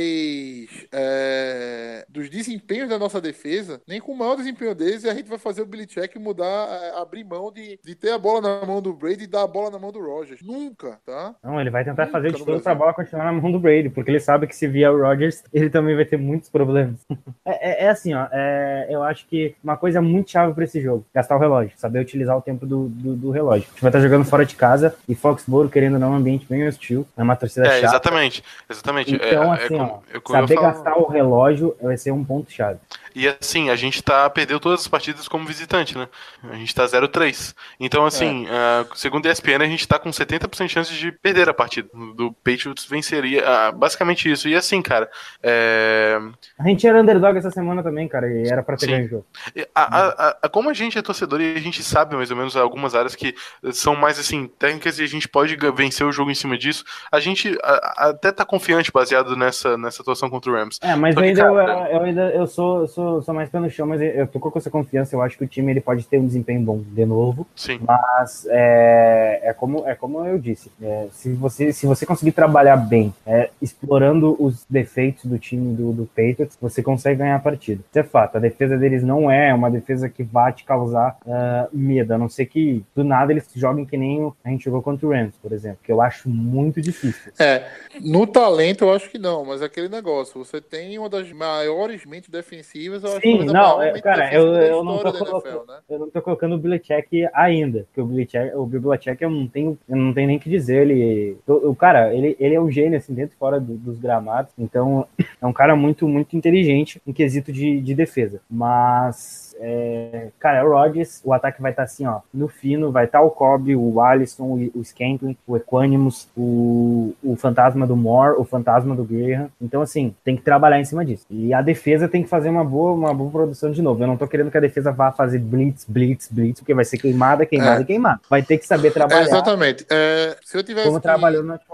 [0.92, 5.38] é, dos desempenhos da nossa defesa, nem com o maior desempenho deles, a gente vai
[5.38, 8.92] fazer o Belichick mudar, é, abrir mão de, de ter a bola na mão do
[8.92, 10.40] Brady e dar a bola na mão do Rogers.
[10.42, 11.34] Nunca, tá?
[11.42, 13.58] Não, ele vai tentar Nunca fazer de no tudo pra bola continuar na mão do
[13.58, 17.00] Brady, porque ele sabe que se vier o Rodgers, ele também vai ter muitos problemas.
[17.44, 20.80] É, é- é assim, ó, é, eu acho que uma coisa muito chave pra esse
[20.80, 23.66] jogo, gastar o relógio, saber utilizar o tempo do, do, do relógio.
[23.68, 26.14] A gente vai estar jogando fora de casa e Foxborough, querendo ou não, é um
[26.16, 27.86] ambiente bem hostil, é uma torcida É, chata.
[27.86, 28.44] exatamente.
[28.70, 29.14] Exatamente.
[29.16, 30.66] Então, é, é assim, como- ó, saber falo.
[30.68, 32.78] gastar o relógio vai ser um ponto chave.
[33.14, 36.08] E assim, a gente tá perdeu todas as partidas como visitante, né?
[36.50, 37.54] A gente tá 0-3.
[37.80, 41.48] Então, assim, ah, segundo a ESPN, a gente tá com 70% de chance de perder
[41.48, 41.88] a partida.
[42.14, 43.42] Do Patriots venceria.
[43.46, 44.48] ah, basicamente isso.
[44.48, 45.10] E assim, cara,
[45.42, 46.18] é,
[46.58, 49.26] A gente era underdog essa semana também, cara, e era pra ter ganho o jogo.
[49.74, 52.56] A- a- a- como a gente é torcedor e a gente sabe mais ou menos
[52.56, 53.34] algumas áreas que
[53.72, 57.20] são mais assim técnicas e a gente pode vencer o jogo em cima disso, a
[57.20, 57.56] gente
[57.96, 60.78] até tá confiante baseado nessa, nessa atuação contra o Rams.
[60.82, 61.56] É, mas Só eu que, ainda, eu,
[61.96, 64.58] eu ainda eu sou, eu sou, sou mais pé no chão, mas eu tô com
[64.58, 65.14] essa confiança.
[65.14, 67.46] Eu acho que o time ele pode ter um desempenho bom de novo.
[67.54, 67.80] Sim.
[67.86, 72.76] Mas é, é, como, é como eu disse, é, se, você, se você conseguir trabalhar
[72.76, 77.82] bem, é, explorando os defeitos do time do, do Patriots, você consegue ganhar a partida.
[77.88, 78.36] Isso é fato.
[78.36, 82.28] A defesa deles não é uma defesa que vai te causar ah, medo, a não
[82.28, 85.52] ser que do nada eles joguem que nem a gente jogou contra o Rams, por
[85.52, 87.32] exemplo, que eu acho muito difícil.
[87.38, 87.66] É,
[88.00, 92.04] no talento eu acho que não, mas é aquele negócio, você tem uma das maiores
[92.04, 95.12] mentes defensivas, eu acho Sim, talvez a não, maior é, cara, eu, eu não tô
[95.12, 95.78] colocando, NFL, né?
[95.88, 99.78] eu não tô colocando o Belichick ainda, porque o Belichick, o Belichick eu não tenho,
[99.88, 102.70] eu não tenho nem o que dizer, ele, o, o cara, ele, ele é um
[102.70, 105.06] gênio, assim, dentro e fora do- dos gramados, então
[105.40, 110.64] é um cara muito, muito inteligente em quesito de, de defesa, mas, é, cara, é
[110.64, 114.00] o Rodgers, o ataque vai estar assim, ó, no fino, vai estar o Cobb, o
[114.00, 119.48] Alisson, o, o Scantling, o Equanimus, o, o fantasma do Moore, o fantasma do Graham,
[119.60, 122.64] então, assim, tem que trabalhar em cima disso, e a defesa tem que fazer uma
[122.64, 125.38] boa, uma boa produção de novo, eu não tô querendo que a defesa vá fazer
[125.38, 127.82] blitz, blitz, blitz, porque vai ser queimada, queimada É.
[127.82, 129.86] e queimada, vai ter que saber É, trabalhar exatamente.
[129.90, 131.08] É, se eu tivesse como que-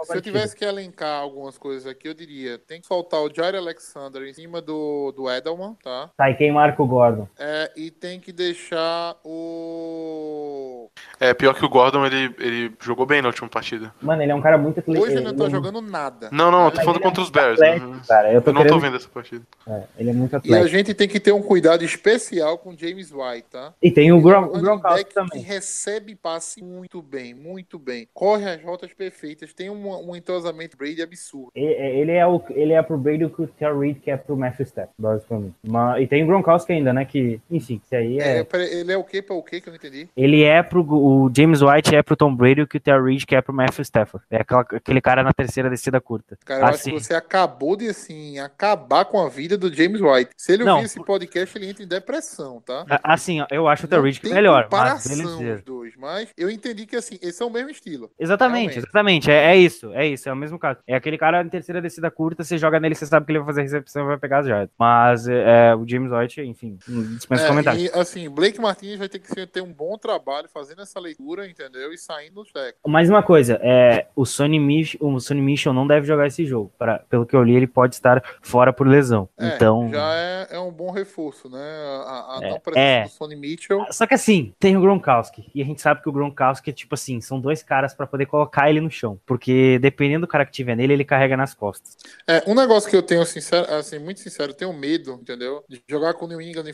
[0.04, 3.54] Se eu tivesse que elencar algumas coisas aqui, eu diria: tem que soltar o Jair
[3.54, 6.10] Alexander em cima do, do Edelman, tá?
[6.16, 7.28] Tá, e quem marca o Gordon?
[7.76, 10.90] É, e tem que deixar o.
[11.20, 13.92] É pior que o Gordon, ele, ele jogou bem na última partida.
[14.00, 15.00] Mano, ele é um cara muito atleta.
[15.00, 16.28] Hoje ele não tá jogando nada.
[16.32, 17.60] Não, não, eu tô falando ele é contra os Bears.
[17.60, 18.00] atlético, né?
[18.06, 19.42] cara, eu tô Eu não tô querendo- vendo essa partida.
[19.66, 20.68] É, ele é muito E a atlético.
[20.68, 23.72] gente tem que ter um cuidado especial com o James White, tá?
[23.82, 25.30] E tem o, Ele é Gron o Gronkowski também.
[25.30, 28.08] que recebe passe muito bem, muito bem.
[28.14, 31.50] Corre as rotas perfeitas, tem um, um entrosamento Brady absurdo.
[31.54, 34.36] E- Ele é, o, ele é pro Brady o que o Terry Reid quer pro
[34.36, 35.54] Matthew Stafford, basicamente.
[35.66, 37.04] Mas, e tem o Gronkowski ainda, né?
[37.04, 38.38] Que, enfim, isso aí é.
[38.38, 40.08] É, pera- ele é o que para o que que eu não entendi?
[40.16, 40.82] Ele é pro.
[40.88, 43.82] O James White é pro Tom Brady o que o Terry Reid quer pro Matthew
[43.82, 44.24] Stafford.
[44.30, 46.38] É aquela- aquele cara na terceira descida curta.
[46.44, 46.90] Cara, eu acho Assim.
[46.94, 50.30] que você acabou de assim acabar com a vida do James White.
[50.36, 52.84] Se ele Não, ouvir esse podcast, ele entra em depressão, tá?
[53.02, 55.54] Assim, eu acho o Terry Reid melhor, mas comparação beleza.
[55.58, 58.10] os dois, mas eu entendi que assim, eles são o mesmo estilo.
[58.18, 58.78] Exatamente, Realmente.
[58.78, 59.30] exatamente.
[59.30, 60.78] É, é isso, é isso, é o mesmo caso.
[60.86, 63.46] É aquele cara em terceira descida curta, você joga nele, você sabe que ele vai
[63.46, 64.70] fazer a recepção e vai pegar as jardas.
[64.78, 66.78] Mas é, é, o James White, enfim,
[67.16, 67.86] dispensa É, vantagem.
[67.86, 71.92] e assim, Blake Martinez vai ter que ter um bom trabalho fazendo essa leitura, entendeu?
[71.92, 72.80] E saindo dos técnicos.
[72.86, 76.72] Mais uma coisa, é, o Sonny Mich o Mitchell não deve jogar esse jogo.
[76.78, 79.28] Pra, pelo que eu li, ele pode estar fora por lesão.
[79.38, 79.88] É, então.
[79.90, 81.58] já é, é um bom reforço, né?
[81.58, 83.02] A, a É, não presença é.
[83.04, 83.84] do Sonny Mitchell.
[83.90, 85.50] Só que assim, tem o Gronkowski.
[85.54, 88.68] E a gente sabe que o Gronkowski, tipo assim, são dois caras pra poder colocar
[88.70, 89.18] ele no chão.
[89.26, 91.96] Porque dependendo do cara que tiver nele, ele carrega nas costas.
[92.26, 95.64] É, um negócio que eu tenho, sincero, assim, muito sincero, eu tenho medo, entendeu?
[95.68, 96.72] De jogar com o New England em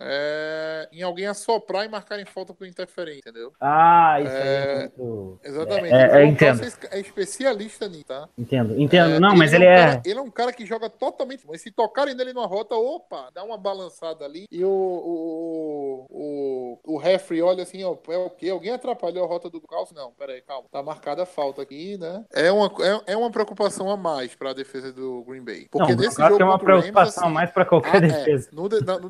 [0.00, 3.52] É em alguém assoprar e marcar em falta por interferência, entendeu?
[3.60, 5.40] Ah, isso aí É, é muito.
[5.44, 5.94] Exatamente.
[5.94, 6.62] É, é, O Gronkowski entendo.
[6.62, 8.28] é es- é especialista nisso, tá?
[8.36, 9.14] Entendo, entendo.
[9.14, 9.76] É, não, mas ele um é.
[9.86, 11.46] cara- ele é um cara que joga totalmente.
[11.46, 14.46] Mas se tocarem nele numa rota, opa, dá uma balançada ali.
[14.50, 16.06] E o, o,
[16.84, 18.50] o, o referee olha assim, ó, é o quê?
[18.50, 19.94] Alguém atrapalhou a rota do calço?
[19.94, 20.68] Não, peraí, calma.
[20.70, 22.24] Tá marcada a falta aqui, né?
[22.32, 22.66] É uma,
[23.06, 25.68] é, é uma preocupação a mais pra defesa do Green Bay.
[25.70, 27.92] Porque não, nesse jogo é uma contra o Rams, preocupação a assim, mais pra qualquer
[27.94, 28.00] ah, é.
[28.00, 28.50] defesa.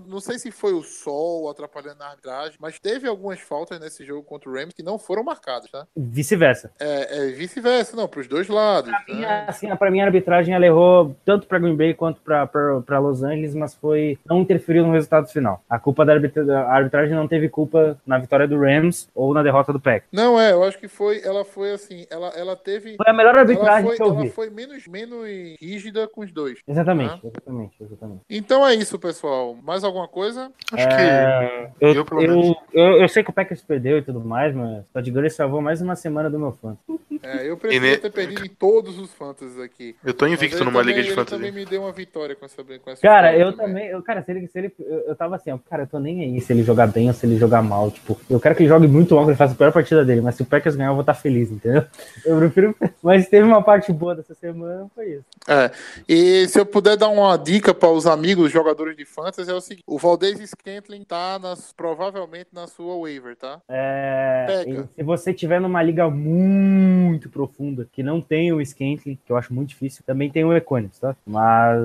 [0.06, 4.22] Não sei se foi o sol atrapalhando a arbitragem, mas teve algumas faltas nesse jogo
[4.22, 5.86] contra o Rams que não foram marcadas, tá?
[5.96, 6.70] Vice-versa.
[6.78, 8.90] É, é vice-versa, não, pros dois lados.
[8.90, 9.44] Pra mim, né?
[9.48, 13.54] assim, pra mim, a arbitragem ela errou tanto pra Green Bay quanto pra Los Angeles,
[13.54, 14.18] mas foi.
[14.28, 15.62] não interferiu no resultado final.
[15.68, 19.42] A culpa da arbitra- a arbitragem não teve culpa na vitória do Rams ou na
[19.42, 20.06] derrota do Pack.
[20.12, 22.96] Não, é, eu acho que foi, ela foi assim, ela, ela teve.
[22.96, 24.28] Foi a melhor Ela arbitragem foi, que eu ela vi.
[24.30, 25.26] foi menos, menos
[25.60, 26.58] rígida com os dois.
[26.68, 27.20] Exatamente, Ah.
[27.28, 28.20] exatamente, exatamente.
[28.28, 29.54] Então é isso, pessoal.
[29.62, 30.49] Mais alguma coisa?
[30.72, 30.94] Acho que.
[30.94, 34.54] É, eu, eu, pelo eu, eu, eu sei que o Packers perdeu e tudo mais,
[34.54, 36.76] mas o Todd Gurley salvou mais uma semana do meu fã.
[37.22, 39.94] É, eu preferia ne- ter perdido em todos os fantasies aqui.
[40.04, 41.36] Eu tô invicto numa também- liga de ele fantasy.
[41.36, 44.30] também me deu uma vitória com essa, com essa Cara, eu também, eu, cara, se
[44.30, 46.62] ele, se ele, eu, eu tava assim, ó, cara, eu tô nem aí se ele
[46.62, 49.24] jogar bem ou se ele jogar mal, tipo, eu quero que ele jogue muito mal,
[49.24, 51.14] que ele faça a pior partida dele, mas se o Packers ganhar, eu vou estar
[51.14, 51.84] feliz, entendeu?
[52.24, 55.24] Eu prefiro, mas teve uma parte boa dessa semana, foi isso.
[55.48, 55.70] É.
[56.08, 59.54] E se eu puder dar uma dica para os amigos os jogadores de fantasy é
[59.54, 63.60] o seguinte: o Valdez Scantling tá nas, provavelmente na sua waiver, tá?
[63.68, 64.88] É, Pega.
[64.94, 69.52] se você tiver numa liga muito profunda, que não tem o Scantling, que eu acho
[69.52, 71.14] muito difícil, também tem o Econis, tá?
[71.26, 71.78] Mas,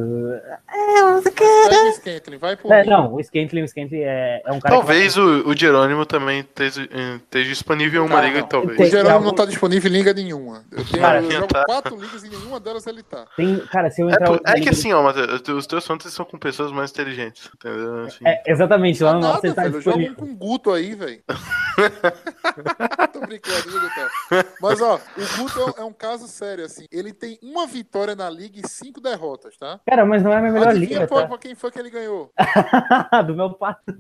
[1.33, 2.89] Pega o Scantling, vai por é, mim.
[2.89, 6.87] não, o Scantling, o Scantling é, é um cara Talvez o, o Jerônimo também esteja,
[7.15, 8.47] esteja disponível em uma Cara, liga, não.
[8.47, 8.79] talvez.
[8.79, 10.63] O Jerônimo não tá disponível em liga nenhuma.
[10.71, 11.63] Eu, tenho, Cara, eu jogo tá.
[11.65, 13.25] quatro ligas e nenhuma delas ele tá.
[13.35, 15.85] tem, cara, se eu É, entrar na é que liga- assim, ó, Matheus, os teus
[15.85, 18.05] fantasy são com pessoas mais inteligentes, entendeu?
[18.05, 20.35] Assim, É, exatamente, lá no nosso ele tá velho, eu jogo um disponível.
[20.35, 21.21] com Guto aí, velho.
[23.13, 24.43] Tô brincando, viu, Gutão?
[24.61, 26.85] Mas, ó, o Guto é um- é um caso sério, assim.
[26.91, 29.79] Ele tem uma vitória na liga e cinco derrotas, tá?
[29.85, 31.27] Cara, mas não é a minha melhor Adivinha liga, tá?
[31.27, 32.31] pra quem foi que ele ganhou?
[33.27, 33.93] do meu pato.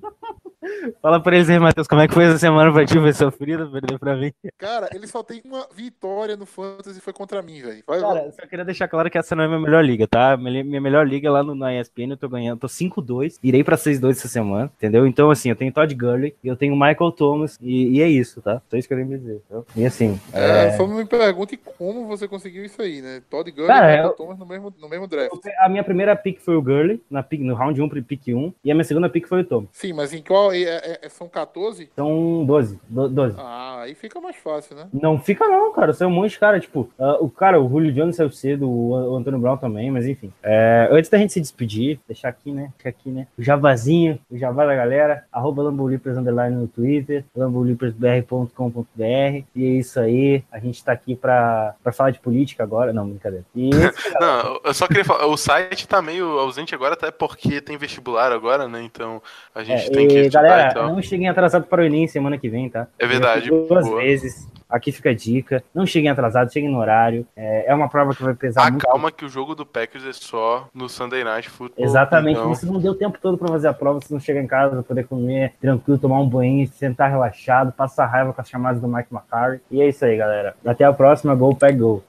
[1.01, 2.93] Fala pra eles aí, Matheus, como é que foi essa semana pra ti?
[2.99, 4.31] Foi sofrida, perdeu pra mim.
[4.57, 7.83] Cara, ele só tem uma vitória no Fantasy e foi contra mim, velho.
[7.85, 8.27] Cara, vai.
[8.27, 10.35] eu só queria deixar claro que essa não é a minha melhor liga, tá?
[10.37, 13.75] Minha melhor liga é lá no, na ESPN, eu tô ganhando, tô 5-2, irei pra
[13.77, 15.05] 6-2 essa semana, entendeu?
[15.07, 18.61] Então, assim, eu tenho Todd Gurley, eu tenho Michael Thomas, e, e é isso, tá?
[18.69, 19.61] Só isso que eu tenho pra dizer, tá?
[19.75, 20.71] E assim, É, é...
[20.77, 23.21] só me pergunte como você conseguiu isso aí, né?
[23.29, 25.31] Todd Gurley Cara, e Michael eu- Thomas no mesmo, no mesmo draft.
[25.59, 28.53] A minha primeira pick foi o Gurley, na pick, no round 1 pro pick 1,
[28.63, 29.69] e a minha segunda pick foi o Thomas.
[29.71, 30.53] Sim, mas em qual?
[30.63, 31.89] É- é- é- são 14?
[31.91, 33.35] Então, 12, do- 12.
[33.39, 34.87] Ah, aí fica mais fácil, né?
[34.93, 35.93] Não fica não, cara.
[35.93, 36.59] Saiu um monte de cara.
[36.59, 40.31] Tipo, ah, o cara, o Julio Jones saiu cedo, o, Antônio Brown também, mas enfim.
[40.43, 42.71] É, antes da gente se despedir, deixar aqui, né?
[42.77, 43.27] Deixar aqui, né?
[43.37, 45.25] O javazinho, o javá da galera.
[45.31, 49.43] Arroba Lambolipers Underline no Twitter, lambolippersbr.com.br.
[49.55, 50.43] E é isso aí.
[50.51, 52.93] A gente tá aqui pra, pra falar de política agora.
[52.93, 53.45] Não, brincadeira.
[53.55, 53.69] E
[54.19, 58.31] Não, eu só queria falar, o site tá meio ausente agora, até porque tem vestibular
[58.31, 58.81] agora, né?
[58.83, 59.21] Então
[59.53, 60.87] a gente É, tem que e, estudar galera, e tal.
[60.89, 62.87] não cheguem atrasados para o Enem semana que vem, tá?
[62.99, 64.01] É verdade, Duas boa.
[64.01, 64.47] vezes.
[64.67, 65.63] Aqui fica a dica.
[65.73, 67.25] Não cheguem atrasados, cheguem no horário.
[67.37, 68.81] É, é uma prova que vai pesar Ah, muito.
[68.85, 71.85] calma que o jogo do Packers é só no Sunday Night Football.
[71.85, 72.39] Exatamente.
[72.39, 74.81] então- Você não deu tempo todo para fazer a prova, você não chega em casa,
[74.81, 79.13] poder comer tranquilo, tomar um banho, sentar relaxado, passar raiva com as chamadas do Mike
[79.13, 79.61] McCarthy.
[79.69, 80.55] E é isso aí, galera.
[80.65, 81.35] Até a próxima.
[81.35, 82.03] Gol, peg, gol.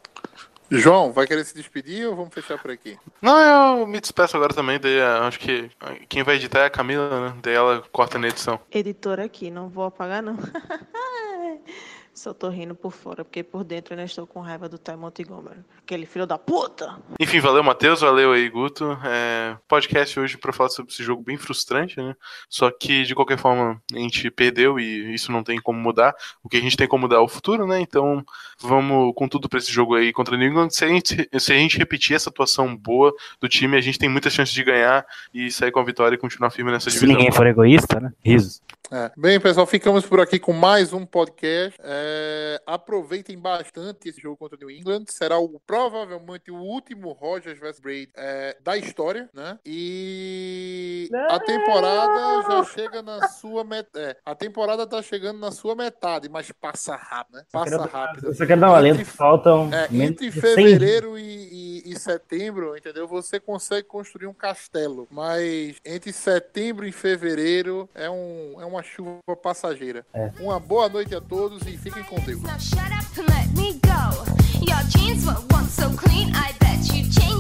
[0.71, 2.99] João, vai querer se despedir ou vamos fechar por aqui?
[3.23, 5.71] Não, eu me despeço agora também, daí eh, acho que
[6.09, 7.37] quem vai editar é a Camila, né?
[7.43, 8.59] Daí ela corta na edição.
[8.71, 10.37] editora aqui, não vou apagar não.
[12.17, 14.97] Só tô rindo por fora, porque por dentro eu ainda estou com raiva do Ty
[14.97, 15.61] Montgomery.
[15.77, 16.97] Aquele filho da puta!
[17.21, 18.99] Enfim, valeu, Matheus, valeu aí, Guto.
[19.05, 22.17] É, podcast hoje pra falar sobre esse jogo bem frustrante, né?
[22.49, 26.17] Só que, de qualquer forma, a gente perdeu e isso não tem como mudar.
[26.43, 27.81] O que a gente tem como mudar é o futuro, né?
[27.83, 28.25] Então,
[28.59, 30.71] vamos com tudo pra esse jogo aí contra o New England.
[30.71, 34.09] Se a, gente, se a gente repetir essa atuação boa do time, a gente tem
[34.09, 37.15] muitas chances de ganhar e sair com a vitória e continuar firme nessa Se divisão.
[37.15, 38.11] ninguém for egoísta, né?
[38.25, 38.63] Risos.
[38.91, 39.11] É.
[39.17, 41.77] Bem, pessoal, ficamos por aqui com mais um podcast.
[41.83, 45.05] É, É, aproveitem bastante esse jogo contra o New England.
[45.09, 49.59] Será o, provavelmente o último Rogers vs Braid é, da história, né?
[49.65, 54.17] E a temporada já chega na sua metade.
[54.25, 57.43] a temporada tá chegando na sua metade, mas passa rápido, né?
[57.51, 58.33] Passa rápido.
[58.35, 62.77] Só quero dar uma Entre- faltam É, entre de 100 fevereiro e, e- e setembro,
[62.77, 63.07] entendeu?
[63.09, 69.19] Você consegue construir um castelo, mas entre setembro e fevereiro é, um, é uma chuva
[69.43, 70.05] passageira.
[70.13, 70.31] É.
[70.41, 71.96] Uma boa noite a todos e fiquem
[72.43, 73.27] now shut up and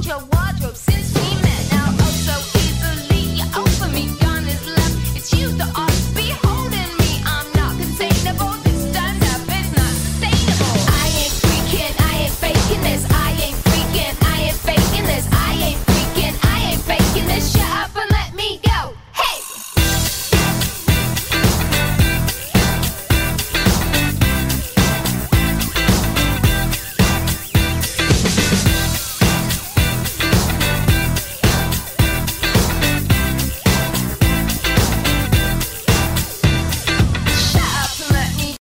[0.07, 1.69] your wardrobe since we met.
[1.73, 5.17] Now oh so easily oh, over me gone is left.
[5.17, 5.86] It's you the